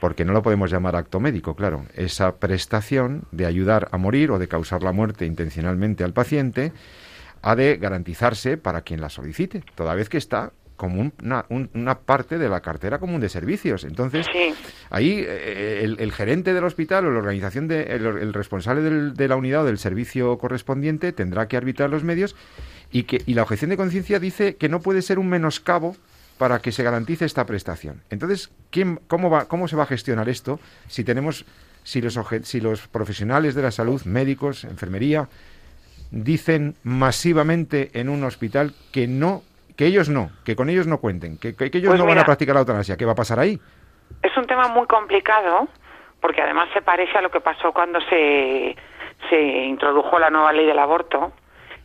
porque 0.00 0.24
no 0.24 0.32
lo 0.32 0.42
podemos 0.42 0.70
llamar 0.70 0.96
acto 0.96 1.18
médico, 1.20 1.56
claro, 1.56 1.84
esa 1.94 2.36
prestación 2.36 3.24
de 3.32 3.46
ayudar 3.46 3.88
a 3.90 3.98
morir 3.98 4.30
o 4.30 4.38
de 4.38 4.46
causar 4.46 4.82
la 4.82 4.92
muerte 4.92 5.26
intencionalmente 5.26 6.04
al 6.04 6.12
paciente 6.12 6.72
ha 7.42 7.56
de 7.56 7.76
garantizarse 7.76 8.56
para 8.56 8.82
quien 8.82 9.00
la 9.00 9.10
solicite, 9.10 9.62
toda 9.74 9.94
vez 9.94 10.08
que 10.08 10.18
está 10.18 10.52
como 10.78 11.12
una, 11.22 11.44
una, 11.48 11.98
parte 11.98 12.38
de 12.38 12.48
la 12.48 12.60
cartera 12.60 12.98
común 12.98 13.20
de 13.20 13.28
servicios. 13.28 13.84
Entonces, 13.84 14.26
ahí 14.88 15.24
eh, 15.26 15.82
el, 15.98 16.12
gerente 16.12 16.54
del 16.54 16.64
hospital 16.64 17.04
o 17.04 17.10
la 17.10 17.18
organización, 17.18 17.68
de, 17.68 17.82
el, 17.82 18.32
responsable 18.32 18.80
de 18.80 19.28
la 19.28 19.36
unidad 19.36 19.62
o 19.62 19.66
del 19.66 19.78
servicio 19.78 20.38
correspondiente 20.38 21.12
tendrá 21.12 21.48
que 21.48 21.56
arbitrar 21.56 21.90
los 21.90 22.04
medios 22.04 22.36
y, 22.92 23.02
que, 23.02 23.20
y 23.26 23.34
la 23.34 23.42
objeción 23.42 23.70
de 23.70 23.76
conciencia 23.76 24.20
dice 24.20 24.54
que 24.54 24.68
no 24.68 24.80
puede 24.80 25.02
ser 25.02 25.18
un 25.18 25.28
menoscabo 25.28 25.96
para 26.38 26.60
que 26.60 26.70
se 26.70 26.84
garantice 26.84 27.24
esta 27.24 27.44
prestación. 27.44 28.00
Entonces, 28.08 28.50
¿quién, 28.70 29.00
cómo, 29.08 29.28
va, 29.28 29.46
¿cómo 29.46 29.66
se 29.66 29.74
va 29.74 29.82
a 29.82 29.86
gestionar 29.86 30.28
esto 30.28 30.60
si 30.86 31.02
tenemos 31.02 31.44
si 31.82 32.00
los, 32.00 32.18
si 32.44 32.60
los 32.60 32.86
profesionales 32.86 33.54
de 33.54 33.62
la 33.62 33.70
salud, 33.72 34.02
médicos, 34.04 34.64
enfermería, 34.64 35.28
dicen 36.10 36.74
masivamente 36.84 37.90
en 37.94 38.08
un 38.08 38.24
hospital 38.24 38.74
que 38.92 39.08
no 39.08 39.42
que 39.78 39.86
ellos 39.86 40.08
no, 40.08 40.32
que 40.44 40.56
con 40.56 40.68
ellos 40.68 40.88
no 40.88 40.98
cuenten, 40.98 41.38
que, 41.38 41.50
ellos 41.50 41.90
pues 41.90 42.00
no 42.00 42.04
van 42.04 42.18
a 42.18 42.24
practicar 42.24 42.52
la 42.56 42.62
eutanasia. 42.62 42.96
¿Qué 42.96 43.04
va 43.04 43.12
a 43.12 43.14
pasar 43.14 43.38
ahí? 43.38 43.60
Es 44.24 44.36
un 44.36 44.44
tema 44.44 44.66
muy 44.66 44.88
complicado, 44.88 45.68
porque 46.20 46.42
además 46.42 46.68
se 46.74 46.82
parece 46.82 47.16
a 47.16 47.20
lo 47.22 47.30
que 47.30 47.40
pasó 47.40 47.72
cuando 47.72 48.00
se, 48.00 48.74
se 49.30 49.40
introdujo 49.40 50.18
la 50.18 50.30
nueva 50.30 50.52
ley 50.52 50.66
del 50.66 50.80
aborto. 50.80 51.32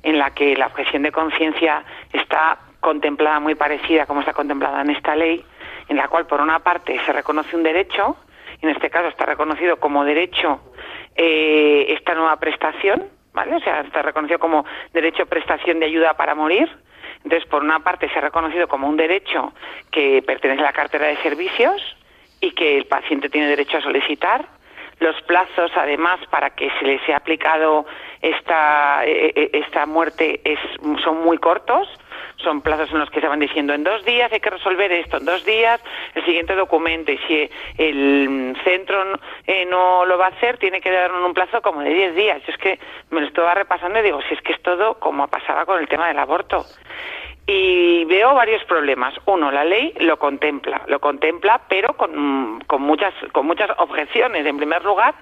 en 0.02 0.18
la 0.18 0.32
que 0.32 0.58
la 0.58 0.68
objeción 0.68 1.04
de 1.04 1.12
conciencia 1.12 1.86
está 2.12 2.58
contemplada 2.82 3.40
muy 3.40 3.56
parecida 3.56 4.06
como 4.06 4.20
está 4.22 4.34
contemplada 4.34 4.82
en 4.82 4.90
esta 4.90 5.16
ley, 5.16 5.46
en 5.88 5.96
la 5.96 6.08
cual 6.08 6.26
por 6.26 6.42
una 6.42 6.60
parte 6.60 7.00
se 7.06 7.14
reconoce 7.14 7.56
un 7.56 7.64
derecho, 7.64 8.18
en 8.62 8.70
este 8.70 8.90
caso 8.90 9.08
está 9.08 9.26
reconocido 9.26 9.78
como 9.78 10.04
derecho 10.04 10.60
eh, 11.16 11.86
esta 11.90 12.16
nueva 12.16 12.38
prestación, 12.38 13.04
¿vale? 13.34 13.56
O 13.56 13.60
sea, 13.60 13.82
está 13.82 14.02
reconocido 14.02 14.40
como 14.40 14.66
derecho 14.94 15.28
prestación 15.28 15.80
de 15.80 15.86
ayuda 15.86 16.16
para 16.16 16.34
morir. 16.34 16.68
Entonces, 17.24 17.48
por 17.50 17.64
una 17.64 17.80
parte 17.80 18.10
se 18.10 18.20
ha 18.20 18.22
reconocido 18.22 18.68
como 18.68 18.88
un 18.88 18.98
derecho 18.98 19.54
que 19.92 20.22
pertenece 20.22 20.62
a 20.62 20.66
la 20.66 20.74
cartera 20.74 21.08
de 21.08 21.18
servicios 21.18 21.82
y 22.42 22.52
que 22.52 22.78
el 22.78 22.86
paciente 22.86 23.30
tiene 23.30 23.48
derecho 23.48 23.78
a 23.78 23.82
solicitar. 23.82 24.46
Los 25.00 25.20
plazos, 25.24 25.72
además, 25.76 26.20
para 26.30 26.52
que 26.52 26.70
se 26.80 26.86
le 26.86 27.00
sea 27.06 27.18
aplicado 27.18 27.86
esta, 28.22 29.06
eh, 29.06 29.32
eh, 29.36 29.50
esta 29.54 29.86
muerte 29.86 30.42
es, 30.44 30.60
son 31.04 31.24
muy 31.24 31.38
cortos 31.38 31.88
son 32.44 32.62
plazos 32.62 32.92
en 32.92 33.00
los 33.00 33.10
que 33.10 33.22
se 33.22 33.28
van 33.28 33.40
diciendo 33.40 33.74
en 33.74 33.84
dos 33.84 34.04
días 34.06 34.32
hay 34.32 34.40
que 34.40 34.50
resolver 34.50 34.92
esto, 34.92 35.18
en 35.18 35.26
dos 35.26 35.46
días 35.46 35.82
el 36.16 36.26
siguiente 36.26 36.56
documento 36.56 37.12
y 37.12 37.18
si 37.20 37.50
el 37.78 38.56
centro 38.64 39.04
eh, 39.48 39.66
no 39.66 40.06
lo 40.06 40.18
va 40.18 40.28
a 40.28 40.30
hacer 40.30 40.58
tiene 40.58 40.82
que 40.82 40.92
dar 40.92 41.12
un 41.12 41.34
plazo 41.34 41.62
como 41.62 41.82
de 41.82 41.94
diez 41.94 42.16
días. 42.16 42.42
Yo 42.46 42.54
es 42.54 42.58
que 42.58 42.80
me 43.10 43.22
lo 43.22 43.28
estaba 43.28 43.54
repasando 43.54 44.00
y 44.00 44.04
digo, 44.04 44.22
si 44.28 44.34
es 44.34 44.42
que 44.42 44.54
es 44.54 44.62
todo 44.62 45.00
como 45.00 45.28
pasaba 45.28 45.66
con 45.66 45.80
el 45.80 45.88
tema 45.88 46.08
del 46.08 46.20
aborto. 46.20 46.66
Y 47.46 48.06
veo 48.06 48.34
varios 48.34 48.64
problemas. 48.64 49.14
Uno, 49.26 49.52
la 49.52 49.66
ley 49.66 49.94
lo 50.00 50.18
contempla, 50.18 50.84
lo 50.88 51.00
contempla, 51.00 51.62
pero 51.68 51.94
con, 51.98 52.64
con 52.68 52.82
muchas, 52.82 53.14
con 53.34 53.46
muchas 53.46 53.70
objeciones. 53.80 54.46
En 54.46 54.56
primer 54.56 54.84
lugar, 54.86 55.14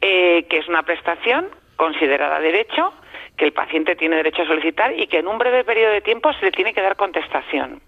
eh, 0.00 0.46
que 0.48 0.58
es 0.58 0.68
una 0.68 0.82
prestación 0.82 1.46
considerada 1.76 2.40
derecho, 2.40 2.92
que 3.40 3.46
el 3.46 3.54
paciente 3.54 3.96
tiene 3.96 4.16
derecho 4.16 4.42
a 4.42 4.46
solicitar 4.46 4.92
y 4.92 5.06
que 5.06 5.20
en 5.20 5.26
un 5.26 5.38
breve 5.38 5.64
periodo 5.64 5.94
de 5.94 6.02
tiempo 6.02 6.30
se 6.34 6.44
le 6.44 6.52
tiene 6.52 6.74
que 6.74 6.82
dar 6.82 6.94
contestación. 6.94 7.80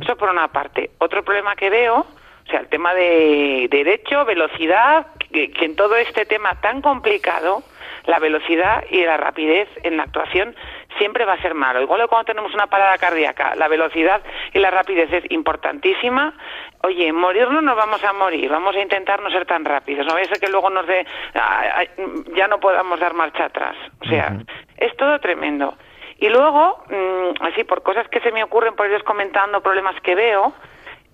Eso 0.00 0.16
por 0.16 0.28
una 0.28 0.48
parte. 0.48 0.90
Otro 0.98 1.22
problema 1.22 1.54
que 1.54 1.70
veo, 1.70 1.98
o 2.00 2.50
sea, 2.50 2.58
el 2.58 2.66
tema 2.66 2.92
de 2.92 3.68
derecho, 3.70 4.24
velocidad, 4.24 5.06
que, 5.32 5.52
en 5.60 5.76
todo 5.76 5.94
este 5.94 6.26
tema 6.26 6.60
tan 6.60 6.82
complicado, 6.82 7.62
la 8.06 8.18
velocidad 8.18 8.82
y 8.90 9.04
la 9.04 9.18
rapidez 9.18 9.68
en 9.84 9.98
la 9.98 10.02
actuación 10.02 10.56
siempre 10.98 11.24
va 11.24 11.34
a 11.34 11.42
ser 11.42 11.54
malo. 11.54 11.80
Igual 11.80 12.02
que 12.02 12.08
cuando 12.08 12.26
tenemos 12.26 12.54
una 12.54 12.66
parada 12.66 12.98
cardíaca, 12.98 13.54
la 13.56 13.68
velocidad 13.68 14.22
y 14.52 14.58
la 14.58 14.70
rapidez 14.70 15.12
es 15.12 15.30
importantísima. 15.30 16.34
Oye, 16.82 17.12
morirnos 17.12 17.62
nos 17.62 17.76
vamos 17.76 18.02
a 18.04 18.12
morir, 18.12 18.50
vamos 18.50 18.74
a 18.76 18.80
intentar 18.80 19.20
no 19.22 19.30
ser 19.30 19.46
tan 19.46 19.64
rápidos, 19.64 20.06
no 20.06 20.14
vaya 20.14 20.26
a 20.26 20.28
ser 20.28 20.40
que 20.40 20.50
luego 20.50 20.70
nos 20.70 20.86
dé, 20.86 21.06
ya 22.34 22.48
no 22.48 22.58
podamos 22.58 22.98
dar 23.00 23.14
marcha 23.14 23.46
atrás. 23.46 23.76
O 24.00 24.08
sea, 24.08 24.36
es 24.76 24.96
todo 24.96 25.18
tremendo. 25.20 25.74
Y 26.18 26.28
luego, 26.28 26.84
mm, 26.88 27.42
así 27.44 27.64
por 27.64 27.82
cosas 27.82 28.06
que 28.08 28.20
se 28.20 28.30
me 28.30 28.44
ocurren 28.44 28.76
por 28.76 28.88
ir 28.88 29.02
comentando, 29.02 29.60
problemas 29.60 30.00
que 30.02 30.14
veo, 30.14 30.52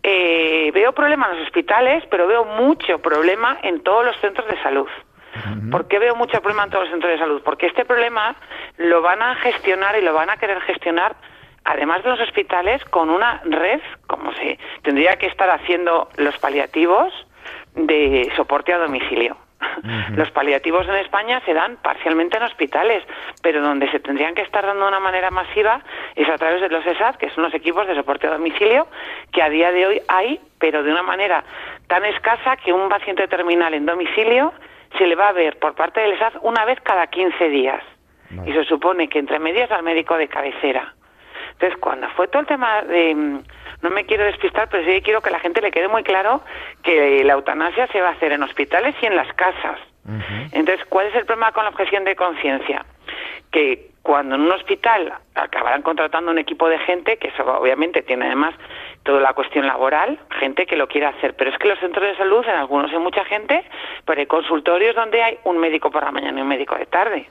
eh, 0.02 0.70
veo 0.72 0.92
problemas 0.92 1.30
en 1.30 1.38
los 1.38 1.46
hospitales, 1.46 2.04
pero 2.10 2.26
veo 2.26 2.44
mucho 2.44 2.98
problema 2.98 3.58
en 3.62 3.82
todos 3.82 4.04
los 4.04 4.16
centros 4.20 4.46
de 4.48 4.60
salud. 4.62 4.88
¿Por 5.70 5.88
qué 5.88 5.98
veo 5.98 6.14
mucho 6.14 6.40
problema 6.40 6.64
en 6.64 6.70
todos 6.70 6.84
los 6.84 6.92
centros 6.92 7.12
de 7.12 7.18
salud? 7.18 7.42
Porque 7.44 7.66
este 7.66 7.84
problema 7.84 8.36
lo 8.76 9.02
van 9.02 9.22
a 9.22 9.34
gestionar 9.36 9.96
y 9.98 10.02
lo 10.02 10.14
van 10.14 10.30
a 10.30 10.36
querer 10.36 10.60
gestionar, 10.62 11.16
además 11.64 12.02
de 12.02 12.10
los 12.10 12.20
hospitales, 12.20 12.84
con 12.86 13.10
una 13.10 13.40
red, 13.44 13.80
como 14.06 14.32
se 14.34 14.58
tendría 14.82 15.16
que 15.16 15.26
estar 15.26 15.50
haciendo 15.50 16.08
los 16.16 16.36
paliativos 16.38 17.12
de 17.74 18.30
soporte 18.36 18.72
a 18.72 18.78
domicilio. 18.78 19.36
Los 20.14 20.30
paliativos 20.30 20.86
en 20.88 20.94
España 20.96 21.40
se 21.44 21.52
dan 21.52 21.76
parcialmente 21.76 22.36
en 22.36 22.44
hospitales, 22.44 23.02
pero 23.42 23.60
donde 23.60 23.90
se 23.90 23.98
tendrían 24.00 24.34
que 24.34 24.42
estar 24.42 24.64
dando 24.64 24.84
de 24.84 24.88
una 24.88 25.00
manera 25.00 25.30
masiva 25.30 25.80
es 26.14 26.28
a 26.28 26.36
través 26.36 26.60
de 26.60 26.68
los 26.68 26.86
ESAD, 26.86 27.16
que 27.16 27.30
son 27.30 27.44
los 27.44 27.54
equipos 27.54 27.86
de 27.86 27.94
soporte 27.94 28.26
a 28.26 28.30
domicilio, 28.30 28.86
que 29.32 29.42
a 29.42 29.48
día 29.48 29.72
de 29.72 29.86
hoy 29.86 30.02
hay, 30.08 30.40
pero 30.58 30.82
de 30.82 30.92
una 30.92 31.02
manera 31.02 31.44
tan 31.88 32.04
escasa 32.04 32.56
que 32.56 32.72
un 32.72 32.88
paciente 32.88 33.26
terminal 33.28 33.74
en 33.74 33.86
domicilio 33.86 34.52
se 34.96 35.06
le 35.06 35.14
va 35.14 35.28
a 35.28 35.32
ver 35.32 35.58
por 35.58 35.74
parte 35.74 36.00
del 36.00 36.12
ESAD 36.12 36.34
una 36.42 36.64
vez 36.64 36.80
cada 36.80 37.06
15 37.06 37.48
días. 37.48 37.82
Y 38.46 38.52
se 38.52 38.64
supone 38.64 39.08
que 39.08 39.18
entre 39.18 39.38
medias 39.38 39.70
al 39.70 39.82
médico 39.82 40.16
de 40.16 40.28
cabecera. 40.28 40.94
Entonces, 41.52 41.78
cuando 41.80 42.08
fue 42.10 42.28
todo 42.28 42.40
el 42.40 42.46
tema 42.46 42.82
de... 42.82 43.14
Mm, 43.14 43.42
no 43.80 43.90
me 43.90 44.04
quiero 44.04 44.24
despistar, 44.24 44.68
pero 44.68 44.84
sí 44.84 45.00
quiero 45.02 45.20
que 45.20 45.30
la 45.30 45.38
gente 45.38 45.60
le 45.60 45.70
quede 45.70 45.88
muy 45.88 46.02
claro 46.02 46.42
que 46.82 47.22
la 47.24 47.34
eutanasia 47.34 47.86
se 47.88 48.00
va 48.00 48.08
a 48.08 48.12
hacer 48.12 48.32
en 48.32 48.42
hospitales 48.42 48.94
y 49.00 49.06
en 49.06 49.16
las 49.16 49.32
casas. 49.34 49.78
Entonces, 50.52 50.84
¿cuál 50.88 51.08
es 51.08 51.14
el 51.14 51.26
problema 51.26 51.52
con 51.52 51.64
la 51.64 51.70
objeción 51.70 52.04
de 52.04 52.16
conciencia? 52.16 52.84
Que 53.52 53.90
cuando 54.02 54.36
en 54.36 54.40
un 54.40 54.52
hospital 54.52 55.12
acabarán 55.34 55.82
contratando 55.82 56.30
un 56.30 56.38
equipo 56.38 56.68
de 56.68 56.78
gente, 56.78 57.18
que 57.18 57.28
eso 57.28 57.44
obviamente 57.44 58.02
tiene 58.02 58.26
además 58.26 58.54
toda 59.08 59.20
la 59.22 59.32
cuestión 59.32 59.66
laboral, 59.66 60.18
gente 60.38 60.66
que 60.66 60.76
lo 60.76 60.86
quiere 60.86 61.06
hacer, 61.06 61.34
pero 61.34 61.48
es 61.48 61.56
que 61.56 61.66
los 61.66 61.78
centros 61.78 62.06
de 62.06 62.14
salud, 62.18 62.44
en 62.44 62.56
algunos 62.56 62.92
hay 62.92 62.98
mucha 62.98 63.24
gente, 63.24 63.64
pero 64.04 64.20
hay 64.20 64.26
consultorios 64.26 64.94
donde 64.94 65.22
hay 65.22 65.38
un 65.44 65.56
médico 65.56 65.90
por 65.90 66.04
la 66.04 66.12
mañana 66.12 66.38
y 66.38 66.42
un 66.42 66.48
médico 66.48 66.76
de 66.76 66.84
tarde. 66.84 67.26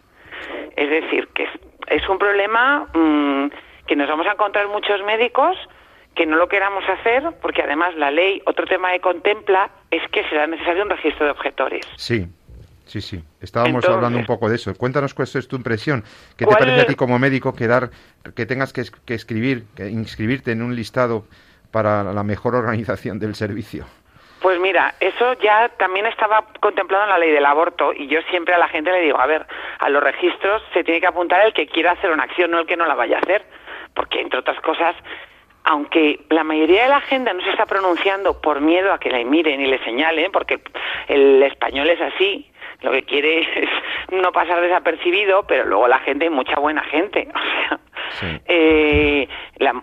Es 0.76 0.90
decir, 0.90 1.28
que 1.36 1.48
es, 1.90 2.10
un 2.10 2.18
problema 2.18 2.88
mm, 2.96 3.52
que 3.86 3.96
nos 3.96 4.10
vamos 4.10 4.26
a 4.26 4.32
encontrar 4.32 4.68
muchos 4.70 5.04
médicos 5.04 5.56
que 6.16 6.26
no 6.26 6.38
lo 6.38 6.48
queramos 6.48 6.84
hacer, 6.90 7.24
porque 7.44 7.62
además 7.62 7.96
la 7.96 8.10
ley, 8.10 8.42
otro 8.48 8.66
tema 8.66 8.90
que 8.94 9.00
contempla, 9.00 9.70
es 9.92 10.02
que 10.10 10.24
será 10.30 10.48
necesario 10.48 10.82
un 10.82 10.90
registro 10.90 11.26
de 11.26 11.32
objetores. 11.34 11.86
Sí, 11.96 12.26
sí, 12.86 13.02
sí. 13.02 13.24
Estábamos 13.40 13.88
hablando 13.88 14.18
un 14.18 14.26
poco 14.26 14.50
de 14.50 14.56
eso. 14.56 14.74
Cuéntanos 14.74 15.14
cuál 15.14 15.28
es 15.32 15.48
tu 15.48 15.58
impresión. 15.58 16.04
¿Qué 16.38 16.48
te 16.48 16.56
parece 16.56 16.82
a 16.82 16.86
ti 16.88 16.96
como 16.96 17.20
médico 17.20 17.54
que, 17.54 17.70
que 18.36 18.48
tengas 18.48 18.74
que, 18.74 18.84
que 19.06 19.14
escribir, 19.14 19.66
que 19.76 19.92
inscribirte 19.92 20.54
en 20.54 20.64
un 20.64 20.76
listado 20.76 21.28
para 21.78 22.04
la 22.04 22.24
mejor 22.24 22.56
organización 22.56 23.20
del 23.20 23.36
servicio? 23.36 23.86
Pues 24.42 24.60
mira, 24.60 24.96
eso 25.00 25.34
ya 25.34 25.70
también 25.78 26.08
estaba 26.08 26.44
contemplado 26.60 27.04
en 27.04 27.12
la 27.12 27.20
ley 27.20 27.30
del 27.30 27.46
aborto 27.46 27.94
y 27.94 28.08
yo 28.08 28.20
siempre 28.32 28.56
a 28.56 28.58
la 28.58 28.68
gente 28.68 28.92
le 28.92 29.02
digo, 29.02 29.20
a 29.20 29.28
ver, 29.28 29.46
a 29.78 29.88
los 29.88 30.02
registros 30.02 30.64
se 30.74 30.84
tiene 30.84 31.00
que 31.00 31.06
apuntar 31.06 31.46
el 31.46 31.54
que 31.54 31.68
quiera 31.68 31.92
hacer 31.92 32.10
una 32.10 32.24
acción, 32.24 32.50
no 32.50 32.58
el 32.58 32.66
que 32.66 32.78
no 32.78 32.88
la 32.88 32.96
vaya 32.96 33.18
a 33.18 33.20
hacer, 33.20 33.46
porque 33.94 34.22
entre 34.22 34.40
otras 34.40 34.60
cosas, 34.62 34.96
aunque 35.66 36.20
la 36.30 36.44
mayoría 36.44 36.84
de 36.84 36.90
la 36.90 37.02
gente 37.02 37.32
no 37.32 37.44
se 37.44 37.52
está 37.52 37.68
pronunciando 37.68 38.42
por 38.42 38.60
miedo 38.60 38.92
a 38.92 39.00
que 39.00 39.12
la 39.12 39.24
miren 39.24 39.62
y 39.62 39.68
le 39.68 39.78
señalen, 39.84 40.32
porque 40.32 40.60
el 41.10 41.44
español 41.44 41.92
es 41.92 42.02
así, 42.02 42.50
lo 42.82 42.92
que 42.92 43.04
quiere 43.04 43.42
es 43.64 43.70
no 44.10 44.32
pasar 44.32 44.62
desapercibido, 44.62 45.46
pero 45.46 45.64
luego 45.66 45.88
la 45.88 46.00
gente, 46.00 46.28
mucha 46.32 46.60
buena 46.60 46.82
gente, 46.86 47.28
o 47.36 47.40
sea, 47.40 47.80
eh, 48.22 49.28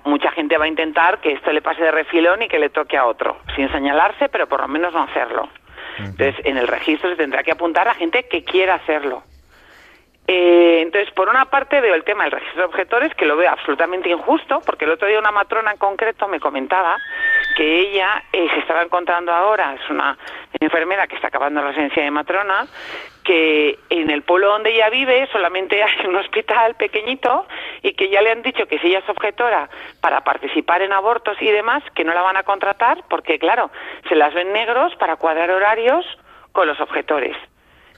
mucha 0.05 0.31
gente 0.33 0.59
va 0.59 0.65
a 0.65 0.69
intentar 0.69 1.21
que 1.21 1.33
esto 1.33 1.53
le 1.53 1.63
pase 1.63 1.83
de 1.83 1.91
refilón 1.91 2.43
y 2.43 2.49
que 2.49 2.59
le 2.59 2.71
toque 2.71 2.97
a 2.97 3.07
otro, 3.07 3.39
sin 3.57 3.71
señalarse, 3.71 4.29
pero 4.29 4.47
por 4.47 4.61
lo 4.61 4.69
menos 4.69 4.93
no 4.93 5.03
hacerlo. 5.03 5.49
Entonces, 5.99 6.35
en 6.45 6.57
el 6.57 6.67
registro 6.67 7.11
se 7.11 7.17
tendrá 7.17 7.43
que 7.43 7.53
apuntar 7.53 7.87
a 7.89 7.95
gente 7.95 8.25
que 8.25 8.43
quiera 8.43 8.75
hacerlo. 8.75 9.23
Eh, 10.27 10.81
entonces, 10.81 11.13
por 11.13 11.29
una 11.29 11.45
parte 11.45 11.81
veo 11.81 11.95
el 11.95 12.03
tema 12.03 12.25
del 12.25 12.33
registro 12.33 12.63
de 12.63 12.69
objetores, 12.69 13.15
que 13.15 13.27
lo 13.27 13.37
veo 13.37 13.51
absolutamente 13.51 14.09
injusto, 14.09 14.61
porque 14.65 14.87
el 14.87 14.93
otro 14.93 15.07
día 15.07 15.19
una 15.19 15.31
matrona 15.31 15.73
en 15.73 15.77
concreto 15.77 16.27
me 16.29 16.41
comentaba 16.41 16.97
que 17.57 17.81
ella 17.81 18.23
eh, 18.33 18.49
se 18.55 18.61
estaba 18.61 18.83
encontrando 18.83 19.33
ahora, 19.33 19.75
es 19.75 19.91
una 19.91 20.17
enfermera 20.59 21.07
que 21.07 21.17
está 21.17 21.29
acabando 21.29 21.61
la 21.61 21.69
residencia 21.69 22.03
de 22.03 22.11
matrona, 22.11 22.67
que 23.25 23.79
en 23.89 24.11
el 24.11 24.23
pueblo 24.23 24.49
donde 24.49 24.71
ella 24.71 24.91
vive 24.91 25.27
solamente 25.33 25.83
hay 25.83 26.07
un 26.07 26.17
hospital 26.17 26.75
pequeñito 26.77 27.47
y 27.83 27.95
que 27.95 28.11
ya 28.11 28.23
le 28.23 28.31
han 28.31 28.43
dicho 28.43 28.67
que 28.67 28.79
si 28.79 28.89
ella 28.89 28.99
es 28.99 29.09
objetora 29.09 29.69
para 30.01 30.23
participar 30.23 30.83
en 30.83 30.93
abortos 30.93 31.37
y 31.41 31.51
demás, 31.51 31.83
que 31.95 32.05
no 32.05 32.13
la 32.13 32.23
van 32.23 32.37
a 32.37 32.43
contratar 32.43 33.03
porque, 33.09 33.39
claro, 33.39 33.71
se 34.09 34.15
las 34.15 34.33
ven 34.35 34.53
negros 34.53 34.95
para 34.97 35.17
cuadrar 35.17 35.51
horarios 35.51 36.07
con 36.53 36.69
los 36.69 36.79
objetores. 36.81 37.37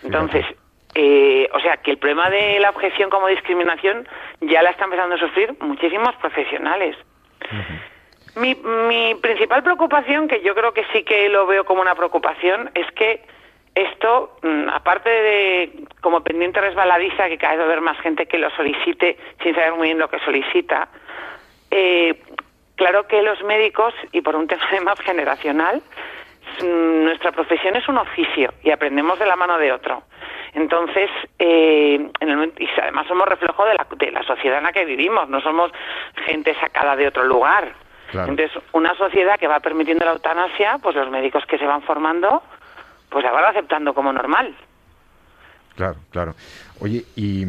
Entonces, 0.03 0.47
eh, 0.95 1.49
o 1.53 1.61
sea, 1.61 1.77
que 1.79 1.91
el 1.91 1.99
problema 1.99 2.31
de 2.31 2.61
la 2.61 2.71
objeción 2.71 3.11
como 3.11 3.27
discriminación 3.27 4.09
ya 4.41 4.62
la 4.62 4.71
están 4.71 4.87
empezando 4.87 5.17
a 5.17 5.19
sufrir 5.19 5.55
muchísimos 5.61 6.15
profesionales. 6.17 6.97
mi, 8.37 8.55
mi 8.55 9.15
principal 9.17 9.62
preocupación, 9.65 10.29
que 10.29 10.41
yo 10.43 10.55
creo 10.55 10.73
que 10.73 10.85
sí 10.93 11.03
que 11.03 11.29
lo 11.29 11.47
veo 11.47 11.65
como 11.65 11.83
una 11.83 11.97
preocupación, 11.97 12.71
es 12.75 12.87
que 12.93 13.23
esto, 13.77 14.39
mm, 14.43 14.71
aparte 14.71 15.11
de 15.11 15.85
como 16.01 16.23
pendiente 16.23 16.61
resbaladiza, 16.62 17.29
que 17.29 17.37
cada 17.37 17.53
vez 17.53 17.61
va 17.61 17.65
a 17.65 17.67
haber 17.67 17.83
más 17.83 17.99
gente 18.01 18.25
que 18.25 18.39
lo 18.39 18.49
solicite 18.51 19.19
sin 19.43 19.55
saber 19.55 19.75
muy 19.75 19.89
bien 19.89 19.99
lo 19.99 20.09
que 20.09 20.19
solicita, 20.21 20.89
eh, 21.71 22.19
claro 22.75 23.07
que 23.07 23.21
los 23.21 23.43
médicos, 23.43 23.93
y 24.12 24.23
por 24.23 24.35
un 24.35 24.47
tema 24.71 24.81
más 24.83 25.01
generacional, 25.01 25.83
mm, 26.62 27.05
nuestra 27.05 27.33
profesión 27.33 27.77
es 27.77 27.87
un 27.87 27.99
oficio 27.99 28.55
y 28.62 28.71
aprendemos 28.71 29.19
de 29.19 29.27
la 29.27 29.37
mano 29.37 29.59
de 29.59 29.71
otro. 29.73 30.05
Entonces, 30.55 31.11
eh, 31.39 32.11
en 32.21 32.29
el, 32.31 32.53
y 32.59 32.69
además 32.81 33.07
somos 33.07 33.29
reflejo 33.29 33.67
de 33.67 33.75
la, 33.75 33.87
de 33.95 34.11
la 34.11 34.23
sociedad 34.23 34.57
en 34.57 34.65
la 34.65 34.73
que 34.73 34.87
vivimos, 34.87 35.29
no 35.29 35.43
somos 35.43 35.71
gente 36.25 36.55
sacada 36.55 36.97
de 36.97 37.09
otro 37.09 37.25
lugar. 37.25 37.75
Entonces, 38.11 38.53
una 38.73 38.95
sociedad 38.95 39.39
que 39.39 39.49
va 39.49 39.61
permitiendo 39.61 40.07
la 40.07 40.12
eutanasia, 40.12 40.79
pues 40.83 40.97
los 40.97 41.11
médicos 41.11 41.45
que 41.45 41.59
se 41.59 41.67
van 41.67 41.83
formando, 41.83 42.43
pues 43.11 43.25
la 43.25 43.33
van 43.33 43.45
aceptando 43.45 43.95
como 43.95 44.12
normal. 44.12 44.55
Claro, 45.75 45.97
claro. 46.11 46.35
Oye, 46.81 47.05
y, 47.16 47.45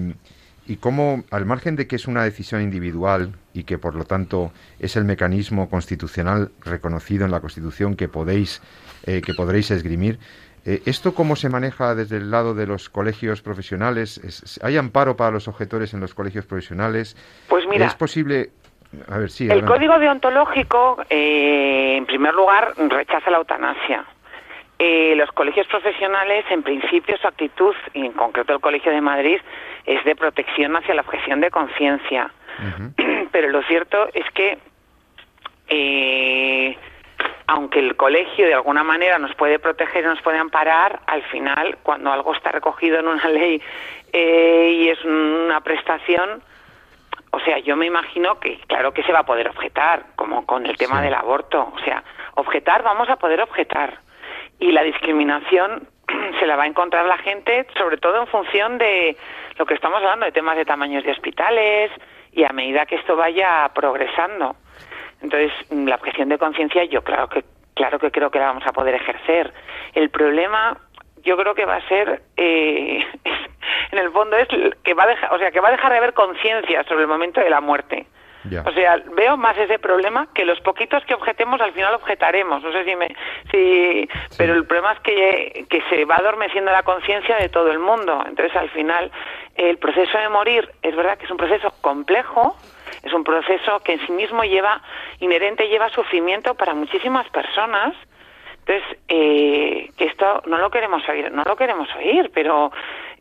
y 0.65 0.77
cómo, 0.77 1.23
al 1.31 1.45
margen 1.45 1.75
de 1.75 1.87
que 1.87 1.95
es 1.95 2.07
una 2.07 2.23
decisión 2.23 2.61
individual 2.61 3.33
y 3.53 3.63
que 3.63 3.77
por 3.77 3.95
lo 3.95 4.03
tanto 4.03 4.51
es 4.79 4.95
el 4.95 5.05
mecanismo 5.05 5.69
constitucional 5.69 6.51
reconocido 6.63 7.25
en 7.25 7.31
la 7.31 7.39
Constitución 7.39 7.95
que 7.95 8.07
podéis, 8.07 8.61
eh, 9.05 9.21
que 9.25 9.33
podréis 9.33 9.71
esgrimir, 9.71 10.19
eh, 10.65 10.81
¿Esto 10.85 11.13
cómo 11.13 11.37
se 11.37 11.47
maneja 11.47 11.95
desde 11.95 12.17
el 12.17 12.29
lado 12.29 12.53
de 12.53 12.67
los 12.67 12.89
colegios 12.89 13.41
profesionales? 13.41 14.59
¿Hay 14.61 14.75
amparo 14.75 15.15
para 15.15 15.31
los 15.31 15.47
objetores 15.47 15.93
en 15.93 16.01
los 16.01 16.13
colegios 16.13 16.45
profesionales? 16.45 17.15
Pues 17.47 17.65
mira, 17.69 17.85
¿Es 17.85 17.95
posible 17.95 18.49
a 19.09 19.17
ver, 19.17 19.29
sí, 19.29 19.49
el 19.49 19.65
código 19.65 19.99
deontológico, 19.99 20.97
eh, 21.09 21.95
en 21.97 22.05
primer 22.05 22.33
lugar, 22.33 22.73
rechaza 22.77 23.29
la 23.29 23.37
eutanasia. 23.37 24.05
Eh, 24.79 25.15
los 25.15 25.31
colegios 25.31 25.65
profesionales, 25.67 26.45
en 26.51 26.61
principio, 26.61 27.17
su 27.17 27.27
actitud, 27.27 27.75
y 27.93 28.05
en 28.05 28.11
concreto 28.11 28.53
el 28.53 28.59
Colegio 28.59 28.91
de 28.91 29.01
Madrid, 29.01 29.39
es 29.85 30.03
de 30.03 30.15
protección 30.15 30.75
hacia 30.75 30.93
la 30.93 31.01
objeción 31.01 31.41
de 31.41 31.49
conciencia. 31.49 32.31
Pero 33.31 33.49
lo 33.49 33.63
cierto 33.63 34.07
es 34.13 34.29
que, 34.31 34.59
eh, 35.69 36.77
aunque 37.47 37.79
el 37.79 37.95
colegio 37.95 38.45
de 38.45 38.53
alguna 38.53 38.83
manera 38.83 39.17
nos 39.17 39.33
puede 39.35 39.57
proteger 39.57 40.03
y 40.03 40.07
nos 40.07 40.21
puede 40.21 40.37
amparar, 40.37 40.99
al 41.07 41.23
final, 41.23 41.77
cuando 41.81 42.11
algo 42.11 42.35
está 42.35 42.51
recogido 42.51 42.99
en 42.99 43.07
una 43.07 43.27
ley 43.29 43.59
eh, 44.13 44.71
y 44.75 44.89
es 44.89 45.03
una 45.03 45.59
prestación, 45.61 46.43
o 47.31 47.39
sea, 47.39 47.57
yo 47.59 47.75
me 47.75 47.87
imagino 47.87 48.39
que 48.39 48.59
claro 48.67 48.93
que 48.93 49.03
se 49.03 49.11
va 49.11 49.19
a 49.19 49.25
poder 49.25 49.49
objetar, 49.49 50.05
como 50.15 50.45
con 50.45 50.65
el 50.67 50.77
tema 50.77 51.01
del 51.01 51.13
aborto. 51.13 51.71
O 51.75 51.79
sea, 51.83 52.03
objetar, 52.35 52.83
vamos 52.83 53.09
a 53.09 53.15
poder 53.15 53.41
objetar. 53.41 53.99
Y 54.59 54.71
la 54.71 54.83
discriminación 54.83 55.87
se 56.39 56.45
la 56.45 56.55
va 56.55 56.63
a 56.63 56.67
encontrar 56.67 57.05
la 57.05 57.17
gente, 57.17 57.67
sobre 57.77 57.97
todo 57.97 58.21
en 58.21 58.27
función 58.27 58.77
de 58.77 59.15
lo 59.57 59.65
que 59.65 59.73
estamos 59.73 59.97
hablando, 59.97 60.25
de 60.25 60.31
temas 60.31 60.57
de 60.57 60.65
tamaños 60.65 61.03
de 61.03 61.11
hospitales 61.11 61.91
y 62.31 62.43
a 62.43 62.49
medida 62.49 62.85
que 62.85 62.95
esto 62.95 63.15
vaya 63.15 63.69
progresando. 63.73 64.55
Entonces, 65.21 65.51
la 65.71 65.95
objeción 65.95 66.29
de 66.29 66.37
conciencia 66.37 66.83
yo 66.85 67.03
claro 67.03 67.27
que 67.27 67.43
claro 67.73 67.99
que 67.99 68.11
creo 68.11 68.31
que 68.31 68.39
la 68.39 68.47
vamos 68.47 68.65
a 68.65 68.73
poder 68.73 68.95
ejercer. 68.95 69.53
El 69.93 70.09
problema 70.09 70.77
yo 71.23 71.37
creo 71.37 71.53
que 71.53 71.65
va 71.65 71.75
a 71.75 71.87
ser 71.87 72.21
eh, 72.35 73.05
en 73.91 73.99
el 73.99 74.11
fondo 74.11 74.35
es 74.37 74.47
que 74.83 74.93
va 74.93 75.03
a 75.03 75.07
dejar, 75.07 75.33
o 75.33 75.37
sea, 75.37 75.51
que 75.51 75.59
va 75.59 75.69
a 75.69 75.71
dejar 75.71 75.91
de 75.91 75.97
haber 75.97 76.13
conciencia 76.13 76.83
sobre 76.83 77.01
el 77.01 77.07
momento 77.07 77.39
de 77.39 77.49
la 77.49 77.61
muerte. 77.61 78.07
O 78.65 78.71
sea, 78.71 79.01
veo 79.15 79.37
más 79.37 79.57
ese 79.57 79.79
problema 79.79 80.27
que 80.33 80.45
los 80.45 80.59
poquitos 80.61 81.03
que 81.05 81.13
objetemos 81.13 81.59
al 81.61 81.73
final 81.73 81.95
objetaremos. 81.95 82.63
No 82.63 82.71
sé 82.71 82.83
si 82.85 82.95
me, 82.95 83.07
si, 83.51 84.09
pero 84.37 84.53
el 84.53 84.65
problema 84.65 84.93
es 84.93 84.99
que, 85.01 85.65
que 85.69 85.81
se 85.89 86.05
va 86.05 86.15
adormeciendo 86.15 86.71
la 86.71 86.83
conciencia 86.83 87.37
de 87.37 87.49
todo 87.49 87.71
el 87.71 87.79
mundo. 87.79 88.23
Entonces, 88.27 88.55
al 88.55 88.69
final, 88.69 89.11
el 89.55 89.77
proceso 89.77 90.17
de 90.17 90.29
morir 90.29 90.69
es 90.81 90.95
verdad 90.95 91.17
que 91.17 91.25
es 91.25 91.31
un 91.31 91.37
proceso 91.37 91.71
complejo, 91.81 92.55
es 93.03 93.13
un 93.13 93.23
proceso 93.23 93.79
que 93.81 93.93
en 93.93 94.05
sí 94.05 94.11
mismo 94.11 94.43
lleva 94.43 94.81
inherente 95.19 95.67
lleva 95.67 95.89
sufrimiento 95.89 96.55
para 96.55 96.73
muchísimas 96.73 97.29
personas 97.29 97.93
entonces, 98.67 98.97
eh, 99.07 99.91
que 99.95 100.05
esto 100.05 100.43
no 100.45 100.57
lo 100.57 100.69
queremos 100.69 101.01
oír, 101.07 101.31
no 101.31 101.43
lo 101.43 101.55
queremos 101.55 101.87
oír, 101.95 102.29
pero 102.33 102.69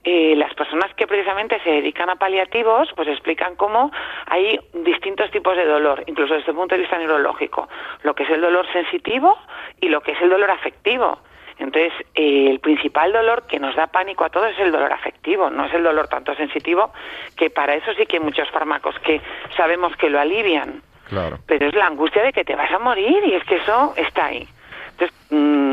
eh, 0.08 0.36
las 0.36 0.54
personas 0.54 0.94
que 0.94 1.08
precisamente 1.08 1.58
se 1.64 1.70
dedican 1.70 2.08
a 2.08 2.14
paliativos, 2.14 2.88
pues 2.94 3.08
explican 3.08 3.56
cómo 3.56 3.90
hay 4.26 4.56
distintos 4.72 5.32
tipos 5.32 5.56
de 5.56 5.64
dolor, 5.64 6.04
incluso 6.06 6.34
desde 6.34 6.52
el 6.52 6.56
punto 6.56 6.76
de 6.76 6.82
vista 6.82 6.96
neurológico, 6.96 7.68
lo 8.04 8.14
que 8.14 8.22
es 8.22 8.30
el 8.30 8.40
dolor 8.40 8.70
sensitivo 8.72 9.36
y 9.80 9.88
lo 9.88 10.00
que 10.02 10.12
es 10.12 10.22
el 10.22 10.30
dolor 10.30 10.48
afectivo. 10.52 11.18
Entonces, 11.58 11.92
eh, 12.14 12.48
el 12.48 12.60
principal 12.60 13.12
dolor 13.12 13.48
que 13.48 13.58
nos 13.58 13.74
da 13.74 13.88
pánico 13.88 14.24
a 14.24 14.30
todos 14.30 14.52
es 14.52 14.60
el 14.60 14.70
dolor 14.70 14.92
afectivo, 14.92 15.50
no 15.50 15.64
es 15.64 15.74
el 15.74 15.82
dolor 15.82 16.06
tanto 16.06 16.36
sensitivo, 16.36 16.92
que 17.36 17.50
para 17.50 17.74
eso 17.74 17.92
sí 17.94 18.06
que 18.06 18.18
hay 18.18 18.22
muchos 18.22 18.48
fármacos 18.50 18.96
que 19.00 19.20
sabemos 19.56 19.96
que 19.96 20.08
lo 20.08 20.20
alivian. 20.20 20.82
Claro. 21.08 21.38
Pero 21.46 21.66
es 21.66 21.74
la 21.74 21.88
angustia 21.88 22.22
de 22.22 22.32
que 22.32 22.44
te 22.44 22.54
vas 22.54 22.70
a 22.70 22.78
morir 22.78 23.24
y 23.26 23.34
es 23.34 23.42
que 23.42 23.56
eso 23.56 23.92
está 23.96 24.26
ahí. 24.26 24.46
Entonces, 24.92 25.16
mm, 25.30 25.65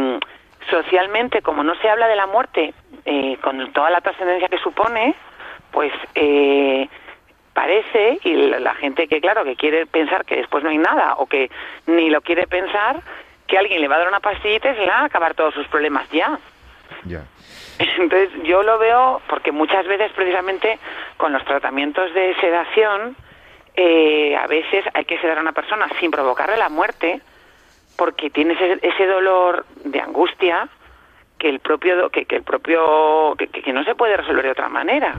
socialmente, 0.73 1.41
como 1.43 1.63
no 1.63 1.75
se 1.75 1.87
habla 1.87 2.07
de 2.07 2.15
la 2.15 2.25
muerte 2.25 2.73
eh, 3.05 3.37
con 3.41 3.71
toda 3.73 3.91
la 3.91 4.01
trascendencia 4.01 4.47
que 4.47 4.57
supone, 4.57 5.13
pues 5.71 5.93
eh, 6.15 6.89
parece, 7.53 8.19
y 8.23 8.33
la, 8.33 8.73
gente 8.75 9.07
que, 9.07 9.21
claro, 9.21 9.43
que 9.43 9.55
quiere 9.55 9.85
pensar 9.85 10.25
que 10.25 10.37
después 10.37 10.63
no 10.63 10.71
hay 10.71 10.79
nada 10.79 11.15
o 11.17 11.27
que 11.27 11.51
ni 11.85 12.09
lo 12.09 12.21
quiere 12.21 12.47
pensar, 12.47 13.01
que 13.47 13.57
alguien 13.57 13.81
le 13.81 13.87
va 13.87 13.95
a 13.95 13.99
dar 13.99 14.07
una 14.07 14.19
pastillita 14.19 14.71
y 14.71 14.75
se 14.75 14.81
le 14.81 14.87
va 14.87 15.01
a 15.01 15.05
acabar 15.05 15.35
todos 15.35 15.53
sus 15.53 15.67
problemas 15.67 16.09
ya. 16.09 16.39
Ya. 17.05 17.21
Entonces 17.99 18.29
yo 18.43 18.63
lo 18.63 18.79
veo 18.79 19.21
porque 19.29 19.51
muchas 19.51 19.85
veces 19.85 20.11
precisamente 20.13 20.79
con 21.17 21.33
los 21.33 21.45
tratamientos 21.45 22.11
de 22.15 22.35
sedación 22.41 23.15
eh, 23.75 24.35
a 24.35 24.47
veces 24.47 24.85
hay 24.93 25.05
que 25.05 25.19
sedar 25.19 25.37
a 25.37 25.41
una 25.41 25.51
persona 25.51 25.87
sin 25.99 26.09
provocarle 26.09 26.57
la 26.57 26.69
muerte 26.69 27.21
porque 28.03 28.29
tienes 28.29 28.57
ese, 28.81 29.07
dolor 29.07 29.65
de 29.85 30.01
angustia 30.01 30.67
que 31.39 31.47
el 31.47 31.61
propio 31.61 32.09
que, 32.09 32.25
el 32.29 32.43
propio 32.43 33.33
que, 33.37 33.71
no 33.71 33.81
se 33.85 33.95
puede 33.95 34.17
resolver 34.17 34.43
de 34.43 34.51
otra 34.51 34.67
manera. 34.67 35.15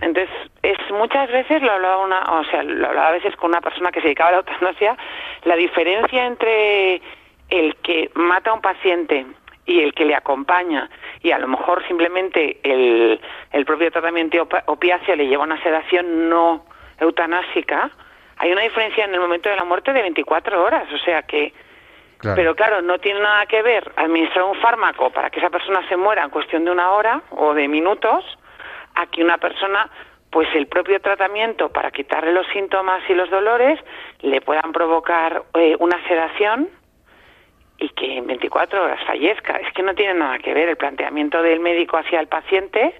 Entonces 0.00 0.28
es 0.64 0.76
muchas 0.90 1.30
veces 1.30 1.62
lo 1.62 1.70
hablaba 1.70 1.98
una 1.98 2.18
o 2.40 2.44
sea 2.46 2.64
lo 2.64 2.88
hablaba 2.88 3.10
a 3.10 3.12
veces 3.12 3.36
con 3.36 3.50
una 3.50 3.60
persona 3.60 3.92
que 3.92 4.00
se 4.00 4.08
dedicaba 4.08 4.30
a 4.30 4.32
la 4.32 4.38
eutanasia 4.38 4.96
la 5.44 5.54
diferencia 5.54 6.26
entre 6.26 7.00
el 7.48 7.76
que 7.76 8.10
mata 8.14 8.50
a 8.50 8.54
un 8.54 8.60
paciente 8.60 9.24
y 9.64 9.78
el 9.78 9.94
que 9.94 10.04
le 10.04 10.16
acompaña 10.16 10.90
y 11.22 11.30
a 11.30 11.38
lo 11.38 11.46
mejor 11.46 11.86
simplemente 11.86 12.58
el, 12.64 13.20
el 13.52 13.64
propio 13.64 13.92
tratamiento 13.92 14.48
opiáceo 14.66 15.14
le 15.14 15.28
lleva 15.28 15.44
a 15.44 15.46
una 15.46 15.62
sedación 15.62 16.28
no 16.28 16.64
eutanásica 16.98 17.92
hay 18.38 18.52
una 18.52 18.62
diferencia 18.62 19.04
en 19.04 19.14
el 19.14 19.20
momento 19.20 19.48
de 19.48 19.56
la 19.56 19.64
muerte 19.64 19.92
de 19.92 20.02
24 20.02 20.62
horas, 20.62 20.90
o 20.92 20.98
sea 20.98 21.22
que... 21.22 21.52
Pero 22.20 22.54
claro, 22.56 22.82
no 22.82 22.98
tiene 22.98 23.20
nada 23.20 23.46
que 23.46 23.62
ver 23.62 23.92
administrar 23.96 24.44
un 24.44 24.56
fármaco 24.60 25.10
para 25.10 25.30
que 25.30 25.38
esa 25.38 25.50
persona 25.50 25.86
se 25.88 25.96
muera 25.96 26.24
en 26.24 26.30
cuestión 26.30 26.64
de 26.64 26.70
una 26.72 26.90
hora 26.90 27.22
o 27.30 27.54
de 27.54 27.68
minutos, 27.68 28.24
a 28.96 29.06
que 29.06 29.22
una 29.22 29.38
persona, 29.38 29.88
pues 30.30 30.48
el 30.54 30.66
propio 30.66 31.00
tratamiento 31.00 31.70
para 31.70 31.90
quitarle 31.90 32.32
los 32.32 32.46
síntomas 32.48 33.02
y 33.08 33.14
los 33.14 33.30
dolores 33.30 33.78
le 34.20 34.40
puedan 34.40 34.72
provocar 34.72 35.44
eh, 35.54 35.76
una 35.78 36.02
sedación 36.08 36.68
y 37.78 37.88
que 37.90 38.18
en 38.18 38.26
24 38.26 38.82
horas 38.82 39.00
fallezca. 39.06 39.56
Es 39.58 39.72
que 39.72 39.82
no 39.82 39.94
tiene 39.94 40.14
nada 40.14 40.38
que 40.38 40.52
ver 40.52 40.68
el 40.68 40.76
planteamiento 40.76 41.42
del 41.42 41.60
médico 41.60 41.96
hacia 41.96 42.20
el 42.20 42.26
paciente 42.26 42.94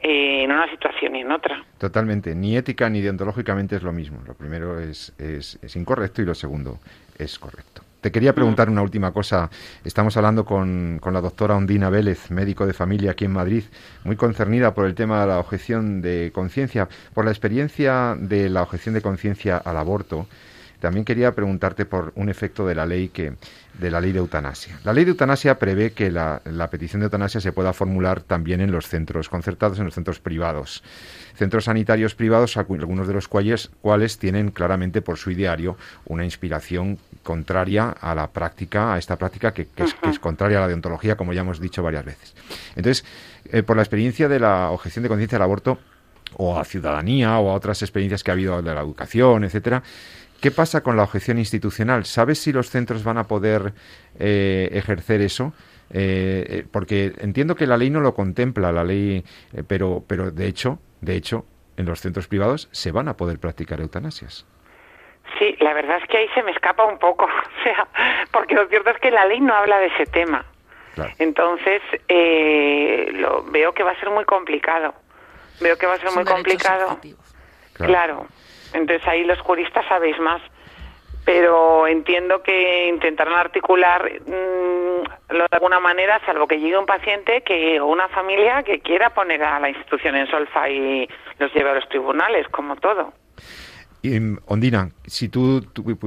eh, 0.00 0.44
en 0.44 0.52
una 0.52 0.68
situación 0.70 1.16
y 1.16 1.22
en 1.22 1.32
otra. 1.32 1.64
Totalmente, 1.78 2.34
ni 2.34 2.56
ética 2.56 2.88
ni 2.88 3.00
deontológicamente 3.00 3.76
es 3.76 3.82
lo 3.82 3.92
mismo. 3.92 4.20
Lo 4.26 4.34
primero 4.34 4.78
es, 4.78 5.14
es, 5.18 5.58
incorrecto 5.74 6.22
y 6.22 6.26
lo 6.26 6.34
segundo 6.34 6.78
es 7.18 7.38
correcto. 7.38 7.82
Te 8.00 8.12
quería 8.12 8.32
preguntar 8.32 8.70
una 8.70 8.82
última 8.82 9.10
cosa. 9.10 9.50
Estamos 9.82 10.16
hablando 10.16 10.44
con, 10.44 10.98
con, 11.00 11.12
la 11.12 11.20
doctora 11.20 11.56
Ondina 11.56 11.90
Vélez, 11.90 12.30
médico 12.30 12.64
de 12.64 12.72
familia 12.72 13.10
aquí 13.10 13.24
en 13.24 13.32
Madrid, 13.32 13.64
muy 14.04 14.14
concernida 14.14 14.72
por 14.72 14.86
el 14.86 14.94
tema 14.94 15.20
de 15.22 15.26
la 15.26 15.40
objeción 15.40 16.00
de 16.00 16.30
conciencia, 16.32 16.88
por 17.12 17.24
la 17.24 17.32
experiencia 17.32 18.16
de 18.16 18.50
la 18.50 18.62
objeción 18.62 18.94
de 18.94 19.02
conciencia 19.02 19.56
al 19.56 19.76
aborto. 19.78 20.28
También 20.80 21.04
quería 21.04 21.34
preguntarte 21.34 21.84
por 21.84 22.12
un 22.14 22.28
efecto 22.28 22.66
de 22.66 22.74
la 22.74 22.86
ley 22.86 23.08
que 23.08 23.34
de 23.78 23.90
la 23.90 24.00
ley 24.00 24.12
de 24.12 24.18
eutanasia. 24.18 24.78
La 24.84 24.92
ley 24.92 25.04
de 25.04 25.12
eutanasia 25.12 25.58
prevé 25.58 25.92
que 25.92 26.10
la, 26.10 26.40
petición 26.70 27.00
de 27.00 27.04
eutanasia 27.04 27.40
se 27.40 27.52
pueda 27.52 27.72
formular 27.72 28.22
también 28.22 28.60
en 28.60 28.72
los 28.72 28.88
centros 28.88 29.28
concertados, 29.28 29.78
en 29.78 29.84
los 29.84 29.94
centros 29.94 30.18
privados. 30.18 30.82
Centros 31.36 31.64
sanitarios 31.64 32.14
privados, 32.16 32.56
algunos 32.56 33.06
de 33.06 33.14
los 33.14 33.28
cuales, 33.28 33.70
cuales 33.80 34.18
tienen 34.18 34.50
claramente 34.50 35.00
por 35.00 35.16
su 35.16 35.30
ideario 35.30 35.76
una 36.06 36.24
inspiración 36.24 36.98
contraria 37.22 37.90
a 37.90 38.14
la 38.14 38.28
práctica, 38.30 38.94
a 38.94 38.98
esta 38.98 39.16
práctica 39.16 39.52
que, 39.52 39.68
es, 39.76 40.18
contraria 40.18 40.58
a 40.58 40.62
la 40.62 40.68
deontología, 40.68 41.16
como 41.16 41.32
ya 41.32 41.42
hemos 41.42 41.60
dicho 41.60 41.82
varias 41.82 42.04
veces. 42.04 42.34
Entonces, 42.74 43.04
eh, 43.52 43.62
por 43.62 43.76
la 43.76 43.82
experiencia 43.82 44.28
de 44.28 44.40
la 44.40 44.70
objeción 44.70 45.04
de 45.04 45.08
conciencia 45.08 45.36
al 45.36 45.42
aborto, 45.42 45.78
o 46.36 46.58
a 46.58 46.64
ciudadanía, 46.64 47.38
o 47.38 47.50
a 47.50 47.54
otras 47.54 47.80
experiencias 47.82 48.22
que 48.22 48.30
ha 48.30 48.34
habido 48.34 48.60
de 48.60 48.74
la 48.74 48.80
educación, 48.80 49.44
etcétera, 49.44 49.82
¿Qué 50.40 50.52
pasa 50.52 50.82
con 50.82 50.96
la 50.96 51.02
objeción 51.02 51.38
institucional? 51.38 52.04
¿Sabes 52.04 52.38
si 52.38 52.52
los 52.52 52.70
centros 52.70 53.02
van 53.02 53.18
a 53.18 53.24
poder 53.24 53.72
eh, 54.20 54.68
ejercer 54.72 55.20
eso? 55.20 55.52
Eh, 55.90 56.46
eh, 56.48 56.64
porque 56.70 57.12
entiendo 57.18 57.56
que 57.56 57.66
la 57.66 57.76
ley 57.76 57.90
no 57.90 58.00
lo 58.00 58.14
contempla, 58.14 58.70
la 58.70 58.84
ley, 58.84 59.24
pero, 59.66 60.04
pero 60.06 60.30
de 60.30 60.46
hecho, 60.46 60.78
de 61.00 61.16
hecho, 61.16 61.44
en 61.76 61.86
los 61.86 62.00
centros 62.00 62.28
privados 62.28 62.68
se 62.70 62.92
van 62.92 63.08
a 63.08 63.16
poder 63.16 63.40
practicar 63.40 63.80
eutanasias. 63.80 64.46
Sí, 65.40 65.56
la 65.58 65.74
verdad 65.74 65.98
es 66.02 66.08
que 66.08 66.18
ahí 66.18 66.28
se 66.34 66.42
me 66.44 66.52
escapa 66.52 66.84
un 66.84 66.98
poco, 66.98 67.24
o 67.60 67.62
sea, 67.64 67.88
porque 68.30 68.54
lo 68.54 68.68
cierto 68.68 68.90
es 68.90 68.98
que 69.00 69.10
la 69.10 69.26
ley 69.26 69.40
no 69.40 69.54
habla 69.54 69.78
de 69.78 69.86
ese 69.86 70.06
tema. 70.06 70.44
Entonces, 71.20 71.80
lo, 73.14 73.44
veo 73.44 73.72
que 73.72 73.84
va 73.84 73.92
a 73.92 74.00
ser 74.00 74.10
muy 74.10 74.24
complicado. 74.24 74.94
Veo 75.60 75.78
que 75.78 75.86
va 75.86 75.94
a 75.94 75.98
ser 75.98 76.10
muy 76.10 76.24
complicado. 76.24 76.98
claro. 77.74 78.26
Entonces 78.72 79.06
ahí 79.06 79.24
los 79.24 79.40
juristas 79.40 79.84
sabéis 79.88 80.18
más. 80.18 80.42
Pero 81.24 81.86
entiendo 81.86 82.42
que 82.42 82.88
intentarán 82.88 83.34
articular 83.34 84.10
mm, 84.26 84.88
de 85.28 85.46
alguna 85.50 85.78
manera, 85.78 86.20
salvo 86.24 86.46
que 86.46 86.58
llegue 86.58 86.78
un 86.78 86.86
paciente 86.86 87.42
que 87.42 87.80
o 87.80 87.86
una 87.86 88.08
familia 88.08 88.62
que 88.62 88.80
quiera 88.80 89.10
poner 89.10 89.42
a 89.42 89.60
la 89.60 89.68
institución 89.68 90.16
en 90.16 90.26
solfa 90.30 90.70
y 90.70 91.08
los 91.38 91.52
lleve 91.52 91.70
a 91.70 91.74
los 91.74 91.88
tribunales, 91.88 92.48
como 92.48 92.76
todo. 92.76 93.12
Y, 94.00 94.16
Ondina, 94.46 94.90
si 95.06 95.28
tú, 95.28 95.62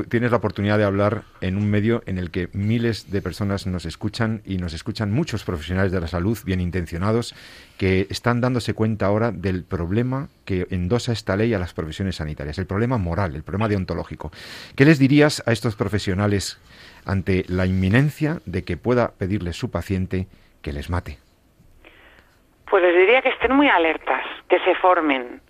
tienes 0.10 0.32
la 0.32 0.38
oportunidad 0.38 0.78
de 0.78 0.86
hablar 0.86 1.24
en 1.42 1.58
un 1.58 1.70
medio 1.70 2.04
en 2.06 2.18
el 2.18 2.32
que 2.32 2.48
miles 2.54 3.12
de 3.12 3.22
personas 3.22 3.68
nos 3.68 3.86
escuchan 3.86 4.42
y 4.46 4.58
nos 4.58 4.74
escuchan 4.74 5.12
muchos 5.12 5.44
profesionales 5.44 5.92
de 5.92 6.00
la 6.00 6.08
salud 6.08 6.38
bien 6.46 6.62
intencionados 6.62 7.36
que 7.78 8.08
están 8.10 8.40
dándose 8.40 8.74
cuenta 8.74 9.08
ahora 9.08 9.32
del 9.32 9.66
problema 9.66 10.30
que 10.46 10.68
endosa 10.70 11.12
esta 11.12 11.36
ley 11.36 11.54
a 11.54 11.60
las 11.60 11.74
profesiones 11.74 12.16
sanitarias, 12.16 12.58
el 12.60 12.66
problema 12.66 12.98
moral, 12.98 13.36
el 13.36 13.44
problema 13.44 13.68
deontológico. 13.68 14.32
¿Qué 14.78 14.86
les 14.86 14.98
dirías 14.98 15.44
a 15.46 15.52
estos 15.52 15.76
profesionales 15.76 16.62
ante 17.06 17.44
la 17.50 17.66
inminencia 17.66 18.40
de 18.46 18.64
que 18.64 18.78
pueda 18.78 19.12
pedirle 19.18 19.52
su 19.52 19.70
paciente 19.70 20.28
que 20.62 20.72
les 20.72 20.90
mate? 20.90 21.18
Pues 22.70 22.84
les 22.84 22.96
diría 22.96 23.22
que 23.22 23.30
estén 23.30 23.54
muy 23.54 23.68
alertas, 23.68 24.24
que 24.48 24.60
se 24.60 24.76
formen, 24.76 25.42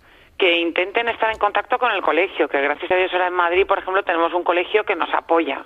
que 0.42 0.58
intenten 0.58 1.06
estar 1.06 1.30
en 1.30 1.38
contacto 1.38 1.78
con 1.78 1.92
el 1.92 2.02
colegio, 2.02 2.48
que 2.48 2.60
gracias 2.60 2.90
a 2.90 2.96
Dios 2.96 3.12
ahora 3.12 3.28
en 3.28 3.34
Madrid, 3.34 3.64
por 3.64 3.78
ejemplo, 3.78 4.02
tenemos 4.02 4.34
un 4.34 4.42
colegio 4.42 4.82
que 4.82 4.96
nos 4.96 5.14
apoya 5.14 5.64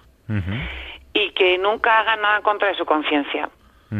y 1.14 1.30
que 1.30 1.56
nunca 1.56 2.00
hagan 2.00 2.20
nada 2.20 2.36
en 2.36 2.42
contra 2.42 2.68
de 2.68 2.74
su 2.74 2.84
conciencia, 2.84 3.48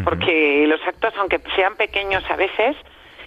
porque 0.04 0.66
los 0.68 0.86
actos, 0.86 1.14
aunque 1.16 1.40
sean 1.54 1.76
pequeños 1.76 2.30
a 2.30 2.36
veces, 2.36 2.76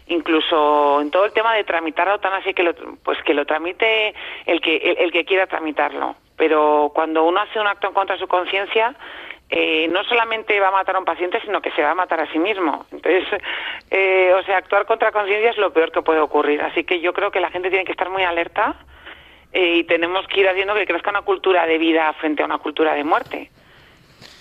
incluso 0.06 1.02
en 1.02 1.10
todo 1.10 1.26
el 1.26 1.34
tema 1.34 1.56
de 1.56 1.64
tramitar 1.64 2.06
la 2.06 2.14
eutanasia, 2.14 2.54
que 2.54 2.62
lo, 2.62 2.76
pues 3.04 3.18
que 3.24 3.34
lo 3.34 3.47
tramite 3.47 4.14
el 4.45 4.62
que 4.62 4.78
el 5.00 5.12
que 5.12 5.26
quiera 5.26 5.47
tramitarlo, 5.47 6.18
pero 6.38 6.91
cuando 6.93 7.24
uno 7.24 7.41
hace 7.41 7.60
un 7.60 7.66
acto 7.66 7.88
en 7.88 7.95
contra 7.95 8.16
de 8.16 8.22
su 8.22 8.28
conciencia, 8.28 8.93
eh, 9.52 9.88
no 9.88 10.04
solamente 10.04 10.60
va 10.60 10.68
a 10.68 10.72
matar 10.72 10.95
a 10.95 11.00
un 11.00 11.06
paciente, 11.06 11.41
sino 11.41 11.62
que 11.62 11.72
se 11.72 11.82
va 11.82 11.91
a 11.91 11.95
matar 11.95 12.20
a 12.22 12.32
sí 12.32 12.38
mismo. 12.38 12.86
Entonces, 12.91 13.26
eh, 13.91 14.34
o 14.34 14.43
sea, 14.43 14.58
actuar 14.58 14.86
contra 14.86 15.12
conciencia 15.12 15.50
es 15.50 15.58
lo 15.58 15.74
peor 15.74 15.91
que 15.91 16.02
puede 16.02 16.20
ocurrir. 16.20 16.62
Así 16.62 16.84
que 16.84 17.00
yo 17.00 17.14
creo 17.14 17.32
que 17.32 17.39
la 17.39 17.50
gente 17.50 17.70
tiene 17.70 17.86
que 17.86 17.91
estar 17.91 18.10
muy 18.10 18.24
alerta 18.24 18.76
eh, 19.52 19.78
y 19.78 19.84
tenemos 19.86 20.28
que 20.28 20.41
ir 20.41 20.50
haciendo 20.50 20.76
que 20.76 20.86
crezca 20.86 21.10
una 21.10 21.24
cultura 21.24 21.66
de 21.66 21.78
vida 21.80 22.14
frente 22.14 22.43
a 22.43 22.45
una 22.45 22.60
cultura 22.60 22.93
de 22.93 23.04
muerte. 23.04 23.50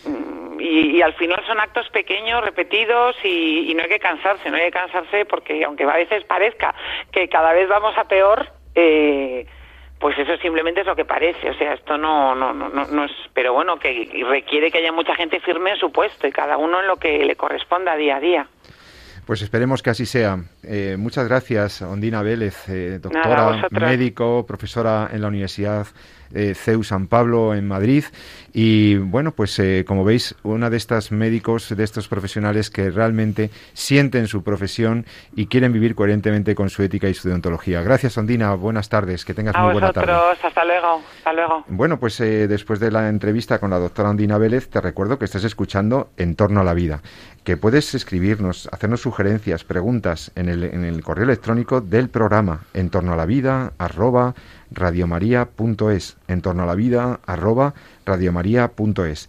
Mm, 0.04 0.60
y, 0.60 1.00
al 1.00 1.14
final 1.14 1.42
son 1.46 1.60
actos 1.60 1.88
pequeños, 1.90 2.44
repetidos, 2.44 3.16
y, 3.24 3.70
y, 3.70 3.74
no 3.74 3.84
hay 3.84 3.88
que 3.88 4.00
cansarse, 4.00 4.50
no 4.50 4.56
hay 4.56 4.64
que 4.64 4.72
cansarse 4.72 5.24
porque 5.24 5.64
aunque 5.64 5.84
a 5.84 5.96
veces 5.96 6.24
parezca 6.24 6.74
que 7.12 7.28
cada 7.28 7.52
vez 7.52 7.68
vamos 7.68 7.96
a 7.96 8.04
peor, 8.08 8.48
eh, 8.74 9.46
pues 9.98 10.18
eso 10.18 10.36
simplemente 10.38 10.80
es 10.80 10.86
lo 10.86 10.94
que 10.94 11.04
parece, 11.04 11.50
o 11.50 11.54
sea, 11.54 11.74
esto 11.74 11.98
no, 11.98 12.34
no, 12.34 12.52
no, 12.52 12.68
no 12.68 13.04
es, 13.04 13.12
pero 13.34 13.52
bueno, 13.52 13.78
que 13.78 14.24
requiere 14.28 14.70
que 14.70 14.78
haya 14.78 14.92
mucha 14.92 15.14
gente 15.14 15.40
firme 15.40 15.70
en 15.70 15.76
su 15.76 15.90
puesto 15.90 16.26
y 16.26 16.32
cada 16.32 16.56
uno 16.56 16.80
en 16.80 16.86
lo 16.86 16.96
que 16.96 17.24
le 17.24 17.36
corresponda 17.36 17.96
día 17.96 18.16
a 18.16 18.20
día. 18.20 18.46
Pues 19.26 19.42
esperemos 19.42 19.82
que 19.82 19.90
así 19.90 20.06
sea. 20.06 20.38
Eh, 20.62 20.96
muchas 20.98 21.28
gracias, 21.28 21.82
Ondina 21.82 22.22
Vélez, 22.22 22.68
eh, 22.68 22.98
doctora, 22.98 23.68
médico, 23.70 24.46
profesora 24.46 25.10
en 25.12 25.20
la 25.20 25.28
Universidad 25.28 25.86
eh, 26.34 26.54
CEU 26.54 26.82
San 26.84 27.06
Pablo 27.06 27.54
en 27.54 27.66
Madrid. 27.66 28.04
Y 28.52 28.96
bueno, 28.96 29.32
pues 29.32 29.58
eh, 29.58 29.84
como 29.86 30.04
veis, 30.04 30.34
una 30.42 30.70
de 30.70 30.76
estas 30.76 31.12
médicos, 31.12 31.74
de 31.76 31.84
estos 31.84 32.08
profesionales 32.08 32.70
que 32.70 32.90
realmente 32.90 33.50
sienten 33.72 34.26
su 34.26 34.42
profesión 34.42 35.06
y 35.36 35.46
quieren 35.46 35.72
vivir 35.72 35.94
coherentemente 35.94 36.54
con 36.54 36.70
su 36.70 36.82
ética 36.82 37.08
y 37.08 37.14
su 37.14 37.28
deontología. 37.28 37.82
Gracias, 37.82 38.16
Ondina. 38.18 38.54
Buenas 38.54 38.88
tardes. 38.88 39.24
Que 39.24 39.34
tengas 39.34 39.56
muy 39.56 39.72
buena 39.72 39.92
tarde. 39.92 40.12
Hasta 40.12 40.64
luego. 40.64 41.02
Hasta 41.18 41.32
luego. 41.32 41.64
Bueno, 41.68 42.00
pues 42.00 42.20
eh, 42.20 42.48
después 42.48 42.80
de 42.80 42.90
la 42.90 43.08
entrevista 43.08 43.58
con 43.58 43.70
la 43.70 43.78
doctora 43.78 44.10
Ondina 44.10 44.38
Vélez, 44.38 44.68
te 44.68 44.80
recuerdo 44.80 45.18
que 45.18 45.24
estás 45.24 45.44
escuchando 45.44 46.10
En 46.16 46.34
torno 46.34 46.60
a 46.60 46.64
la 46.64 46.74
vida 46.74 47.02
que 47.48 47.56
puedes 47.56 47.94
escribirnos, 47.94 48.68
hacernos 48.72 49.00
sugerencias, 49.00 49.64
preguntas 49.64 50.30
en 50.34 50.50
el, 50.50 50.64
en 50.64 50.84
el 50.84 51.02
correo 51.02 51.24
electrónico 51.24 51.80
del 51.80 52.10
programa 52.10 52.60
en 52.74 52.90
torno 52.90 53.14
a 53.14 53.16
la 53.16 53.24
vida 53.24 53.72
arroba 53.78 54.34
radiomaria.es, 54.70 56.16
en 56.28 56.40
torno 56.40 56.62
a 56.62 56.66
la 56.66 56.74
vida, 56.74 57.20
arroba 57.26 57.74
radiomaria.es. 58.06 59.28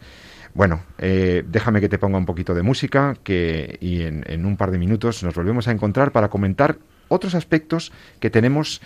Bueno, 0.53 0.81
eh, 0.97 1.43
déjame 1.47 1.79
que 1.81 1.89
te 1.89 1.99
ponga 1.99 2.17
un 2.17 2.25
poquito 2.25 2.53
de 2.53 2.63
música 2.63 3.15
que, 3.23 3.77
y 3.81 4.01
en, 4.01 4.23
en 4.27 4.45
un 4.45 4.57
par 4.57 4.71
de 4.71 4.77
minutos 4.77 5.23
nos 5.23 5.35
volvemos 5.35 5.67
a 5.67 5.71
encontrar 5.71 6.11
para 6.11 6.29
comentar 6.29 6.77
otros 7.07 7.35
aspectos 7.35 7.91
que 8.19 8.29
tenemos 8.29 8.81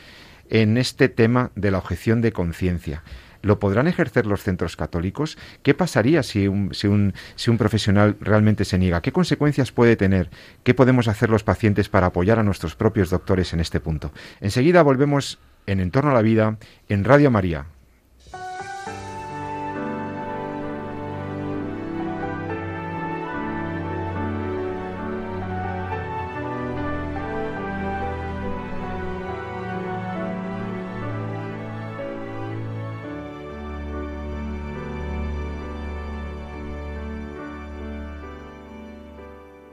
en 0.49 0.77
este 0.77 1.09
tema 1.09 1.51
de 1.55 1.71
la 1.71 1.77
objeción 1.77 2.21
de 2.21 2.31
conciencia. 2.31 3.03
¿Lo 3.43 3.59
podrán 3.59 3.89
ejercer 3.89 4.25
los 4.25 4.41
centros 4.41 4.77
católicos? 4.77 5.37
¿Qué 5.63 5.73
pasaría 5.73 6.23
si 6.23 6.47
un, 6.47 6.73
si, 6.73 6.87
un, 6.87 7.13
si 7.35 7.51
un, 7.51 7.57
profesional 7.57 8.15
realmente 8.21 8.63
se 8.63 8.77
niega? 8.77 9.01
¿Qué 9.01 9.11
consecuencias 9.11 9.73
puede 9.73 9.97
tener? 9.97 10.29
¿Qué 10.63 10.73
podemos 10.73 11.09
hacer 11.09 11.29
los 11.29 11.43
pacientes 11.43 11.89
para 11.89 12.07
apoyar 12.07 12.39
a 12.39 12.43
nuestros 12.43 12.75
propios 12.75 13.09
doctores 13.09 13.51
en 13.51 13.59
este 13.59 13.81
punto? 13.81 14.13
Enseguida 14.39 14.81
volvemos 14.81 15.39
en 15.67 15.79
Entorno 15.79 16.11
a 16.11 16.13
la 16.13 16.21
Vida 16.21 16.57
en 16.89 17.03
Radio 17.03 17.31
María. 17.31 17.65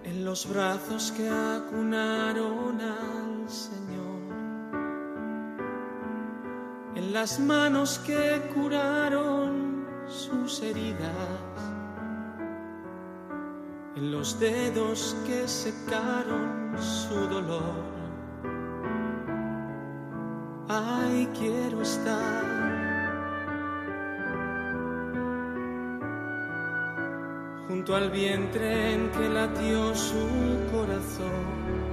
En 0.04 0.24
los 0.24 0.48
brazos 0.48 1.12
que 1.12 1.28
acunaron 1.28 2.80
las 7.12 7.40
manos 7.40 7.98
que 8.06 8.40
curaron 8.54 9.84
sus 10.06 10.62
heridas, 10.62 11.08
en 13.96 14.12
los 14.12 14.38
dedos 14.38 15.16
que 15.26 15.48
secaron 15.48 16.72
su 16.78 17.16
dolor. 17.26 17.90
Ay, 20.68 21.28
quiero 21.36 21.82
estar. 21.82 22.60
Junto 27.66 27.96
al 27.96 28.10
vientre 28.10 28.94
en 28.94 29.10
que 29.10 29.28
latió 29.28 29.94
su 29.94 30.26
corazón 30.70 31.89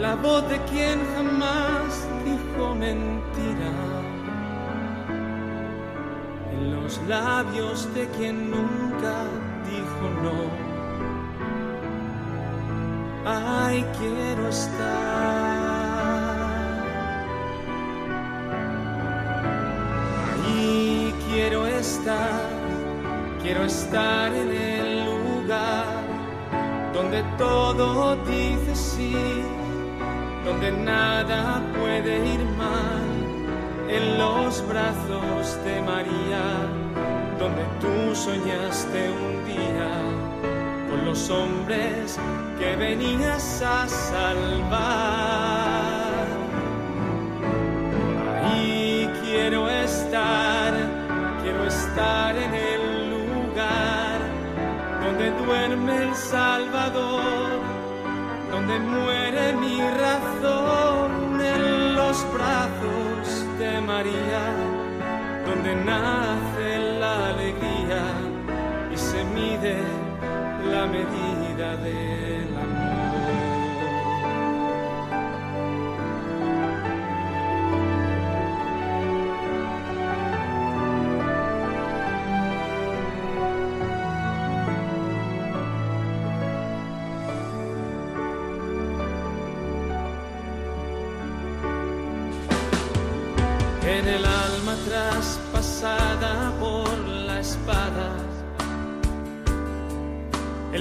la 0.00 0.14
voz 0.16 0.48
de 0.48 0.58
quien 0.70 0.98
jamás 1.14 2.08
dijo 2.24 2.74
mentira, 2.74 3.72
en 6.52 6.74
los 6.74 6.98
labios 7.06 7.92
de 7.94 8.08
quien 8.16 8.50
nunca 8.50 9.14
dijo 9.70 10.04
no. 10.22 10.70
Ay, 13.26 13.84
quiero 13.98 14.48
estar. 14.48 15.20
Y 20.56 21.12
quiero 21.30 21.66
estar, 21.66 22.48
quiero 23.42 23.64
estar 23.64 24.32
en 24.34 24.50
el 24.50 25.04
lugar 25.04 26.00
donde 26.94 27.22
todo 27.36 28.16
dice 28.24 28.74
sí 28.74 29.14
donde 30.50 30.72
nada 30.72 31.62
puede 31.78 32.26
ir 32.34 32.42
mal, 32.58 33.06
en 33.88 34.18
los 34.18 34.66
brazos 34.66 35.64
de 35.64 35.80
María, 35.82 36.44
donde 37.38 37.62
tú 37.80 38.14
soñaste 38.16 39.10
un 39.10 39.44
día 39.44 39.90
con 40.90 41.04
los 41.04 41.30
hombres 41.30 42.18
que 42.58 42.74
venías 42.74 43.62
a 43.62 43.88
salvar. 43.88 44.26
Ahí 48.42 49.08
quiero 49.22 49.70
estar, 49.70 50.72
quiero 51.42 51.64
estar 51.64 52.36
en 52.36 52.54
el 52.54 52.82
lugar 53.14 54.18
donde 55.04 55.30
duerme 55.44 56.08
el 56.08 56.14
Salvador 56.16 57.39
donde 58.60 58.78
muere 58.78 59.52
mi 59.54 59.80
razón 59.80 61.40
en 61.40 61.94
los 61.94 62.16
brazos 62.32 63.46
de 63.58 63.80
María, 63.80 64.42
donde 65.46 65.74
nace 65.76 66.98
la 66.98 67.28
alegría 67.28 68.02
y 68.92 68.96
se 68.96 69.24
mide 69.24 69.78
la 70.70 70.86
medida 70.86 71.76
del 71.76 72.49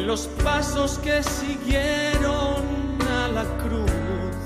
los 0.09 0.25
pasos 0.43 0.97
que 1.03 1.21
siguieron 1.21 2.63
a 3.21 3.27
la 3.27 3.43
cruz, 3.63 4.39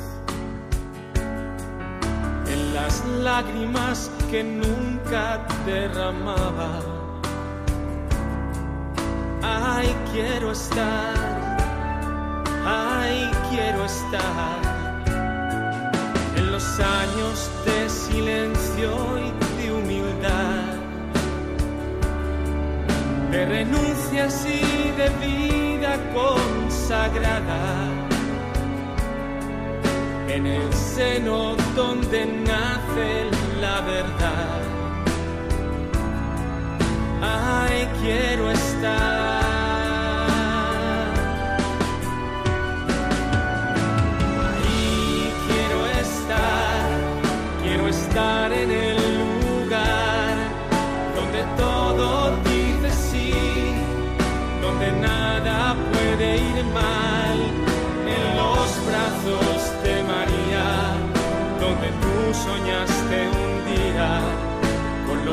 en 2.54 2.74
las 2.74 3.02
lágrimas 3.24 4.12
que 4.30 4.44
nunca 4.44 5.40
derramaba. 5.66 6.82
Ay, 9.42 9.96
quiero 10.12 10.52
estar, 10.52 11.16
ay, 12.66 13.32
quiero 13.50 13.86
estar. 13.86 14.60
En 16.36 16.52
los 16.52 16.68
años 16.78 17.50
de 17.66 17.90
silencio 17.90 18.92
y 19.26 19.62
de 19.62 19.72
humildad, 19.72 20.74
de 23.32 23.46
renuncias 23.46 24.46
y 24.46 24.92
de 25.00 25.10
vida 25.26 25.43
consagrada, 26.14 27.60
en 30.28 30.48
el 30.48 30.74
seno 30.74 31.56
donde 31.76 32.26
nace 32.26 33.30
la 33.62 33.82
verdad. 33.82 34.62
Ay, 37.22 37.88
quiero 38.02 38.52
estar. 38.52 39.43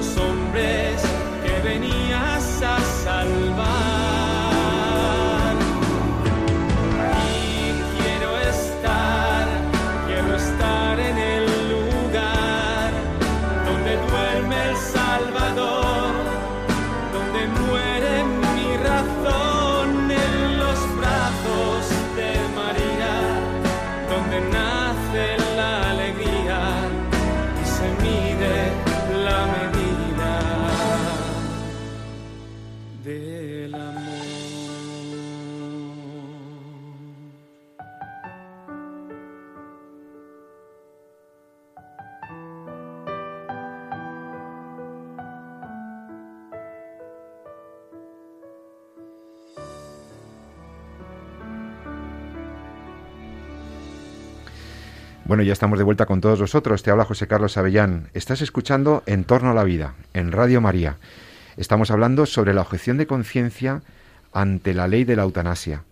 Los 0.01 0.17
hombres 0.17 1.03
que 1.45 1.69
venías 1.69 2.63
a 2.63 2.81
salvar. 3.05 3.50
Bueno, 55.31 55.45
ya 55.45 55.53
estamos 55.53 55.79
de 55.79 55.85
vuelta 55.85 56.07
con 56.07 56.21
todos 56.21 56.41
vosotros. 56.41 56.83
Te 56.83 56.91
habla 56.91 57.05
José 57.05 57.29
Carlos 57.29 57.57
Avellán. 57.57 58.09
Estás 58.15 58.43
escuchando 58.43 59.05
En 59.07 59.23
torno 59.23 59.53
a 59.53 59.55
la 59.55 59.63
vida, 59.63 59.95
en 60.13 60.33
Radio 60.33 60.61
María. 60.61 60.97
Estamos 61.57 61.93
hablando 61.93 62.27
sobre 62.27 62.53
la 62.53 62.63
objeción 62.63 62.97
de 62.97 63.07
conciencia 63.07 63.83
ante 64.33 64.75
la 64.75 64.89
ley 64.89 65.05
de 65.05 65.15
la 65.15 65.23
eutanasia. 65.23 65.85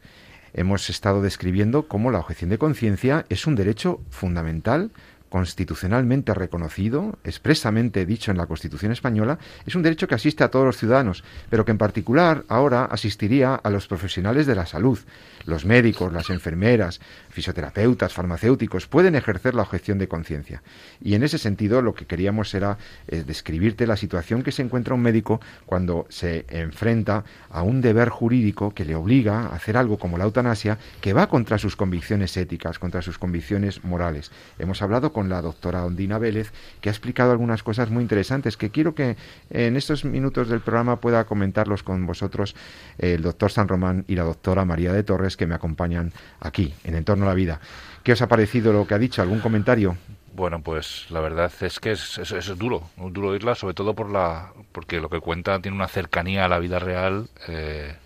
Hemos 0.54 0.90
estado 0.90 1.22
describiendo 1.22 1.86
cómo 1.86 2.10
la 2.10 2.18
objeción 2.18 2.50
de 2.50 2.58
conciencia 2.58 3.26
es 3.28 3.46
un 3.46 3.54
derecho 3.54 4.00
fundamental 4.10 4.90
constitucionalmente 5.28 6.34
reconocido, 6.34 7.18
expresamente 7.24 8.06
dicho 8.06 8.30
en 8.30 8.36
la 8.38 8.46
Constitución 8.46 8.92
española, 8.92 9.38
es 9.66 9.74
un 9.74 9.82
derecho 9.82 10.08
que 10.08 10.14
asiste 10.14 10.44
a 10.44 10.50
todos 10.50 10.66
los 10.66 10.76
ciudadanos, 10.76 11.24
pero 11.50 11.64
que 11.64 11.72
en 11.72 11.78
particular 11.78 12.44
ahora 12.48 12.84
asistiría 12.84 13.54
a 13.54 13.70
los 13.70 13.86
profesionales 13.86 14.46
de 14.46 14.54
la 14.54 14.66
salud. 14.66 14.98
Los 15.44 15.64
médicos, 15.64 16.12
las 16.12 16.30
enfermeras, 16.30 17.00
fisioterapeutas, 17.30 18.12
farmacéuticos 18.12 18.86
pueden 18.86 19.14
ejercer 19.14 19.54
la 19.54 19.62
objeción 19.62 19.98
de 19.98 20.08
conciencia. 20.08 20.62
Y 21.00 21.14
en 21.14 21.22
ese 21.22 21.38
sentido 21.38 21.82
lo 21.82 21.94
que 21.94 22.06
queríamos 22.06 22.52
era 22.54 22.78
eh, 23.06 23.24
describirte 23.26 23.86
la 23.86 23.96
situación 23.96 24.42
que 24.42 24.52
se 24.52 24.62
encuentra 24.62 24.94
un 24.94 25.02
médico 25.02 25.40
cuando 25.66 26.06
se 26.08 26.44
enfrenta 26.48 27.24
a 27.50 27.62
un 27.62 27.80
deber 27.80 28.08
jurídico 28.08 28.74
que 28.74 28.84
le 28.84 28.94
obliga 28.94 29.46
a 29.46 29.54
hacer 29.54 29.76
algo 29.76 29.98
como 29.98 30.18
la 30.18 30.24
eutanasia 30.24 30.78
que 31.00 31.12
va 31.12 31.28
contra 31.28 31.58
sus 31.58 31.76
convicciones 31.76 32.36
éticas, 32.36 32.78
contra 32.78 33.02
sus 33.02 33.18
convicciones 33.18 33.84
morales. 33.84 34.30
Hemos 34.58 34.82
hablado 34.82 35.12
la 35.26 35.42
doctora 35.42 35.84
Ondina 35.84 36.18
Vélez, 36.18 36.52
que 36.80 36.88
ha 36.88 36.92
explicado 36.92 37.32
algunas 37.32 37.62
cosas 37.62 37.90
muy 37.90 38.02
interesantes 38.02 38.56
que 38.56 38.70
quiero 38.70 38.94
que 38.94 39.16
en 39.50 39.76
estos 39.76 40.04
minutos 40.04 40.48
del 40.48 40.60
programa 40.60 41.00
pueda 41.00 41.24
comentarlos 41.24 41.82
con 41.82 42.06
vosotros 42.06 42.54
el 42.98 43.22
doctor 43.22 43.50
San 43.50 43.68
Román 43.68 44.04
y 44.06 44.14
la 44.14 44.24
doctora 44.24 44.64
María 44.64 44.92
de 44.92 45.02
Torres, 45.02 45.36
que 45.36 45.46
me 45.46 45.54
acompañan 45.54 46.12
aquí, 46.40 46.74
en 46.84 46.94
Entorno 46.94 47.24
a 47.24 47.28
la 47.28 47.34
Vida. 47.34 47.60
¿Qué 48.02 48.12
os 48.12 48.22
ha 48.22 48.28
parecido 48.28 48.72
lo 48.72 48.86
que 48.86 48.94
ha 48.94 48.98
dicho? 48.98 49.22
¿Algún 49.22 49.40
comentario? 49.40 49.96
Bueno, 50.34 50.62
pues 50.62 51.06
la 51.10 51.20
verdad 51.20 51.52
es 51.62 51.80
que 51.80 51.90
es, 51.90 52.18
es, 52.18 52.46
duro, 52.56 52.88
duro 52.96 53.30
oírla, 53.30 53.56
sobre 53.56 53.74
todo 53.74 53.94
por 53.94 54.10
la, 54.10 54.52
porque 54.72 55.00
lo 55.00 55.08
que 55.08 55.18
cuenta 55.18 55.58
tiene 55.60 55.76
una 55.76 55.88
cercanía 55.88 56.44
a 56.44 56.48
la 56.48 56.60
vida 56.60 56.78
real 56.78 57.28
eh, 57.48 57.96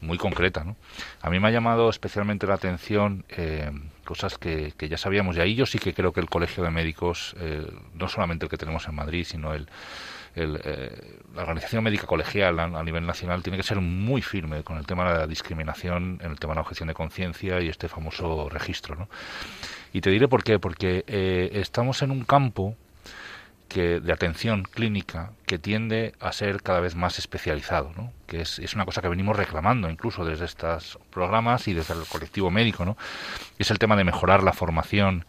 muy 0.00 0.16
concreta. 0.16 0.62
¿no? 0.62 0.76
A 1.20 1.30
mí 1.30 1.40
me 1.40 1.48
ha 1.48 1.50
llamado 1.50 1.90
especialmente 1.90 2.46
la 2.46 2.54
atención 2.54 3.24
eh, 3.28 3.72
cosas 4.04 4.38
que, 4.38 4.72
que, 4.76 4.88
ya 4.88 4.96
sabíamos, 4.96 5.36
y 5.36 5.40
ahí 5.40 5.54
yo 5.54 5.66
sí 5.66 5.78
que 5.78 5.92
creo 5.94 6.12
que 6.12 6.20
el 6.20 6.28
Colegio 6.28 6.62
de 6.62 6.70
Médicos, 6.70 7.34
eh, 7.40 7.66
no 7.94 8.08
solamente 8.08 8.46
el 8.46 8.50
que 8.50 8.56
tenemos 8.56 8.86
en 8.86 8.94
Madrid, 8.94 9.24
sino 9.24 9.54
el, 9.54 9.68
eh, 10.36 11.20
la 11.34 11.42
organización 11.42 11.84
médica 11.84 12.06
colegial 12.06 12.58
a, 12.58 12.64
a, 12.64 12.82
nivel 12.82 13.06
nacional 13.06 13.42
tiene 13.42 13.56
que 13.56 13.62
ser 13.62 13.80
muy 13.80 14.20
firme 14.20 14.64
con 14.64 14.78
el 14.78 14.86
tema 14.86 15.12
de 15.12 15.18
la 15.18 15.26
discriminación, 15.26 16.18
en 16.22 16.30
el 16.30 16.38
tema 16.38 16.52
de 16.52 16.56
la 16.56 16.62
objeción 16.62 16.88
de 16.88 16.94
conciencia 16.94 17.60
y 17.60 17.68
este 17.68 17.88
famoso 17.88 18.48
registro. 18.48 18.96
¿no? 18.96 19.08
Y 19.92 20.00
te 20.00 20.10
diré 20.10 20.26
por 20.26 20.42
qué, 20.42 20.58
porque 20.58 21.04
eh, 21.06 21.50
estamos 21.54 22.02
en 22.02 22.10
un 22.10 22.24
campo 22.24 22.76
que, 23.68 24.00
de 24.00 24.12
atención 24.12 24.62
clínica 24.62 25.32
que 25.46 25.58
tiende 25.58 26.14
a 26.20 26.32
ser 26.32 26.62
cada 26.62 26.80
vez 26.80 26.94
más 26.94 27.18
especializado, 27.18 27.92
¿no? 27.96 28.12
que 28.26 28.40
es, 28.40 28.58
es, 28.58 28.74
una 28.74 28.84
cosa 28.84 29.02
que 29.02 29.08
venimos 29.08 29.36
reclamando 29.36 29.90
incluso 29.90 30.24
desde 30.24 30.44
estos 30.44 30.98
programas 31.10 31.68
y 31.68 31.74
desde 31.74 31.94
el 31.94 32.06
colectivo 32.06 32.50
médico, 32.50 32.84
¿no? 32.84 32.96
es 33.58 33.70
el 33.70 33.78
tema 33.78 33.96
de 33.96 34.04
mejorar 34.04 34.42
la 34.42 34.52
formación 34.52 35.24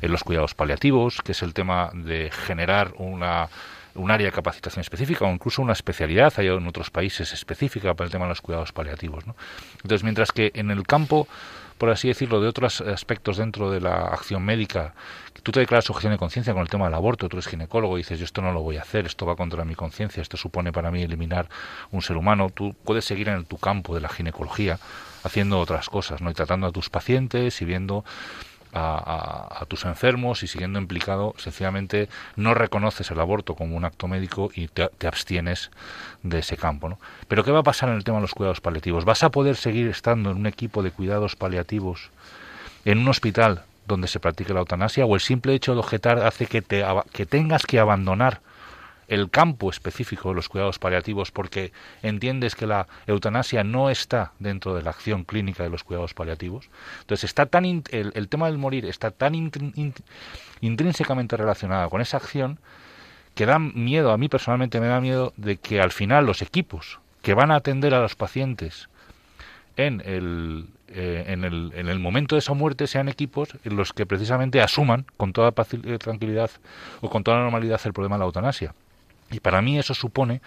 en 0.00 0.12
los 0.12 0.22
cuidados 0.24 0.54
paliativos, 0.54 1.20
que 1.22 1.32
es 1.32 1.42
el 1.42 1.54
tema 1.54 1.90
de 1.92 2.30
generar 2.30 2.92
una 2.98 3.48
un 3.98 4.10
área 4.10 4.26
de 4.26 4.32
capacitación 4.32 4.80
específica 4.80 5.24
o 5.24 5.30
incluso 5.30 5.60
una 5.62 5.72
especialidad, 5.72 6.32
hay 6.36 6.48
en 6.48 6.66
otros 6.66 6.90
países 6.90 7.32
específica 7.32 7.94
para 7.94 8.06
el 8.06 8.12
tema 8.12 8.24
de 8.24 8.30
los 8.30 8.40
cuidados 8.40 8.72
paliativos. 8.72 9.26
¿no? 9.26 9.36
Entonces, 9.82 10.02
mientras 10.04 10.32
que 10.32 10.50
en 10.54 10.70
el 10.70 10.84
campo, 10.84 11.28
por 11.76 11.90
así 11.90 12.08
decirlo, 12.08 12.40
de 12.40 12.48
otros 12.48 12.80
aspectos 12.80 13.36
dentro 13.36 13.70
de 13.70 13.80
la 13.80 14.08
acción 14.08 14.42
médica, 14.44 14.94
tú 15.42 15.52
te 15.52 15.60
declaras 15.60 15.88
objeción 15.90 16.12
de 16.12 16.18
conciencia 16.18 16.52
con 16.52 16.62
el 16.62 16.68
tema 16.68 16.86
del 16.86 16.94
aborto, 16.94 17.28
tú 17.28 17.36
eres 17.36 17.48
ginecólogo 17.48 17.96
y 17.96 18.00
dices, 18.02 18.18
yo 18.18 18.24
esto 18.24 18.42
no 18.42 18.52
lo 18.52 18.60
voy 18.62 18.76
a 18.76 18.82
hacer, 18.82 19.06
esto 19.06 19.26
va 19.26 19.36
contra 19.36 19.64
mi 19.64 19.74
conciencia, 19.74 20.20
esto 20.20 20.36
supone 20.36 20.72
para 20.72 20.90
mí 20.90 21.02
eliminar 21.02 21.48
un 21.90 22.02
ser 22.02 22.16
humano, 22.16 22.50
tú 22.50 22.74
puedes 22.84 23.04
seguir 23.04 23.28
en 23.28 23.44
tu 23.44 23.58
campo 23.58 23.94
de 23.94 24.00
la 24.00 24.08
ginecología 24.08 24.78
haciendo 25.24 25.58
otras 25.58 25.88
cosas, 25.88 26.20
¿no? 26.20 26.30
Y 26.30 26.34
tratando 26.34 26.66
a 26.66 26.72
tus 26.72 26.90
pacientes 26.90 27.60
y 27.62 27.64
viendo 27.64 28.04
a, 28.72 29.60
a, 29.60 29.64
tus 29.66 29.84
enfermos 29.84 30.42
y 30.42 30.46
siguiendo 30.46 30.78
implicado, 30.78 31.34
sencillamente 31.38 32.08
no 32.36 32.54
reconoces 32.54 33.10
el 33.10 33.20
aborto 33.20 33.54
como 33.54 33.76
un 33.76 33.84
acto 33.84 34.08
médico 34.08 34.50
y 34.54 34.68
te, 34.68 34.88
te, 34.98 35.06
abstienes 35.06 35.70
de 36.22 36.40
ese 36.40 36.56
campo. 36.56 36.88
¿no? 36.88 36.98
Pero 37.28 37.44
¿qué 37.44 37.50
va 37.50 37.60
a 37.60 37.64
pasar 37.64 37.88
en 37.88 37.96
el 37.96 38.04
tema 38.04 38.18
de 38.18 38.22
los 38.22 38.34
cuidados 38.34 38.60
paliativos? 38.60 39.04
¿Vas 39.04 39.22
a 39.22 39.30
poder 39.30 39.56
seguir 39.56 39.88
estando 39.88 40.30
en 40.30 40.38
un 40.38 40.46
equipo 40.46 40.82
de 40.82 40.90
cuidados 40.90 41.36
paliativos 41.36 42.10
en 42.84 42.98
un 42.98 43.08
hospital 43.08 43.62
donde 43.86 44.06
se 44.06 44.20
practique 44.20 44.52
la 44.52 44.60
eutanasia 44.60 45.06
o 45.06 45.14
el 45.14 45.20
simple 45.20 45.54
hecho 45.54 45.72
de 45.72 45.80
objetar 45.80 46.18
hace 46.18 46.46
que, 46.46 46.62
te, 46.62 46.84
que 47.12 47.26
tengas 47.26 47.66
que 47.66 47.80
abandonar 47.80 48.40
el 49.08 49.30
campo 49.30 49.70
específico 49.70 50.28
de 50.28 50.34
los 50.36 50.48
cuidados 50.48 50.78
paliativos 50.78 51.30
porque 51.30 51.72
entiendes 52.02 52.54
que 52.54 52.66
la 52.66 52.86
eutanasia 53.06 53.64
no 53.64 53.90
está 53.90 54.32
dentro 54.38 54.74
de 54.74 54.82
la 54.82 54.90
acción 54.90 55.24
clínica 55.24 55.62
de 55.62 55.70
los 55.70 55.82
cuidados 55.82 56.14
paliativos. 56.14 56.68
Entonces 57.00 57.24
está 57.24 57.46
tan 57.46 57.64
el, 57.64 57.82
el, 57.90 58.28
tema 58.28 58.46
del 58.46 58.58
morir 58.58 58.84
está 58.86 59.10
tan 59.10 59.34
intrínsecamente 60.60 61.36
relacionado 61.36 61.90
con 61.90 62.00
esa 62.00 62.18
acción 62.18 62.58
que 63.34 63.46
da 63.46 63.58
miedo, 63.58 64.10
a 64.12 64.18
mí 64.18 64.28
personalmente 64.28 64.80
me 64.80 64.88
da 64.88 65.00
miedo 65.00 65.32
de 65.36 65.56
que 65.56 65.80
al 65.80 65.92
final 65.92 66.26
los 66.26 66.42
equipos 66.42 66.98
que 67.22 67.34
van 67.34 67.50
a 67.50 67.56
atender 67.56 67.94
a 67.94 68.00
los 68.00 68.14
pacientes 68.14 68.88
en 69.76 70.02
el, 70.04 70.66
eh, 70.88 71.24
en, 71.28 71.44
el, 71.44 71.72
en 71.74 71.88
el 71.88 71.98
momento 71.98 72.34
de 72.34 72.40
esa 72.40 72.54
muerte 72.54 72.86
sean 72.86 73.08
equipos 73.08 73.50
en 73.64 73.76
los 73.76 73.92
que 73.92 74.06
precisamente 74.06 74.60
asuman 74.60 75.06
con 75.16 75.32
toda 75.32 75.50
eh, 75.50 75.98
tranquilidad 75.98 76.50
o 77.00 77.08
con 77.08 77.22
toda 77.22 77.38
normalidad 77.38 77.80
el 77.84 77.92
problema 77.92 78.16
de 78.16 78.20
la 78.20 78.26
eutanasia. 78.26 78.74
Y 79.30 79.40
para 79.40 79.62
mí 79.62 79.78
eso 79.78 79.94
supone, 79.94 80.40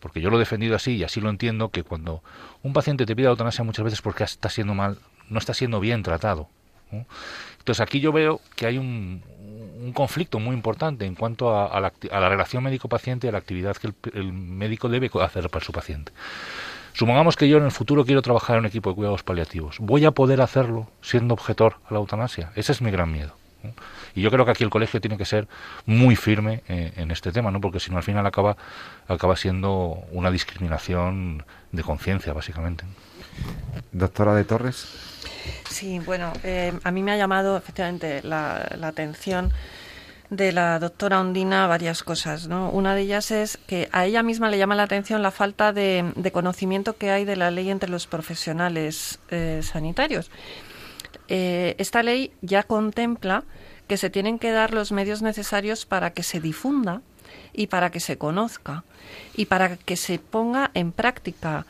porque 0.00 0.20
yo 0.20 0.30
lo 0.30 0.36
he 0.36 0.40
defendido 0.40 0.76
así 0.76 0.96
y 0.96 1.04
así 1.04 1.20
lo 1.20 1.30
entiendo, 1.30 1.70
que 1.70 1.82
cuando 1.82 2.22
un 2.62 2.72
paciente 2.72 3.06
te 3.06 3.16
pide 3.16 3.28
eutanasia 3.28 3.64
muchas 3.64 3.84
veces 3.84 4.02
porque 4.02 4.24
está 4.24 4.48
siendo 4.48 4.74
mal, 4.74 4.98
no 5.28 5.38
está 5.38 5.54
siendo 5.54 5.80
bien 5.80 6.02
tratado. 6.02 6.48
Entonces 7.58 7.80
aquí 7.80 8.00
yo 8.00 8.12
veo 8.12 8.40
que 8.54 8.66
hay 8.66 8.78
un, 8.78 9.22
conflicto 9.94 10.38
muy 10.38 10.54
importante 10.54 11.04
en 11.04 11.14
cuanto 11.14 11.56
a, 11.56 11.80
la, 11.80 11.92
la, 12.10 12.28
relación 12.28 12.62
médico-paciente 12.62 13.26
y 13.26 13.28
a 13.28 13.32
la 13.32 13.38
actividad 13.38 13.76
que 13.76 13.88
el, 13.88 13.94
el 14.14 14.32
médico 14.32 14.88
debe 14.88 15.10
hacer 15.20 15.50
para 15.50 15.64
su 15.64 15.72
paciente. 15.72 16.12
Supongamos 16.94 17.36
que 17.36 17.48
yo 17.48 17.58
en 17.58 17.64
el 17.64 17.72
futuro 17.72 18.04
quiero 18.04 18.22
trabajar 18.22 18.56
en 18.56 18.60
un 18.60 18.66
equipo 18.66 18.90
de 18.90 18.96
cuidados 18.96 19.22
paliativos. 19.22 19.78
¿Voy 19.80 20.04
a 20.04 20.12
poder 20.12 20.40
hacerlo 20.40 20.88
siendo 21.02 21.34
objetor 21.34 21.76
a 21.88 21.94
la 21.94 22.00
eutanasia? 22.00 22.52
Ese 22.54 22.72
es 22.72 22.80
mi 22.80 22.90
gran 22.90 23.10
miedo. 23.10 23.34
Y 24.14 24.22
yo 24.22 24.30
creo 24.30 24.44
que 24.44 24.50
aquí 24.52 24.64
el 24.64 24.70
colegio 24.70 25.00
tiene 25.00 25.16
que 25.16 25.24
ser 25.24 25.48
muy 25.86 26.16
firme 26.16 26.62
eh, 26.68 26.92
en 26.96 27.10
este 27.10 27.32
tema, 27.32 27.50
¿no? 27.50 27.60
porque 27.60 27.80
si 27.80 27.90
no 27.90 27.96
al 27.96 28.02
final 28.02 28.26
acaba, 28.26 28.56
acaba 29.08 29.36
siendo 29.36 30.04
una 30.12 30.30
discriminación 30.30 31.44
de 31.72 31.82
conciencia, 31.82 32.32
básicamente. 32.32 32.84
Doctora 33.92 34.34
de 34.34 34.44
Torres. 34.44 34.86
Sí, 35.68 35.98
bueno, 36.00 36.32
eh, 36.44 36.72
a 36.84 36.90
mí 36.90 37.02
me 37.02 37.12
ha 37.12 37.16
llamado 37.16 37.56
efectivamente 37.56 38.20
la, 38.22 38.70
la 38.78 38.88
atención 38.88 39.52
de 40.30 40.52
la 40.52 40.78
doctora 40.78 41.20
Ondina 41.20 41.66
varias 41.66 42.02
cosas. 42.02 42.48
¿no? 42.48 42.70
Una 42.70 42.94
de 42.94 43.02
ellas 43.02 43.30
es 43.30 43.58
que 43.66 43.88
a 43.92 44.06
ella 44.06 44.22
misma 44.22 44.50
le 44.50 44.58
llama 44.58 44.74
la 44.74 44.84
atención 44.84 45.22
la 45.22 45.30
falta 45.30 45.72
de, 45.72 46.30
conocimiento 46.32 46.96
que 46.96 47.10
hay 47.10 47.24
de 47.24 47.36
la 47.36 47.50
ley 47.50 47.70
entre 47.70 47.90
los 47.90 48.06
profesionales 48.06 49.18
eh, 49.30 49.60
sanitarios. 49.62 50.30
Eh, 51.28 51.74
esta 51.78 52.02
ley 52.02 52.32
ya 52.42 52.62
contempla 52.62 53.44
que 53.88 53.96
se 53.96 54.10
tienen 54.10 54.38
que 54.38 54.50
dar 54.50 54.72
los 54.72 54.92
medios 54.92 55.22
necesarios 55.22 55.86
para 55.86 56.10
que 56.10 56.22
se 56.22 56.40
difunda 56.40 57.02
y 57.52 57.66
para 57.68 57.90
que 57.90 58.00
se 58.00 58.18
conozca 58.18 58.84
y 59.34 59.46
para 59.46 59.76
que 59.76 59.96
se 59.96 60.18
ponga 60.18 60.70
en 60.74 60.92
práctica. 60.92 61.66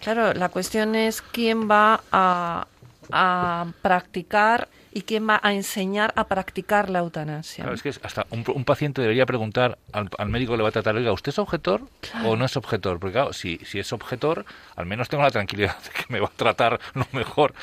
Claro, 0.00 0.34
la 0.34 0.48
cuestión 0.48 0.94
es 0.94 1.22
quién 1.22 1.70
va 1.70 2.02
a, 2.10 2.66
a 3.10 3.66
practicar 3.82 4.68
y 4.92 5.02
quién 5.02 5.28
va 5.28 5.40
a 5.42 5.52
enseñar 5.54 6.12
a 6.16 6.24
practicar 6.24 6.90
la 6.90 7.00
eutanasia. 7.00 7.64
Claro, 7.64 7.74
es 7.74 7.82
que 7.82 7.88
hasta 7.88 8.26
un, 8.30 8.64
paciente 8.64 9.00
debería 9.00 9.26
preguntar 9.26 9.78
al, 9.92 10.28
médico 10.28 10.52
que 10.52 10.58
le 10.58 10.62
va 10.62 10.68
a 10.68 10.72
tratar, 10.72 10.96
oiga, 10.96 11.12
¿usted 11.12 11.30
es 11.30 11.38
objetor 11.38 11.82
o 12.24 12.36
no 12.36 12.44
es 12.44 12.56
objetor? 12.56 12.98
Porque 12.98 13.14
claro, 13.14 13.32
si, 13.32 13.58
si 13.64 13.78
es 13.78 13.92
objetor, 13.92 14.44
al 14.76 14.86
menos 14.86 15.08
tengo 15.08 15.22
la 15.22 15.30
tranquilidad 15.30 15.76
de 15.82 15.90
que 15.90 16.04
me 16.12 16.20
va 16.20 16.26
a 16.26 16.36
tratar 16.36 16.80
lo 16.94 17.06
mejor 17.12 17.54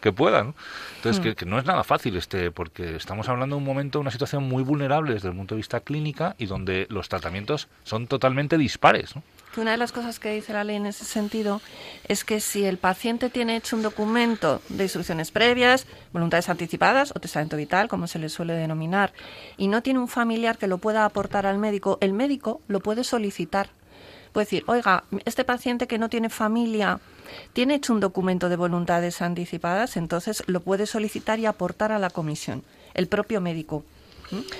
que 0.00 0.12
pueda. 0.12 0.44
¿no? 0.44 0.54
Entonces, 0.96 1.22
que, 1.22 1.30
mm. 1.30 1.34
que, 1.34 1.46
no 1.46 1.58
es 1.58 1.64
nada 1.64 1.84
fácil, 1.84 2.16
este 2.16 2.50
porque 2.50 2.96
estamos 2.96 3.28
hablando 3.28 3.56
de 3.56 3.58
un 3.58 3.66
momento, 3.66 4.00
una 4.00 4.10
situación 4.10 4.44
muy 4.44 4.62
vulnerable 4.62 5.14
desde 5.14 5.28
el 5.28 5.34
punto 5.34 5.54
de 5.54 5.58
vista 5.58 5.80
clínica 5.80 6.34
y 6.38 6.46
donde 6.46 6.86
los 6.90 7.08
tratamientos 7.08 7.68
son 7.84 8.06
totalmente 8.06 8.58
dispares. 8.58 9.16
¿no? 9.16 9.22
Una 9.58 9.72
de 9.72 9.76
las 9.76 9.92
cosas 9.92 10.18
que 10.18 10.32
dice 10.32 10.52
la 10.52 10.64
ley 10.64 10.76
en 10.76 10.86
ese 10.86 11.04
sentido 11.04 11.60
es 12.06 12.24
que 12.24 12.40
si 12.40 12.64
el 12.64 12.78
paciente 12.78 13.30
tiene 13.30 13.56
hecho 13.56 13.76
un 13.76 13.82
documento 13.82 14.62
de 14.68 14.84
instrucciones 14.84 15.30
previas, 15.30 15.86
voluntades 16.12 16.48
anticipadas 16.48 17.12
o 17.14 17.20
testamento 17.20 17.56
vital, 17.56 17.88
como 17.88 18.06
se 18.06 18.18
le 18.18 18.28
suele 18.28 18.54
denominar, 18.54 19.12
y 19.56 19.68
no 19.68 19.82
tiene 19.82 19.98
un 19.98 20.08
familiar 20.08 20.58
que 20.58 20.66
lo 20.66 20.78
pueda 20.78 21.04
aportar 21.04 21.46
al 21.46 21.58
médico, 21.58 21.98
el 22.00 22.12
médico 22.12 22.60
lo 22.68 22.80
puede 22.80 23.04
solicitar. 23.04 23.68
Puede 24.32 24.44
decir, 24.44 24.64
oiga, 24.66 25.04
este 25.24 25.44
paciente 25.44 25.86
que 25.86 25.98
no 25.98 26.08
tiene 26.08 26.28
familia 26.28 27.00
tiene 27.52 27.74
hecho 27.74 27.92
un 27.92 28.00
documento 28.00 28.48
de 28.48 28.56
voluntades 28.56 29.22
anticipadas, 29.22 29.96
entonces 29.96 30.42
lo 30.46 30.60
puede 30.60 30.86
solicitar 30.86 31.38
y 31.38 31.46
aportar 31.46 31.92
a 31.92 31.98
la 31.98 32.10
comisión, 32.10 32.62
el 32.94 33.08
propio 33.08 33.40
médico. 33.40 33.84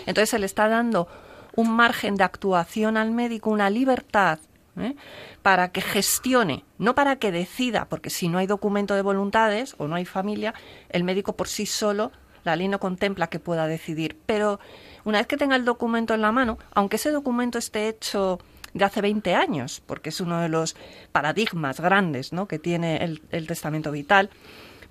Entonces 0.06 0.30
se 0.30 0.38
le 0.38 0.46
está 0.46 0.68
dando 0.68 1.08
un 1.54 1.70
margen 1.70 2.14
de 2.14 2.24
actuación 2.24 2.96
al 2.96 3.10
médico, 3.10 3.50
una 3.50 3.68
libertad 3.68 4.38
¿eh? 4.80 4.96
para 5.42 5.72
que 5.72 5.80
gestione, 5.80 6.64
no 6.78 6.94
para 6.94 7.16
que 7.16 7.32
decida, 7.32 7.88
porque 7.88 8.10
si 8.10 8.28
no 8.28 8.38
hay 8.38 8.46
documento 8.46 8.94
de 8.94 9.02
voluntades 9.02 9.74
o 9.78 9.88
no 9.88 9.96
hay 9.96 10.04
familia, 10.04 10.54
el 10.88 11.04
médico 11.04 11.36
por 11.36 11.48
sí 11.48 11.66
solo, 11.66 12.12
la 12.44 12.56
ley 12.56 12.68
no 12.68 12.80
contempla 12.80 13.28
que 13.28 13.38
pueda 13.38 13.66
decidir. 13.66 14.18
Pero 14.26 14.60
una 15.04 15.18
vez 15.18 15.26
que 15.26 15.36
tenga 15.36 15.56
el 15.56 15.64
documento 15.64 16.14
en 16.14 16.22
la 16.22 16.32
mano, 16.32 16.58
aunque 16.74 16.96
ese 16.96 17.10
documento 17.10 17.58
esté 17.58 17.88
hecho 17.88 18.38
de 18.74 18.84
hace 18.84 19.00
20 19.00 19.34
años, 19.34 19.82
porque 19.86 20.10
es 20.10 20.20
uno 20.20 20.40
de 20.40 20.48
los 20.48 20.76
paradigmas 21.12 21.80
grandes 21.80 22.32
¿no? 22.32 22.46
que 22.46 22.58
tiene 22.58 23.04
el, 23.04 23.22
el 23.30 23.46
testamento 23.46 23.90
vital, 23.90 24.30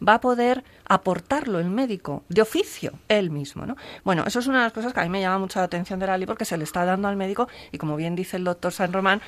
va 0.06 0.16
a 0.16 0.22
poder 0.22 0.64
aportarlo 0.88 1.60
el 1.60 1.70
médico 1.70 2.24
de 2.30 2.41
oficio, 2.41 2.93
él 3.08 3.30
mismo. 3.30 3.66
¿no? 3.66 3.76
Bueno, 4.04 4.24
eso 4.26 4.39
es 4.39 4.48
una 4.48 4.60
de 4.60 4.64
las 4.66 4.74
cosas 4.74 4.93
que 4.93 5.00
a 5.00 5.04
mí 5.04 5.10
me 5.10 5.22
llama 5.22 5.39
mucho 5.39 5.60
la 5.60 5.66
atención 5.66 6.00
de 6.00 6.08
la 6.08 6.18
ley 6.18 6.26
porque 6.26 6.45
se 6.45 6.58
le 6.58 6.64
está 6.64 6.86
dando 6.86 7.08
al 7.08 7.16
médico 7.16 7.48
y 7.72 7.78
como 7.78 7.95
bien 7.95 8.16
dice 8.16 8.38
el 8.38 8.43
doctor 8.43 8.72
San 8.72 8.93
Román, 8.93 9.22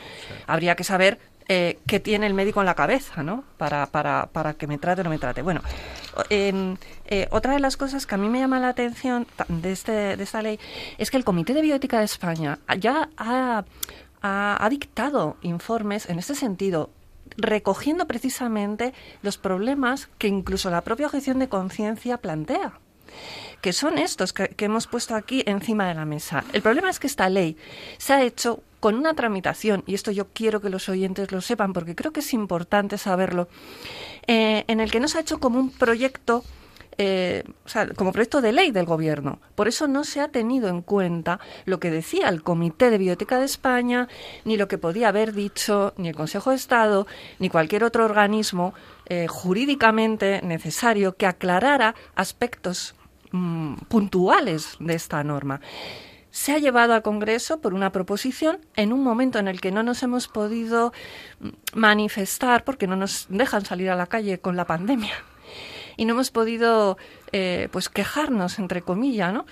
habría 0.48 0.76
que 0.76 0.84
saber 0.84 1.20
eh, 1.52 1.80
qué 1.88 2.00
tiene 2.00 2.28
el 2.28 2.36
médico 2.36 2.60
en 2.60 2.68
la 2.68 2.76
cabeza, 2.76 3.24
¿no? 3.24 3.44
Para, 3.58 3.88
para, 3.88 4.28
para 4.32 4.54
que 4.54 4.68
me 4.68 4.78
trate 4.78 5.02
o 5.02 5.04
no 5.04 5.10
me 5.10 5.18
trate. 5.18 5.42
Bueno, 5.42 5.62
em, 6.30 6.78
eh, 7.06 7.28
otra 7.32 7.54
de 7.54 7.60
las 7.60 7.76
cosas 7.76 8.06
que 8.06 8.14
a 8.14 8.20
mí 8.20 8.30
me 8.30 8.40
llama 8.40 8.60
la 8.60 8.70
atención 8.70 9.26
de, 9.48 9.72
este, 9.72 10.16
de 10.16 10.24
esta 10.24 10.44
ley 10.44 10.60
es 11.00 11.10
que 11.10 11.18
el 11.18 11.24
Comité 11.24 11.56
de 11.56 11.64
Bioética 11.64 11.98
de 11.98 12.06
España 12.06 12.60
ya 12.78 13.10
ha, 13.18 13.66
ha, 14.22 14.64
ha 14.64 14.70
dictado 14.70 15.38
informes 15.42 16.08
en 16.08 16.20
este 16.20 16.36
sentido 16.36 16.92
recogiendo 17.38 18.08
precisamente 18.08 18.94
los 19.22 19.38
problemas 19.38 20.10
que 20.18 20.28
incluso 20.28 20.70
la 20.70 20.82
propia 20.82 21.08
objeción 21.08 21.40
de 21.40 21.50
conciencia 21.50 22.18
plantea 22.18 22.80
que 23.62 23.74
son 23.74 23.98
estos 23.98 24.34
que, 24.34 24.54
hemos 24.60 24.88
puesto 24.88 25.16
aquí 25.16 25.44
encima 25.46 25.88
de 25.88 25.96
la 25.96 26.06
mesa. 26.06 26.44
El 26.54 26.62
problema 26.62 26.90
es 26.90 27.00
que 27.00 27.08
esta 27.08 27.30
ley 27.30 27.58
se 27.98 28.14
ha 28.14 28.24
hecho 28.24 28.64
con 28.80 28.96
una 28.96 29.14
tramitación, 29.14 29.84
y 29.86 29.94
esto 29.94 30.12
yo 30.12 30.28
quiero 30.30 30.62
que 30.62 30.70
los 30.70 30.88
oyentes 30.88 31.32
lo 31.32 31.42
sepan 31.42 31.74
porque 31.74 31.96
creo 31.96 32.14
que 32.14 32.22
es 32.22 32.34
importante 32.34 32.98
saberlo, 32.98 33.50
eh, 34.28 34.64
en 34.68 34.80
el 34.80 34.90
que 34.92 35.02
no 35.02 35.10
se 35.10 35.18
ha 35.18 35.22
hecho 35.22 35.40
como 35.40 35.60
un 35.60 35.70
proyecto 35.70 36.46
eh, 37.02 37.46
o 37.66 37.70
sea, 37.70 37.88
como 37.94 38.12
proyecto 38.12 38.42
de 38.42 38.52
ley 38.52 38.72
del 38.72 38.86
Gobierno. 38.86 39.40
Por 39.56 39.70
eso 39.70 39.88
no 39.88 40.04
se 40.04 40.20
ha 40.20 40.28
tenido 40.28 40.68
en 40.68 40.82
cuenta 40.82 41.40
lo 41.64 41.80
que 41.80 41.92
decía 41.92 42.28
el 42.28 42.44
Comité 42.44 42.90
de 42.90 42.98
Biblioteca 42.98 43.40
de 43.40 43.46
España, 43.46 44.10
ni 44.44 44.58
lo 44.58 44.68
que 44.68 44.78
podía 44.78 45.08
haber 45.08 45.32
dicho 45.32 45.94
ni 45.96 46.10
el 46.10 46.16
Consejo 46.16 46.50
de 46.50 46.58
Estado, 46.58 47.08
ni 47.40 47.50
cualquier 47.50 47.86
otro 47.86 48.04
organismo 48.04 48.74
eh, 49.06 49.28
jurídicamente 49.28 50.42
necesario 50.44 51.16
que 51.16 51.26
aclarara 51.26 51.96
aspectos 52.16 52.96
mm, 53.32 53.76
puntuales 53.88 54.76
de 54.82 54.94
esta 54.94 55.24
norma 55.24 55.62
se 56.32 56.52
ha 56.52 56.60
llevado 56.60 56.94
al 56.94 57.02
Congreso 57.02 57.60
por 57.60 57.74
una 57.74 57.92
proposición 57.92 58.60
en 58.76 58.94
un 58.94 59.04
momento 59.04 59.40
en 59.40 59.48
el 59.48 59.60
que 59.60 59.72
no 59.72 59.82
nos 59.82 60.04
hemos 60.04 60.28
podido 60.28 60.94
mm, 61.40 61.48
manifestar 61.74 62.66
porque 62.66 62.88
no 62.88 62.98
nos 62.98 63.26
dejan 63.30 63.64
salir 63.64 63.90
a 63.90 63.96
la 63.96 64.06
calle 64.06 64.40
con 64.40 64.58
la 64.58 64.66
pandemia 64.66 65.16
y 66.00 66.06
no 66.06 66.14
hemos 66.14 66.32
podido 66.32 66.98
eh, 67.34 67.68
pues 67.72 67.90
quejarnos, 67.90 68.58
entre 68.58 68.82
comillas, 68.82 69.34
¿no? 69.34 69.46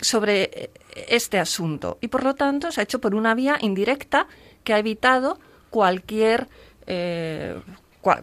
sobre 0.00 0.70
este 1.08 1.38
asunto. 1.38 1.98
Y 2.00 2.08
por 2.08 2.24
lo 2.24 2.34
tanto 2.34 2.72
se 2.72 2.80
ha 2.80 2.84
hecho 2.84 3.00
por 3.00 3.14
una 3.14 3.34
vía 3.34 3.58
indirecta 3.60 4.26
que 4.64 4.74
ha 4.74 4.78
evitado 4.78 5.38
cualquier 5.70 6.48
eh, 6.86 7.58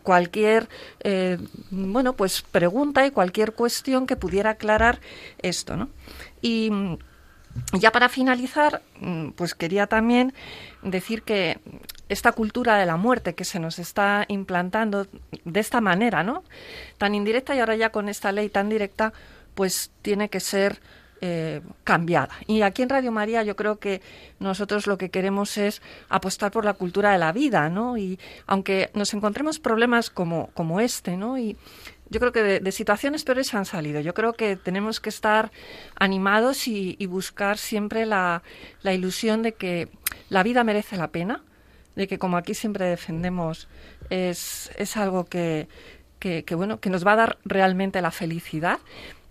cualquier 0.04 0.68
eh, 1.00 1.38
bueno 1.72 2.12
pues 2.14 2.42
pregunta 2.42 3.06
y 3.06 3.12
cualquier 3.12 3.54
cuestión 3.54 4.06
que 4.06 4.18
pudiera 4.18 4.52
aclarar 4.52 5.00
esto 5.38 5.78
¿no? 5.78 5.88
y 6.42 6.70
ya 7.72 7.94
para 7.94 8.10
finalizar 8.10 8.82
pues 9.38 9.56
quería 9.56 9.88
también 9.88 10.34
decir 10.82 11.23
que 11.23 11.59
esta 12.09 12.32
cultura 12.32 12.77
de 12.77 12.86
la 12.86 12.97
muerte 12.97 13.36
que 13.36 13.45
se 13.45 13.59
nos 13.59 13.80
está 13.80 14.25
implantando 14.27 15.07
de 15.45 15.59
esta 15.59 15.82
manera, 15.82 16.23
¿no? 16.23 16.43
Tan 16.97 17.15
indirecta 17.15 17.55
y 17.55 17.59
ahora 17.59 17.75
ya 17.75 17.91
con 17.91 18.09
esta 18.09 18.32
ley 18.32 18.49
tan 18.49 18.69
directa, 18.69 19.13
pues 19.53 19.91
tiene 20.01 20.30
que 20.30 20.39
ser 20.39 20.80
eh, 21.21 21.61
cambiada. 21.84 22.34
Y 22.47 22.61
aquí 22.61 22.82
en 22.82 22.88
Radio 22.88 23.11
María 23.11 23.43
yo 23.43 23.57
creo 23.57 23.77
que 23.77 24.01
nosotros 24.39 24.88
lo 24.88 24.97
que 24.97 25.09
queremos 25.09 25.57
es 25.57 25.82
apostar 26.07 26.49
por 26.49 26.63
la 26.63 26.73
cultura 26.73 27.11
de 27.11 27.17
la 27.17 27.34
vida, 27.34 27.69
¿no? 27.69 27.97
Y 27.97 28.17
aunque 28.47 28.89
nos 28.93 29.13
encontremos 29.13 29.59
problemas 29.59 30.09
como, 30.09 30.47
como 30.53 30.80
este, 30.80 31.17
¿no? 31.17 31.38
Y 31.38 31.57
yo 32.10 32.20
creo 32.20 32.32
que 32.32 32.60
de, 32.60 32.72
situaciones 32.72 33.24
peores 33.24 33.53
han 33.53 33.66
salido. 33.66 34.01
Yo 34.01 34.14
creo 34.14 34.34
que 34.34 34.55
tenemos 34.55 34.99
que 34.99 35.10
estar 35.10 35.51
animados 35.95 36.68
y, 36.68 36.95
buscar 37.05 37.57
siempre 37.57 38.05
la, 38.05 38.41
ilusión 38.84 39.43
de 39.43 39.53
que 39.53 39.89
la 40.30 40.43
vida 40.43 40.64
merece 40.64 40.97
la 40.97 41.10
pena, 41.10 41.43
de 41.95 42.07
que 42.07 42.18
como 42.18 42.38
aquí 42.38 42.53
siempre 42.53 42.86
defendemos 42.86 43.68
es, 44.10 44.72
es 44.78 44.97
algo 44.97 45.26
que, 45.26 45.68
que, 46.20 46.43
bueno, 46.55 46.80
que 46.80 46.89
nos 46.89 47.05
va 47.05 47.14
a 47.14 47.18
dar 47.18 47.38
realmente 47.45 48.01
la 48.01 48.12
felicidad 48.12 48.80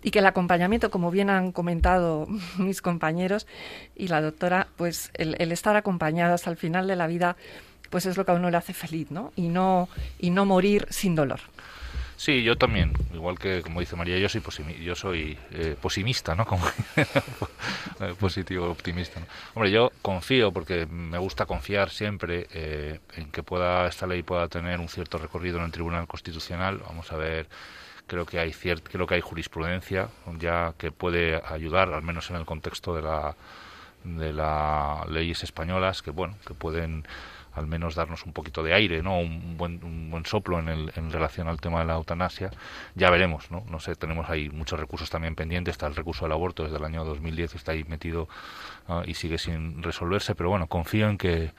y 0.01 0.11
que 0.11 0.19
el 0.19 0.25
acompañamiento, 0.25 0.89
como 0.89 1.11
bien 1.11 1.29
han 1.29 1.51
comentado 1.51 2.27
mis 2.57 2.81
compañeros 2.81 3.45
y 3.95 4.07
la 4.07 4.21
doctora, 4.21 4.67
pues 4.77 5.11
el, 5.15 5.35
el 5.39 5.51
estar 5.51 5.75
acompañado 5.75 6.33
hasta 6.33 6.49
el 6.49 6.57
final 6.57 6.87
de 6.87 6.95
la 6.95 7.07
vida, 7.07 7.35
pues 7.89 8.05
es 8.05 8.15
lo 8.15 8.25
que 8.25 8.31
a 8.31 8.35
uno 8.35 8.49
le 8.49 8.57
hace 8.57 8.73
feliz, 8.73 9.11
¿no? 9.11 9.33
Y 9.35 9.49
no, 9.49 9.89
y 10.17 10.29
no 10.29 10.45
morir 10.45 10.87
sin 10.89 11.15
dolor. 11.15 11.41
Sí, 12.19 12.43
yo 12.43 12.57
también, 12.57 12.91
igual 13.13 13.39
que 13.39 13.61
como 13.61 13.79
dice 13.79 13.95
María, 13.95 14.17
yo 14.17 14.27
soy 14.27 14.41
yo 14.83 14.93
soy 14.93 15.37
eh, 15.51 15.77
posimista, 15.81 16.35
¿no? 16.35 16.45
Como 16.45 16.67
eh, 16.97 18.13
positivo, 18.19 18.69
optimista. 18.69 19.21
Hombre, 19.53 19.71
yo 19.71 19.89
confío 20.01 20.51
porque 20.51 20.85
me 20.85 21.17
gusta 21.17 21.45
confiar 21.45 21.89
siempre 21.91 22.47
eh, 22.51 22.99
en 23.15 23.31
que 23.31 23.41
pueda 23.41 23.87
esta 23.87 24.05
ley 24.05 24.21
pueda 24.21 24.49
tener 24.49 24.81
un 24.81 24.89
cierto 24.89 25.17
recorrido 25.17 25.59
en 25.59 25.63
el 25.63 25.71
Tribunal 25.71 26.07
Constitucional. 26.07 26.79
Vamos 26.85 27.09
a 27.13 27.15
ver 27.15 27.47
creo 28.05 28.25
que 28.25 28.37
hay 28.37 28.51
creo 28.51 29.07
que 29.07 29.15
hay 29.15 29.21
jurisprudencia 29.21 30.09
ya 30.39 30.73
que 30.77 30.91
puede 30.91 31.41
ayudar 31.45 31.93
al 31.93 32.01
menos 32.01 32.29
en 32.31 32.35
el 32.35 32.45
contexto 32.45 32.93
de 32.93 33.01
la 33.01 33.33
de 34.03 34.33
las 34.33 35.07
leyes 35.07 35.43
españolas 35.43 36.01
que 36.01 36.11
bueno 36.11 36.35
que 36.45 36.53
pueden 36.53 37.05
al 37.59 37.67
menos 37.67 37.95
darnos 37.95 38.25
un 38.25 38.33
poquito 38.33 38.63
de 38.63 38.73
aire, 38.73 39.03
¿no? 39.03 39.19
Un 39.19 39.57
buen, 39.57 39.83
un 39.83 40.09
buen 40.09 40.25
soplo 40.25 40.59
en, 40.59 40.69
el, 40.69 40.91
en 40.95 41.11
relación 41.11 41.47
al 41.47 41.59
tema 41.59 41.79
de 41.79 41.85
la 41.85 41.95
eutanasia. 41.95 42.49
Ya 42.95 43.09
veremos, 43.09 43.51
¿no? 43.51 43.63
No 43.69 43.79
sé, 43.79 43.95
tenemos 43.95 44.29
ahí 44.29 44.49
muchos 44.49 44.79
recursos 44.79 45.09
también 45.09 45.35
pendientes. 45.35 45.73
Está 45.73 45.87
el 45.87 45.95
recurso 45.95 46.25
del 46.25 46.31
aborto 46.31 46.63
desde 46.63 46.77
el 46.77 46.83
año 46.85 47.03
2010, 47.03 47.55
está 47.55 47.73
ahí 47.73 47.83
metido 47.83 48.29
ah, 48.87 49.03
y 49.05 49.13
sigue 49.13 49.37
sin 49.37 49.83
resolverse. 49.83 50.35
Pero 50.35 50.49
bueno, 50.49 50.67
confío 50.67 51.09
en 51.09 51.17
que 51.17 51.51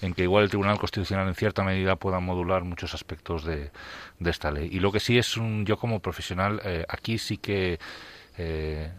en 0.00 0.14
que 0.14 0.22
igual 0.22 0.44
el 0.44 0.50
Tribunal 0.50 0.78
Constitucional 0.78 1.26
en 1.26 1.34
cierta 1.34 1.64
medida 1.64 1.96
pueda 1.96 2.20
modular 2.20 2.62
muchos 2.62 2.94
aspectos 2.94 3.44
de, 3.44 3.70
de 4.18 4.30
esta 4.30 4.50
ley. 4.50 4.68
Y 4.70 4.80
lo 4.80 4.92
que 4.92 5.00
sí 5.00 5.18
es 5.18 5.36
un, 5.36 5.64
yo 5.64 5.76
como 5.76 6.00
profesional, 6.00 6.60
eh, 6.64 6.84
aquí 6.88 7.18
sí 7.18 7.38
que 7.38 7.80
eh, 8.36 8.92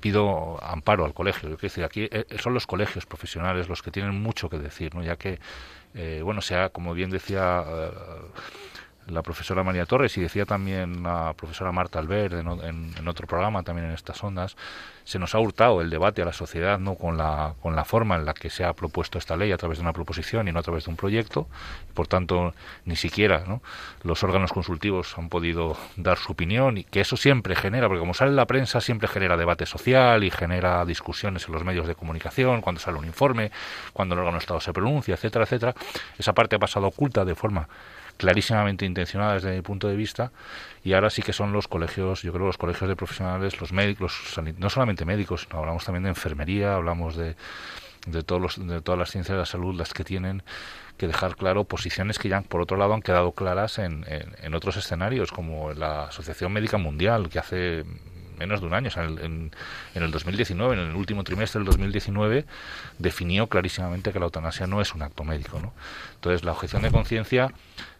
pido 0.00 0.62
amparo 0.62 1.04
al 1.04 1.14
colegio. 1.14 1.48
Yo 1.48 1.56
quiero 1.56 1.72
decir, 1.72 1.84
aquí 1.84 2.08
eh, 2.10 2.24
son 2.38 2.54
los 2.54 2.66
colegios 2.66 3.06
profesionales 3.06 3.68
los 3.68 3.82
que 3.82 3.90
tienen 3.90 4.20
mucho 4.20 4.48
que 4.48 4.58
decir, 4.58 4.94
¿no? 4.94 5.02
ya 5.02 5.16
que, 5.16 5.38
eh, 5.94 6.20
bueno, 6.22 6.42
sea, 6.42 6.68
como 6.70 6.94
bien 6.94 7.10
decía 7.10 7.64
eh, 7.66 7.90
la 9.08 9.22
profesora 9.22 9.62
María 9.62 9.86
Torres 9.86 10.16
y 10.18 10.20
decía 10.20 10.44
también 10.46 11.02
la 11.02 11.34
profesora 11.34 11.72
Marta 11.72 11.98
Albert 11.98 12.34
en, 12.34 13.08
otro 13.08 13.26
programa, 13.26 13.62
también 13.62 13.88
en 13.88 13.94
estas 13.94 14.22
ondas, 14.24 14.56
se 15.04 15.18
nos 15.20 15.34
ha 15.34 15.38
hurtado 15.38 15.80
el 15.80 15.90
debate 15.90 16.22
a 16.22 16.24
la 16.24 16.32
sociedad 16.32 16.80
no 16.80 16.96
con 16.96 17.16
la, 17.16 17.54
con 17.62 17.76
la 17.76 17.84
forma 17.84 18.16
en 18.16 18.24
la 18.24 18.34
que 18.34 18.50
se 18.50 18.64
ha 18.64 18.72
propuesto 18.72 19.18
esta 19.18 19.36
ley 19.36 19.52
a 19.52 19.56
través 19.56 19.78
de 19.78 19.82
una 19.82 19.92
proposición 19.92 20.48
y 20.48 20.52
no 20.52 20.58
a 20.58 20.62
través 20.62 20.84
de 20.86 20.90
un 20.90 20.96
proyecto. 20.96 21.46
por 21.94 22.08
tanto, 22.08 22.54
ni 22.84 22.96
siquiera 22.96 23.44
los 24.02 24.24
órganos 24.24 24.52
consultivos 24.52 25.16
han 25.16 25.28
podido 25.28 25.76
dar 25.96 26.18
su 26.18 26.32
opinión 26.32 26.78
y 26.78 26.84
que 26.84 27.00
eso 27.00 27.16
siempre 27.16 27.54
genera, 27.54 27.86
porque 27.86 28.00
como 28.00 28.14
sale 28.14 28.30
en 28.30 28.36
la 28.36 28.46
prensa, 28.46 28.80
siempre 28.80 29.06
genera 29.06 29.36
debate 29.36 29.66
social 29.66 30.24
y 30.24 30.30
genera 30.30 30.84
discusiones 30.84 31.46
en 31.46 31.54
los 31.54 31.64
medios 31.64 31.86
de 31.86 31.94
comunicación, 31.94 32.60
cuando 32.60 32.80
sale 32.80 32.98
un 32.98 33.04
informe, 33.04 33.52
cuando 33.92 34.14
el 34.14 34.20
órgano 34.20 34.38
de 34.38 34.40
Estado 34.40 34.60
se 34.60 34.72
pronuncia, 34.72 35.14
etcétera, 35.14 35.44
etcétera. 35.44 35.74
Esa 36.18 36.32
parte 36.32 36.56
ha 36.56 36.58
pasado 36.58 36.86
oculta 36.86 37.24
de 37.24 37.34
forma 37.34 37.68
clarísimamente 38.16 38.84
intencionada 38.84 39.34
desde 39.34 39.54
mi 39.54 39.62
punto 39.62 39.88
de 39.88 39.96
vista 39.96 40.32
y 40.84 40.92
ahora 40.92 41.10
sí 41.10 41.22
que 41.22 41.32
son 41.32 41.52
los 41.52 41.68
colegios, 41.68 42.22
yo 42.22 42.32
creo 42.32 42.46
los 42.46 42.58
colegios 42.58 42.88
de 42.88 42.96
profesionales, 42.96 43.60
los 43.60 43.72
médicos, 43.72 44.14
no 44.58 44.70
solamente 44.70 45.04
médicos, 45.04 45.42
sino 45.42 45.58
hablamos 45.58 45.84
también 45.84 46.04
de 46.04 46.10
enfermería, 46.10 46.74
hablamos 46.74 47.16
de, 47.16 47.36
de, 48.06 48.22
todos 48.22 48.40
los, 48.40 48.66
de 48.66 48.80
todas 48.80 48.98
las 48.98 49.10
ciencias 49.10 49.34
de 49.34 49.40
la 49.40 49.46
salud, 49.46 49.74
las 49.74 49.92
que 49.92 50.04
tienen 50.04 50.42
que 50.96 51.06
dejar 51.06 51.36
claro 51.36 51.64
posiciones 51.64 52.18
que 52.18 52.28
ya, 52.28 52.40
por 52.40 52.60
otro 52.60 52.76
lado, 52.76 52.94
han 52.94 53.02
quedado 53.02 53.32
claras 53.32 53.78
en, 53.78 54.04
en, 54.08 54.54
otros 54.54 54.76
escenarios, 54.76 55.30
como 55.30 55.74
la 55.74 56.04
Asociación 56.04 56.52
Médica 56.52 56.78
Mundial, 56.78 57.28
que 57.28 57.38
hace 57.38 57.84
menos 58.38 58.60
de 58.60 58.66
un 58.66 58.74
año, 58.74 58.90
en, 58.96 59.18
en, 59.18 59.52
en, 59.94 60.02
el 60.02 60.10
2019, 60.10 60.74
en 60.74 60.90
el 60.90 60.96
último 60.96 61.24
trimestre 61.24 61.58
del 61.58 61.66
2019, 61.66 62.46
definió 62.98 63.46
clarísimamente 63.48 64.12
que 64.12 64.18
la 64.18 64.26
eutanasia 64.26 64.66
no 64.66 64.80
es 64.80 64.94
un 64.94 65.02
acto 65.02 65.24
médico. 65.24 65.60
¿no? 65.60 65.72
Entonces, 66.14 66.44
la 66.44 66.52
objeción 66.52 66.82
de 66.82 66.90
conciencia 66.90 67.52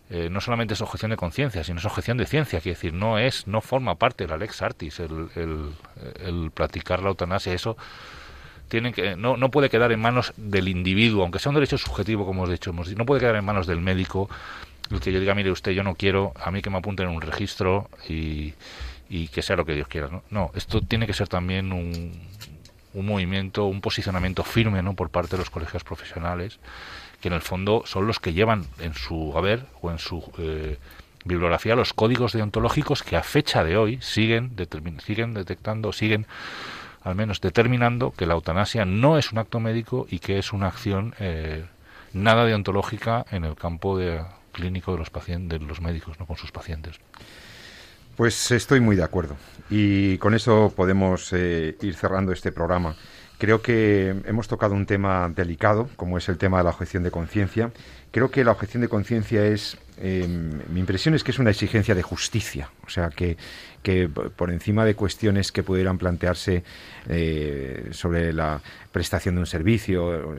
eh, 0.08 0.28
no 0.30 0.40
solamente 0.40 0.74
es 0.74 0.80
objeción 0.80 1.10
de 1.10 1.16
conciencia, 1.16 1.64
sino 1.64 1.78
es 1.80 1.84
objeción 1.84 2.16
de 2.16 2.26
ciencia, 2.26 2.60
quiere 2.60 2.76
decir, 2.76 2.92
no 2.92 3.18
es, 3.18 3.46
no 3.46 3.60
forma 3.60 3.96
parte 3.96 4.24
de 4.24 4.30
la 4.30 4.36
lex 4.36 4.62
artis 4.62 5.00
el, 5.00 5.28
el, 5.34 6.50
practicar 6.52 7.02
la 7.02 7.08
eutanasia, 7.08 7.52
eso 7.52 7.76
tiene 8.68 8.92
que, 8.92 9.16
no, 9.16 9.36
no 9.36 9.50
puede 9.50 9.68
quedar 9.68 9.90
en 9.90 10.00
manos 10.00 10.32
del 10.36 10.68
individuo, 10.68 11.22
aunque 11.22 11.38
sea 11.38 11.50
un 11.50 11.56
derecho 11.56 11.76
subjetivo, 11.76 12.24
como 12.24 12.44
hemos 12.44 12.50
dicho, 12.50 12.72
no 12.72 13.06
puede 13.06 13.20
quedar 13.20 13.36
en 13.36 13.44
manos 13.44 13.66
del 13.66 13.80
médico 13.80 14.28
el 14.90 15.00
que 15.00 15.12
yo 15.12 15.18
diga, 15.18 15.34
mire 15.34 15.50
usted, 15.50 15.72
yo 15.72 15.82
no 15.82 15.94
quiero, 15.96 16.32
a 16.40 16.50
mí 16.50 16.62
que 16.62 16.70
me 16.70 16.78
apunten 16.78 17.08
en 17.08 17.14
un 17.14 17.20
registro 17.20 17.90
y, 18.08 18.54
y 19.08 19.28
que 19.28 19.42
sea 19.42 19.56
lo 19.56 19.64
que 19.64 19.74
Dios 19.74 19.88
quiera. 19.88 20.08
¿no? 20.08 20.22
no, 20.30 20.50
esto 20.54 20.80
tiene 20.80 21.06
que 21.06 21.12
ser 21.12 21.26
también 21.26 21.72
un, 21.72 22.12
un 22.94 23.06
movimiento, 23.06 23.66
un 23.66 23.80
posicionamiento 23.80 24.44
firme 24.44 24.82
¿no? 24.82 24.94
por 24.94 25.10
parte 25.10 25.32
de 25.32 25.38
los 25.38 25.50
colegios 25.50 25.82
profesionales 25.82 26.58
que 27.20 27.28
en 27.28 27.34
el 27.34 27.42
fondo 27.42 27.82
son 27.86 28.06
los 28.06 28.20
que 28.20 28.32
llevan 28.32 28.64
en 28.78 28.94
su 28.94 29.36
haber 29.36 29.66
o 29.80 29.90
en 29.90 29.98
su 29.98 30.22
eh, 30.38 30.78
bibliografía 31.24 31.74
los 31.76 31.92
códigos 31.92 32.32
deontológicos 32.32 33.02
que 33.02 33.16
a 33.16 33.22
fecha 33.22 33.64
de 33.64 33.76
hoy 33.76 33.98
siguen, 34.00 34.52
siguen 35.04 35.34
detectando, 35.34 35.92
siguen 35.92 36.26
al 37.02 37.14
menos 37.14 37.40
determinando 37.40 38.12
que 38.12 38.26
la 38.26 38.34
eutanasia 38.34 38.84
no 38.84 39.18
es 39.18 39.32
un 39.32 39.38
acto 39.38 39.60
médico 39.60 40.06
y 40.10 40.18
que 40.18 40.38
es 40.38 40.52
una 40.52 40.68
acción 40.68 41.14
eh, 41.20 41.64
nada 42.12 42.44
deontológica 42.44 43.24
en 43.30 43.44
el 43.44 43.54
campo 43.54 43.96
de, 43.96 44.22
clínico 44.56 44.92
de 44.92 44.98
los 44.98 45.10
pacientes, 45.10 45.60
de 45.60 45.66
los 45.66 45.80
médicos, 45.80 46.18
no 46.18 46.26
con 46.26 46.36
sus 46.36 46.50
pacientes. 46.50 46.96
Pues 48.16 48.50
estoy 48.50 48.80
muy 48.80 48.96
de 48.96 49.04
acuerdo 49.04 49.36
y 49.68 50.16
con 50.18 50.34
eso 50.34 50.72
podemos 50.74 51.32
eh, 51.32 51.76
ir 51.82 51.94
cerrando 51.94 52.32
este 52.32 52.50
programa. 52.50 52.96
Creo 53.38 53.60
que 53.60 54.14
hemos 54.24 54.48
tocado 54.48 54.74
un 54.74 54.86
tema 54.86 55.28
delicado, 55.28 55.88
como 55.96 56.16
es 56.16 56.28
el 56.28 56.38
tema 56.38 56.58
de 56.58 56.64
la 56.64 56.70
objeción 56.70 57.02
de 57.02 57.10
conciencia. 57.10 57.70
Creo 58.10 58.30
que 58.30 58.44
la 58.44 58.52
objeción 58.52 58.80
de 58.80 58.88
conciencia 58.88 59.44
es, 59.44 59.76
eh, 59.98 60.26
mi 60.28 60.80
impresión 60.80 61.14
es 61.14 61.24
que 61.24 61.30
es 61.30 61.38
una 61.38 61.50
exigencia 61.50 61.94
de 61.94 62.02
justicia, 62.02 62.70
o 62.86 62.90
sea, 62.90 63.08
que, 63.10 63.36
que 63.82 64.08
por 64.08 64.50
encima 64.50 64.84
de 64.84 64.94
cuestiones 64.94 65.52
que 65.52 65.62
pudieran 65.62 65.96
plantearse 65.96 66.64
eh, 67.08 67.88
sobre 67.92 68.32
la 68.32 68.60
prestación 68.92 69.34
de 69.36 69.40
un 69.40 69.46
servicio, 69.46 70.36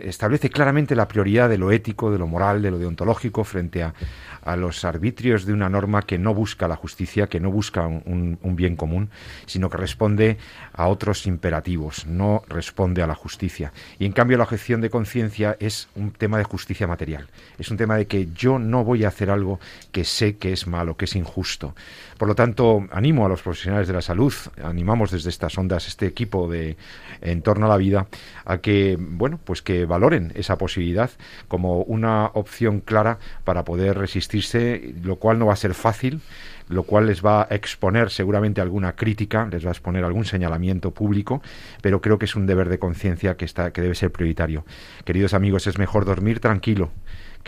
establece 0.00 0.50
claramente 0.50 0.96
la 0.96 1.08
prioridad 1.08 1.48
de 1.48 1.58
lo 1.58 1.70
ético, 1.72 2.10
de 2.10 2.18
lo 2.18 2.26
moral, 2.26 2.62
de 2.62 2.70
lo 2.70 2.78
deontológico 2.78 3.44
frente 3.44 3.82
a, 3.82 3.94
a 4.42 4.56
los 4.56 4.84
arbitrios 4.84 5.44
de 5.44 5.52
una 5.52 5.68
norma 5.68 6.02
que 6.02 6.18
no 6.18 6.32
busca 6.32 6.68
la 6.68 6.76
justicia, 6.76 7.26
que 7.26 7.38
no 7.38 7.50
busca 7.50 7.86
un, 7.86 8.38
un, 8.40 8.56
bien 8.56 8.76
común, 8.76 9.10
sino 9.44 9.68
que 9.68 9.76
responde 9.76 10.38
a 10.72 10.88
otros 10.88 11.26
imperativos, 11.26 12.06
no 12.06 12.42
responde 12.48 13.02
a 13.02 13.06
la 13.06 13.14
justicia. 13.14 13.72
Y 13.98 14.06
en 14.06 14.12
cambio 14.12 14.38
la 14.38 14.44
objeción 14.44 14.80
de 14.80 14.88
conciencia 14.88 15.56
es 15.60 15.88
un 15.94 16.12
tema 16.12 16.38
de 16.38 16.44
justicia 16.44 16.86
material, 16.86 17.26
es 17.58 17.70
un 17.70 17.76
tema 17.76 17.96
de 17.96 18.06
que 18.06 18.28
yo 18.34 18.58
no 18.58 18.84
hacer 19.04 19.30
algo 19.30 19.60
que 19.92 20.04
sé 20.04 20.36
que 20.36 20.52
es 20.52 20.66
malo, 20.66 20.96
que 20.96 21.04
es 21.04 21.14
injusto. 21.16 21.74
Por 22.18 22.26
lo 22.26 22.34
tanto, 22.34 22.86
animo 22.90 23.24
a 23.24 23.28
los 23.28 23.42
profesionales 23.42 23.86
de 23.86 23.94
la 23.94 24.02
salud, 24.02 24.32
animamos 24.62 25.10
desde 25.10 25.30
estas 25.30 25.56
ondas 25.56 25.86
este 25.86 26.06
equipo 26.06 26.48
de 26.48 26.76
en 27.20 27.42
torno 27.42 27.66
a 27.66 27.68
la 27.68 27.76
vida 27.76 28.08
a 28.44 28.58
que, 28.58 28.96
bueno, 28.98 29.38
pues 29.44 29.62
que 29.62 29.84
valoren 29.84 30.32
esa 30.34 30.58
posibilidad 30.58 31.10
como 31.46 31.82
una 31.82 32.26
opción 32.34 32.80
clara 32.80 33.18
para 33.44 33.64
poder 33.64 33.98
resistirse, 33.98 34.94
lo 35.02 35.16
cual 35.16 35.38
no 35.38 35.46
va 35.46 35.52
a 35.52 35.56
ser 35.56 35.74
fácil, 35.74 36.20
lo 36.68 36.82
cual 36.82 37.06
les 37.06 37.24
va 37.24 37.42
a 37.42 37.54
exponer 37.54 38.10
seguramente 38.10 38.60
alguna 38.60 38.94
crítica, 38.94 39.46
les 39.50 39.64
va 39.64 39.70
a 39.70 39.72
exponer 39.72 40.04
algún 40.04 40.24
señalamiento 40.24 40.90
público, 40.92 41.42
pero 41.82 42.00
creo 42.00 42.18
que 42.18 42.26
es 42.26 42.36
un 42.36 42.46
deber 42.46 42.68
de 42.68 42.78
conciencia 42.78 43.36
que 43.36 43.44
está 43.44 43.72
que 43.72 43.80
debe 43.80 43.94
ser 43.94 44.12
prioritario. 44.12 44.64
Queridos 45.04 45.34
amigos, 45.34 45.66
es 45.66 45.78
mejor 45.78 46.04
dormir 46.04 46.40
tranquilo 46.40 46.90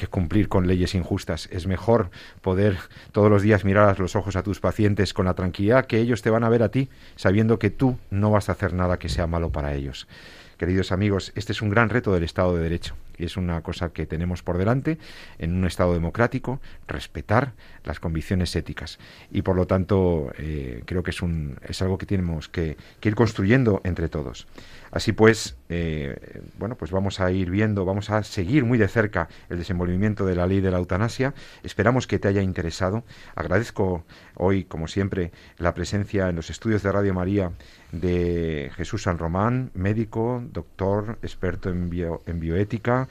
que 0.01 0.07
cumplir 0.07 0.49
con 0.49 0.67
leyes 0.67 0.95
injustas. 0.95 1.47
Es 1.53 1.67
mejor 1.67 2.11
poder 2.41 2.79
todos 3.13 3.31
los 3.31 3.43
días 3.43 3.67
mirar 3.67 3.89
a 3.89 4.01
los 4.01 4.17
ojos 4.17 4.35
a 4.35 4.43
tus 4.43 4.59
pacientes 4.59 5.13
con 5.13 5.27
la 5.27 5.35
tranquilidad 5.35 5.85
que 5.85 5.99
ellos 5.99 6.23
te 6.23 6.31
van 6.31 6.43
a 6.43 6.49
ver 6.49 6.63
a 6.63 6.71
ti, 6.71 6.89
sabiendo 7.17 7.59
que 7.59 7.69
tú 7.69 7.99
no 8.11 8.31
vas 8.31 8.49
a 8.49 8.53
hacer 8.53 8.73
nada 8.73 8.99
que 8.99 9.11
sea 9.11 9.27
malo 9.27 9.51
para 9.51 9.75
ellos. 9.75 10.09
Queridos 10.57 10.93
amigos, 10.93 11.33
este 11.37 11.53
es 11.53 11.63
un 11.63 11.71
gran 11.71 11.89
reto 11.89 12.13
del 12.13 12.23
Estado 12.23 12.57
de 12.57 12.63
Derecho 12.63 12.95
y 13.19 13.25
es 13.25 13.37
una 13.37 13.61
cosa 13.63 13.91
que 13.91 14.07
tenemos 14.07 14.43
por 14.43 14.57
delante 14.59 14.99
en 15.39 15.55
un 15.55 15.67
Estado 15.67 15.93
democrático, 15.93 16.61
respetar 16.87 17.53
las 17.85 18.01
convicciones 18.01 18.55
éticas. 18.57 18.99
Y 19.31 19.43
por 19.43 19.57
lo 19.57 19.67
tanto, 19.67 20.33
eh, 20.39 20.83
creo 20.87 21.03
que 21.03 21.11
es, 21.11 21.23
un, 21.23 21.59
es 21.67 21.81
algo 21.83 21.99
que 21.99 22.07
tenemos 22.07 22.49
que, 22.49 22.77
que 23.01 23.09
ir 23.11 23.15
construyendo 23.15 23.81
entre 23.85 24.09
todos. 24.09 24.47
Así 24.91 25.13
pues, 25.13 25.57
eh, 25.69 26.43
bueno, 26.59 26.77
pues 26.77 26.91
vamos 26.91 27.21
a 27.21 27.31
ir 27.31 27.51
viendo, 27.51 27.85
vamos 27.85 28.11
a 28.11 28.23
seguir 28.25 28.65
muy 28.65 28.77
de 28.79 28.89
cerca 28.89 29.29
el 29.49 29.59
desenvolvimiento 29.59 30.27
de 30.27 30.35
la 30.35 30.47
ley 30.47 30.61
de 30.61 30.71
la 30.71 30.79
eutanasia. 30.79 31.35
Esperamos 31.63 32.07
que 32.07 32.19
te 32.19 32.29
haya 32.29 32.43
interesado. 32.43 33.05
Agradezco 33.35 34.05
hoy, 34.35 34.65
como 34.65 34.89
siempre, 34.89 35.33
la 35.59 35.75
presencia 35.75 36.29
en 36.29 36.37
los 36.37 36.51
estudios 36.51 36.83
de 36.83 36.93
Radio 36.93 37.15
María 37.15 37.53
de 37.93 38.71
Jesús 38.75 39.03
San 39.05 39.19
Román, 39.19 39.71
médico, 39.75 40.43
doctor, 40.53 41.19
experto 41.23 41.71
en, 41.71 41.91
bio, 41.91 42.23
en 42.27 42.41
bioética, 42.41 43.09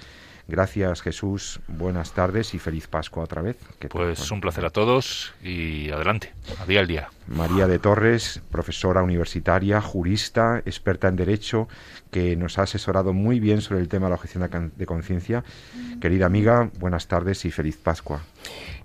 Gracias 0.50 1.04
Jesús, 1.04 1.60
buenas 1.68 2.14
tardes 2.14 2.56
y 2.56 2.60
feliz 2.60 2.88
Pascua 2.88 3.24
otra 3.24 3.44
vez. 3.44 3.58
pues 3.88 4.32
un 4.32 4.42
placer 4.42 4.66
a 4.66 4.72
todos 4.72 5.32
y 5.44 5.92
adelante, 5.92 6.34
a 6.60 6.66
día 6.66 6.80
al 6.80 6.88
día. 6.88 7.10
María 7.28 7.68
de 7.68 7.78
Torres, 7.78 8.42
profesora 8.50 9.04
universitaria, 9.04 9.80
jurista, 9.80 10.64
experta 10.66 11.08
en 11.08 11.18
Derecho, 11.18 11.68
que 12.10 12.36
nos 12.36 12.58
ha 12.58 12.64
asesorado 12.64 13.14
muy 13.14 13.40
bien 13.40 13.62
sobre 13.62 13.82
el 13.82 13.90
tema 13.90 14.08
de 14.08 14.10
la 14.10 14.16
objeción 14.16 14.72
de 14.76 14.86
conciencia. 14.88 15.44
Querida 16.02 16.26
amiga, 16.26 16.72
buenas 16.80 17.08
tardes 17.08 17.46
y 17.46 17.52
feliz 17.52 17.78
Pascua. 17.78 18.24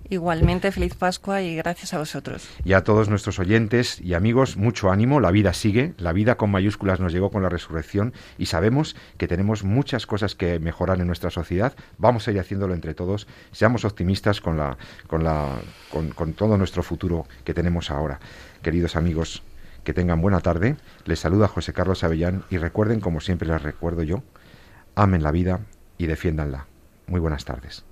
Igualmente, 0.09 0.71
feliz 0.71 0.93
Pascua 0.95 1.41
y 1.41 1.55
gracias 1.55 1.93
a 1.93 1.97
vosotros. 1.97 2.47
Y 2.63 2.73
a 2.73 2.83
todos 2.83 3.09
nuestros 3.09 3.39
oyentes 3.39 3.99
y 3.99 4.13
amigos, 4.13 4.55
mucho 4.55 4.91
ánimo, 4.91 5.19
la 5.19 5.31
vida 5.31 5.53
sigue, 5.53 5.95
la 5.97 6.13
vida 6.13 6.35
con 6.35 6.51
mayúsculas 6.51 6.99
nos 6.99 7.11
llegó 7.11 7.31
con 7.31 7.41
la 7.41 7.49
resurrección 7.49 8.13
y 8.37 8.45
sabemos 8.45 8.95
que 9.17 9.27
tenemos 9.27 9.63
muchas 9.63 10.05
cosas 10.05 10.35
que 10.35 10.59
mejorar 10.59 11.01
en 11.01 11.07
nuestra 11.07 11.31
sociedad, 11.31 11.73
vamos 11.97 12.27
a 12.27 12.31
ir 12.31 12.39
haciéndolo 12.39 12.75
entre 12.75 12.93
todos, 12.93 13.27
seamos 13.51 13.83
optimistas 13.83 14.41
con, 14.41 14.57
la, 14.57 14.77
con, 15.07 15.23
la, 15.23 15.55
con, 15.91 16.11
con 16.11 16.33
todo 16.33 16.57
nuestro 16.57 16.83
futuro 16.83 17.25
que 17.43 17.55
tenemos 17.55 17.89
ahora. 17.89 18.19
Queridos 18.61 18.95
amigos, 18.95 19.41
que 19.83 19.93
tengan 19.93 20.21
buena 20.21 20.41
tarde, 20.41 20.75
les 21.05 21.19
saluda 21.19 21.47
José 21.47 21.73
Carlos 21.73 22.03
Avellán 22.03 22.43
y 22.51 22.57
recuerden, 22.57 22.99
como 22.99 23.21
siempre 23.21 23.47
les 23.47 23.61
recuerdo 23.61 24.03
yo, 24.03 24.23
amen 24.93 25.23
la 25.23 25.31
vida 25.31 25.61
y 25.97 26.05
defiéndanla. 26.05 26.67
Muy 27.07 27.19
buenas 27.19 27.45
tardes. 27.45 27.85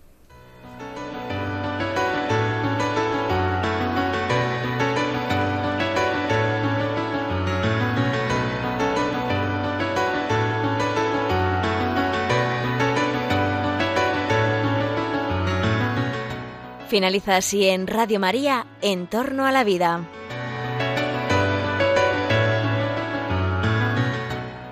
Finaliza 16.93 17.37
así 17.37 17.67
en 17.67 17.87
Radio 17.87 18.19
María, 18.19 18.67
En 18.83 19.07
torno 19.07 19.47
a 19.47 19.51
la 19.51 19.63
vida. 19.63 20.07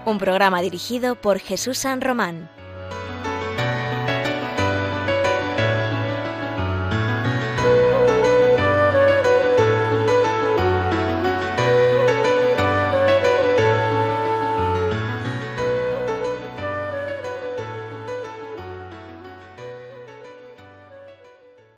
Un 0.05 0.19
programa 0.19 0.61
dirigido 0.61 1.15
por 1.15 1.39
Jesús 1.39 1.79
San 1.79 1.99
Román. 1.99 2.47